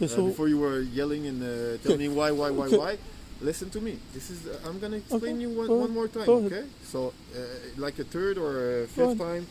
Okay, 0.00 0.14
uh, 0.14 0.22
before 0.28 0.46
you 0.46 0.60
were 0.60 0.82
yelling 0.82 1.26
and 1.26 1.42
uh, 1.42 1.82
telling 1.82 1.98
Okay. 1.98 2.06
me 2.06 2.08
why, 2.08 2.30
why, 2.30 2.50
why, 2.52 2.66
Okay. 2.66 2.78
why. 2.78 2.98
Listen 3.40 3.68
to 3.70 3.80
me. 3.80 3.98
This 4.14 4.30
is 4.30 4.46
uh, 4.46 4.60
I'm 4.64 4.78
gonna 4.78 4.98
explain 4.98 5.40
you 5.40 5.48
one, 5.50 5.66
one 5.66 5.90
more 5.90 6.06
time. 6.06 6.28
Okay. 6.28 6.62
So 6.84 7.12
uh, 7.34 7.40
like 7.78 7.98
a 7.98 8.04
third 8.04 8.38
or 8.38 8.84
a 8.84 8.86
fifth 8.86 9.18
time. 9.18 9.44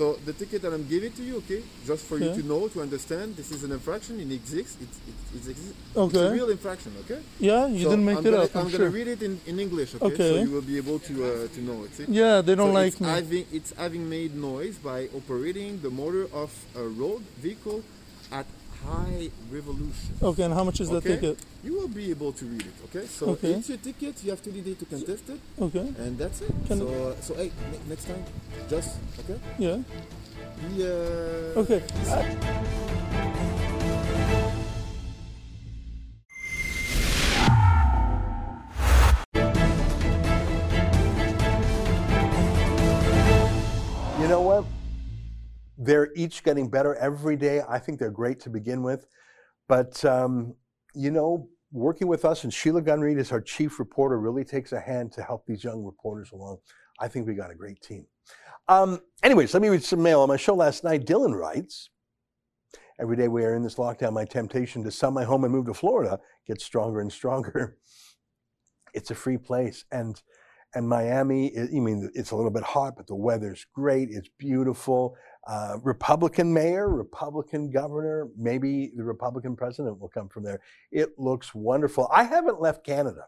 So 0.00 0.14
the 0.24 0.32
ticket 0.32 0.62
that 0.62 0.72
I'm 0.72 0.88
giving 0.88 1.12
to 1.12 1.22
you, 1.22 1.36
okay, 1.44 1.60
just 1.84 2.06
for 2.06 2.16
Yeah. 2.16 2.32
you 2.32 2.40
to 2.40 2.48
know, 2.48 2.68
to 2.68 2.80
understand, 2.80 3.36
this 3.36 3.50
is 3.52 3.64
an 3.64 3.72
infraction. 3.78 4.18
It 4.18 4.32
exists. 4.32 4.76
It, 4.80 4.88
it, 5.10 5.16
it 5.36 5.50
exists. 5.50 5.76
It's 5.94 6.14
a 6.16 6.32
real 6.32 6.48
infraction. 6.48 6.92
Okay. 7.04 7.20
Yeah, 7.38 7.66
you 7.66 7.84
So 7.84 7.90
didn't 7.90 8.06
make 8.06 8.16
I'm 8.16 8.24
it 8.26 8.30
gonna, 8.30 8.44
up, 8.44 8.56
I'm 8.56 8.62
I'm 8.62 8.70
sure. 8.70 8.78
gonna 8.78 8.96
read 9.00 9.08
it 9.08 9.20
in, 9.28 9.38
in 9.50 9.60
English. 9.60 9.90
Okay. 9.96 10.06
Okay. 10.06 10.30
So 10.30 10.42
you 10.44 10.50
will 10.56 10.68
be 10.72 10.78
able 10.78 11.00
to 11.00 11.14
uh, 11.28 11.48
to 11.54 11.60
know 11.68 11.84
it. 11.84 11.90
see? 11.96 12.06
Yeah, 12.08 12.40
they 12.40 12.54
don't 12.54 12.72
So 12.72 12.80
like 12.80 12.92
it's 12.96 13.00
me. 13.02 13.08
Having, 13.18 13.44
it's 13.58 13.70
having 13.84 14.04
made 14.16 14.32
noise 14.52 14.76
by 14.90 14.98
operating 15.20 15.70
the 15.84 15.90
motor 15.90 16.24
of 16.32 16.48
a 16.82 16.84
road 17.00 17.20
vehicle 17.44 17.84
at 18.32 18.46
High 18.86 19.30
Revolution. 19.50 20.14
Okay, 20.22 20.42
and 20.44 20.54
how 20.54 20.64
much 20.64 20.80
is 20.80 20.88
that 20.88 20.96
Okay? 20.96 21.16
ticket? 21.16 21.38
You 21.62 21.74
will 21.74 21.88
be 21.88 22.10
able 22.10 22.32
to 22.32 22.44
read 22.46 22.62
it. 22.62 22.74
Okay, 22.86 23.06
so 23.06 23.26
Okay. 23.30 23.52
it's 23.54 23.68
your 23.68 23.78
ticket. 23.78 24.24
You 24.24 24.30
have 24.30 24.40
30 24.40 24.60
days 24.62 24.78
to 24.78 24.84
contest 24.86 25.28
it. 25.28 25.40
Okay. 25.60 25.86
And 25.98 26.18
that's 26.18 26.40
it. 26.40 26.52
Can- 26.66 26.78
so, 26.78 26.88
uh, 26.88 27.20
so 27.20 27.34
hey, 27.34 27.50
ne- 27.72 27.88
next 27.88 28.06
time, 28.06 28.24
just 28.68 28.96
okay. 29.20 29.38
Yeah. 29.58 29.78
He, 30.74 30.82
uh, 30.84 31.60
Okay. 31.60 31.82
They're 45.90 46.12
each 46.14 46.44
getting 46.44 46.68
better 46.68 46.94
every 46.94 47.34
day. 47.34 47.62
I 47.68 47.80
think 47.80 47.98
they're 47.98 48.12
great 48.12 48.38
to 48.42 48.48
begin 48.48 48.84
with. 48.84 49.08
But, 49.66 50.04
um, 50.04 50.54
you 50.94 51.10
know, 51.10 51.48
working 51.72 52.06
with 52.06 52.24
us, 52.24 52.44
and 52.44 52.54
Sheila 52.54 52.80
Gunn 52.80 53.00
Reid 53.00 53.18
is 53.18 53.32
our 53.32 53.40
chief 53.40 53.80
reporter, 53.80 54.20
really 54.20 54.44
takes 54.44 54.70
a 54.70 54.78
hand 54.78 55.10
to 55.14 55.22
help 55.24 55.46
these 55.46 55.64
young 55.64 55.82
reporters 55.82 56.30
along. 56.30 56.58
I 57.00 57.08
think 57.08 57.26
we 57.26 57.34
got 57.34 57.50
a 57.50 57.56
great 57.56 57.82
team. 57.82 58.06
Um, 58.68 59.00
anyways, 59.24 59.52
let 59.52 59.62
me 59.62 59.68
read 59.68 59.82
some 59.82 60.00
mail. 60.00 60.20
On 60.20 60.28
my 60.28 60.36
show 60.36 60.54
last 60.54 60.84
night, 60.84 61.06
Dylan 61.06 61.36
writes 61.36 61.90
Every 63.00 63.16
day 63.16 63.26
we 63.26 63.44
are 63.44 63.56
in 63.56 63.64
this 63.64 63.74
lockdown, 63.74 64.12
my 64.12 64.24
temptation 64.24 64.84
to 64.84 64.92
sell 64.92 65.10
my 65.10 65.24
home 65.24 65.42
and 65.42 65.52
move 65.52 65.66
to 65.66 65.74
Florida 65.74 66.20
gets 66.46 66.64
stronger 66.64 67.00
and 67.00 67.10
stronger. 67.10 67.78
It's 68.92 69.12
a 69.12 69.14
free 69.14 69.38
place. 69.38 69.84
And 69.92 70.20
and 70.74 70.88
Miami, 70.88 71.56
I 71.58 71.66
mean, 71.66 72.10
it's 72.14 72.30
a 72.30 72.36
little 72.36 72.50
bit 72.50 72.62
hot, 72.62 72.94
but 72.96 73.06
the 73.06 73.14
weather's 73.14 73.66
great. 73.74 74.08
It's 74.10 74.28
beautiful. 74.38 75.16
Uh, 75.50 75.78
Republican 75.82 76.52
mayor, 76.54 76.88
Republican 76.88 77.72
governor, 77.72 78.28
maybe 78.38 78.92
the 78.94 79.02
Republican 79.02 79.56
president 79.56 79.98
will 79.98 80.08
come 80.08 80.28
from 80.28 80.44
there. 80.44 80.60
It 80.92 81.18
looks 81.18 81.52
wonderful. 81.52 82.08
I 82.12 82.22
haven't 82.22 82.60
left 82.60 82.86
Canada 82.86 83.26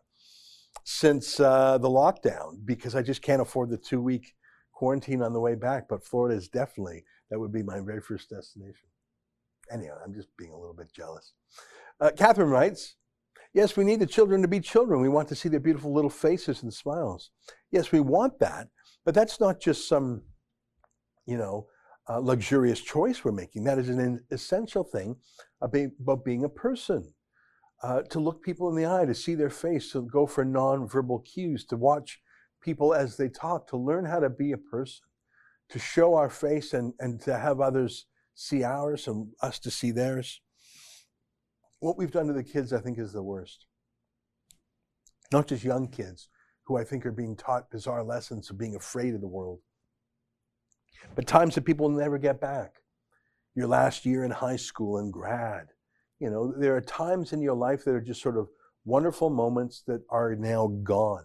since 0.84 1.40
uh, 1.40 1.78
the 1.78 1.88
lockdown 1.88 2.64
because 2.64 2.94
I 2.94 3.02
just 3.02 3.22
can't 3.22 3.42
afford 3.42 3.70
the 3.70 3.76
two 3.76 4.00
week 4.00 4.34
quarantine 4.72 5.20
on 5.20 5.32
the 5.32 5.40
way 5.40 5.56
back. 5.56 5.88
But 5.88 6.04
Florida 6.04 6.36
is 6.36 6.48
definitely, 6.48 7.02
that 7.28 7.40
would 7.40 7.52
be 7.52 7.64
my 7.64 7.80
very 7.80 8.00
first 8.00 8.30
destination. 8.30 8.88
Anyhow, 9.72 9.96
I'm 10.04 10.14
just 10.14 10.28
being 10.36 10.52
a 10.52 10.58
little 10.58 10.76
bit 10.76 10.92
jealous. 10.92 11.32
Uh, 12.00 12.12
Catherine 12.16 12.50
writes, 12.50 12.94
Yes, 13.52 13.76
we 13.76 13.82
need 13.82 13.98
the 13.98 14.06
children 14.06 14.42
to 14.42 14.48
be 14.48 14.60
children. 14.60 15.00
We 15.00 15.08
want 15.08 15.28
to 15.30 15.34
see 15.34 15.48
their 15.48 15.58
beautiful 15.58 15.92
little 15.92 16.08
faces 16.08 16.62
and 16.62 16.72
smiles. 16.72 17.32
Yes, 17.72 17.90
we 17.90 17.98
want 17.98 18.38
that, 18.38 18.68
but 19.04 19.12
that's 19.12 19.40
not 19.40 19.60
just 19.60 19.88
some, 19.88 20.22
you 21.26 21.36
know, 21.36 21.66
uh, 22.08 22.18
luxurious 22.18 22.80
choice 22.80 23.24
we're 23.24 23.32
making. 23.32 23.64
That 23.64 23.78
is 23.78 23.88
an 23.88 24.24
essential 24.30 24.84
thing 24.84 25.16
about 25.60 26.24
being 26.24 26.44
a 26.44 26.48
person. 26.48 27.12
Uh, 27.82 28.02
to 28.02 28.20
look 28.20 28.44
people 28.44 28.68
in 28.68 28.76
the 28.76 28.86
eye, 28.86 29.04
to 29.04 29.14
see 29.14 29.34
their 29.34 29.50
face, 29.50 29.90
to 29.90 30.02
go 30.02 30.24
for 30.24 30.44
nonverbal 30.44 31.24
cues, 31.24 31.64
to 31.66 31.76
watch 31.76 32.20
people 32.62 32.94
as 32.94 33.16
they 33.16 33.28
talk, 33.28 33.66
to 33.66 33.76
learn 33.76 34.04
how 34.04 34.20
to 34.20 34.30
be 34.30 34.52
a 34.52 34.56
person, 34.56 35.02
to 35.68 35.80
show 35.80 36.14
our 36.14 36.30
face 36.30 36.72
and, 36.74 36.94
and 37.00 37.20
to 37.20 37.36
have 37.36 37.60
others 37.60 38.06
see 38.34 38.62
ours 38.62 39.08
and 39.08 39.32
us 39.42 39.58
to 39.58 39.70
see 39.70 39.90
theirs 39.90 40.40
what 41.82 41.98
we've 41.98 42.12
done 42.12 42.28
to 42.28 42.32
the 42.32 42.44
kids, 42.44 42.72
I 42.72 42.80
think, 42.80 42.98
is 42.98 43.12
the 43.12 43.24
worst. 43.24 43.66
Not 45.32 45.48
just 45.48 45.64
young 45.64 45.88
kids 45.88 46.28
who 46.64 46.76
I 46.76 46.84
think 46.84 47.04
are 47.04 47.12
being 47.12 47.34
taught 47.34 47.72
bizarre 47.72 48.04
lessons 48.04 48.48
of 48.50 48.56
being 48.56 48.76
afraid 48.76 49.14
of 49.14 49.20
the 49.20 49.26
world, 49.26 49.58
but 51.14 51.26
times 51.26 51.54
that 51.54 51.64
people 51.64 51.88
will 51.88 51.98
never 51.98 52.18
get 52.18 52.40
back. 52.40 52.74
Your 53.54 53.66
last 53.66 54.06
year 54.06 54.24
in 54.24 54.30
high 54.30 54.56
school 54.56 54.98
and 54.98 55.12
grad. 55.12 55.66
You 56.18 56.30
know, 56.30 56.54
there 56.56 56.76
are 56.76 56.80
times 56.80 57.32
in 57.32 57.42
your 57.42 57.54
life 57.54 57.84
that 57.84 57.94
are 57.94 58.00
just 58.00 58.22
sort 58.22 58.38
of 58.38 58.48
wonderful 58.84 59.30
moments 59.30 59.82
that 59.86 60.02
are 60.08 60.34
now 60.34 60.68
gone. 60.82 61.24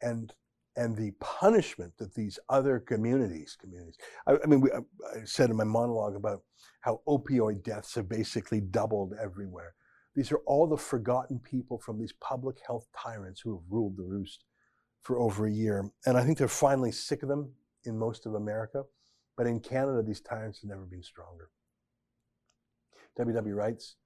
And 0.00 0.32
and 0.76 0.94
the 0.94 1.12
punishment 1.20 1.94
that 1.98 2.14
these 2.14 2.38
other 2.50 2.78
communities, 2.78 3.56
communities, 3.58 3.96
I, 4.26 4.34
I 4.42 4.46
mean, 4.46 4.60
we, 4.60 4.70
I, 4.70 4.78
I 5.18 5.24
said 5.24 5.48
in 5.48 5.56
my 5.56 5.64
monologue 5.64 6.16
about 6.16 6.42
how 6.82 7.00
opioid 7.08 7.64
deaths 7.64 7.94
have 7.94 8.08
basically 8.08 8.60
doubled 8.60 9.14
everywhere. 9.20 9.74
These 10.14 10.32
are 10.32 10.40
all 10.46 10.66
the 10.66 10.76
forgotten 10.76 11.38
people 11.38 11.78
from 11.78 11.98
these 11.98 12.12
public 12.20 12.58
health 12.66 12.86
tyrants 12.96 13.40
who 13.40 13.54
have 13.54 13.64
ruled 13.70 13.96
the 13.96 14.02
roost 14.02 14.44
for 15.02 15.18
over 15.18 15.46
a 15.46 15.52
year. 15.52 15.90
And 16.04 16.16
I 16.16 16.24
think 16.24 16.38
they're 16.38 16.48
finally 16.48 16.92
sick 16.92 17.22
of 17.22 17.28
them 17.28 17.52
in 17.84 17.98
most 17.98 18.26
of 18.26 18.34
America. 18.34 18.82
But 19.36 19.46
in 19.46 19.60
Canada, 19.60 20.02
these 20.02 20.20
tyrants 20.20 20.60
have 20.62 20.70
never 20.70 20.86
been 20.86 21.02
stronger. 21.02 21.50
WW 23.18 23.54
writes, 23.54 23.96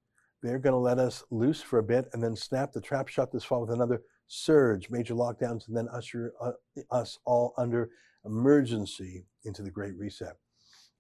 they're 0.43 0.59
going 0.59 0.73
to 0.73 0.79
let 0.79 0.99
us 0.99 1.25
loose 1.31 1.61
for 1.61 1.79
a 1.79 1.83
bit 1.83 2.09
and 2.13 2.23
then 2.23 2.35
snap 2.35 2.73
the 2.73 2.81
trap 2.81 3.09
shut 3.09 3.31
this 3.31 3.45
fall 3.45 3.61
with 3.61 3.71
another 3.71 4.03
surge, 4.27 4.89
major 4.91 5.15
lockdowns, 5.15 5.69
and 5.69 5.77
then 5.77 5.89
usher 5.93 6.33
uh, 6.41 6.53
us 6.91 7.19
all 7.27 7.53
under 7.59 7.91
emergency 8.25 9.27
into 9.45 9.63
the 9.63 9.71
Great 9.71 9.97
Reset. 9.97 10.37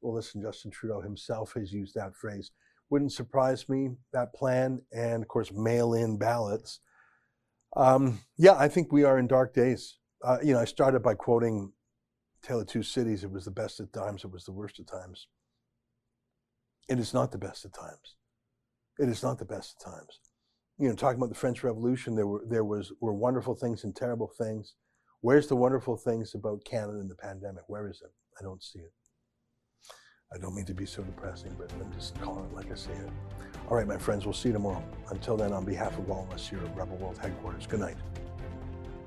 Well, 0.00 0.14
listen, 0.14 0.42
Justin 0.42 0.70
Trudeau 0.70 1.00
himself 1.00 1.54
has 1.54 1.72
used 1.72 1.94
that 1.94 2.14
phrase 2.14 2.50
wouldn't 2.90 3.12
surprise 3.12 3.68
me 3.68 3.90
that 4.12 4.34
plan 4.34 4.82
and 4.92 5.22
of 5.22 5.28
course 5.28 5.52
mail-in 5.52 6.18
ballots 6.18 6.80
um, 7.76 8.20
yeah 8.36 8.54
i 8.58 8.68
think 8.68 8.92
we 8.92 9.04
are 9.04 9.18
in 9.18 9.26
dark 9.26 9.54
days 9.54 9.96
uh, 10.24 10.38
you 10.42 10.52
know 10.52 10.58
i 10.58 10.64
started 10.64 11.00
by 11.00 11.14
quoting 11.14 11.72
tale 12.42 12.60
of 12.60 12.66
two 12.66 12.82
cities 12.82 13.24
it 13.24 13.30
was 13.30 13.44
the 13.44 13.50
best 13.50 13.80
at 13.80 13.92
times 13.92 14.24
it 14.24 14.30
was 14.30 14.44
the 14.44 14.52
worst 14.52 14.78
at 14.80 14.86
times 14.86 15.28
it 16.88 16.98
is 16.98 17.14
not 17.14 17.32
the 17.32 17.38
best 17.38 17.64
at 17.64 17.74
times 17.74 18.16
it 18.98 19.08
is 19.08 19.22
not 19.22 19.38
the 19.38 19.44
best 19.44 19.76
at 19.80 19.92
times 19.92 20.20
you 20.78 20.88
know 20.88 20.94
talking 20.94 21.18
about 21.18 21.28
the 21.28 21.34
french 21.34 21.62
revolution 21.62 22.14
there 22.14 22.26
were 22.26 22.42
there 22.48 22.64
was 22.64 22.92
were 23.00 23.14
wonderful 23.14 23.54
things 23.54 23.84
and 23.84 23.94
terrible 23.94 24.30
things 24.38 24.74
where's 25.20 25.48
the 25.48 25.56
wonderful 25.56 25.96
things 25.96 26.34
about 26.34 26.64
canada 26.64 26.98
and 26.98 27.10
the 27.10 27.16
pandemic 27.16 27.62
where 27.66 27.88
is 27.88 28.00
it 28.02 28.10
i 28.38 28.42
don't 28.42 28.62
see 28.62 28.80
it 28.80 28.92
I 30.32 30.38
don't 30.38 30.54
mean 30.54 30.64
to 30.66 30.74
be 30.74 30.86
so 30.86 31.02
depressing, 31.02 31.56
but 31.58 31.72
I'm 31.72 31.92
just 31.92 32.20
calling 32.20 32.44
it 32.44 32.54
like 32.54 32.70
I 32.70 32.76
see 32.76 32.92
it. 32.92 33.10
All 33.68 33.76
right, 33.76 33.86
my 33.86 33.98
friends, 33.98 34.24
we'll 34.24 34.32
see 34.32 34.50
you 34.50 34.52
tomorrow. 34.52 34.82
Until 35.08 35.36
then, 35.36 35.52
on 35.52 35.64
behalf 35.64 35.98
of 35.98 36.08
all 36.08 36.22
of 36.28 36.32
us 36.32 36.48
here 36.48 36.60
at 36.60 36.76
Rebel 36.76 36.96
World 36.98 37.18
Headquarters, 37.18 37.66
good 37.66 37.80
night. 37.80 37.96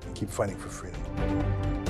And 0.04 0.14
keep 0.14 0.28
fighting 0.28 0.56
for 0.56 0.68
freedom. 0.68 1.83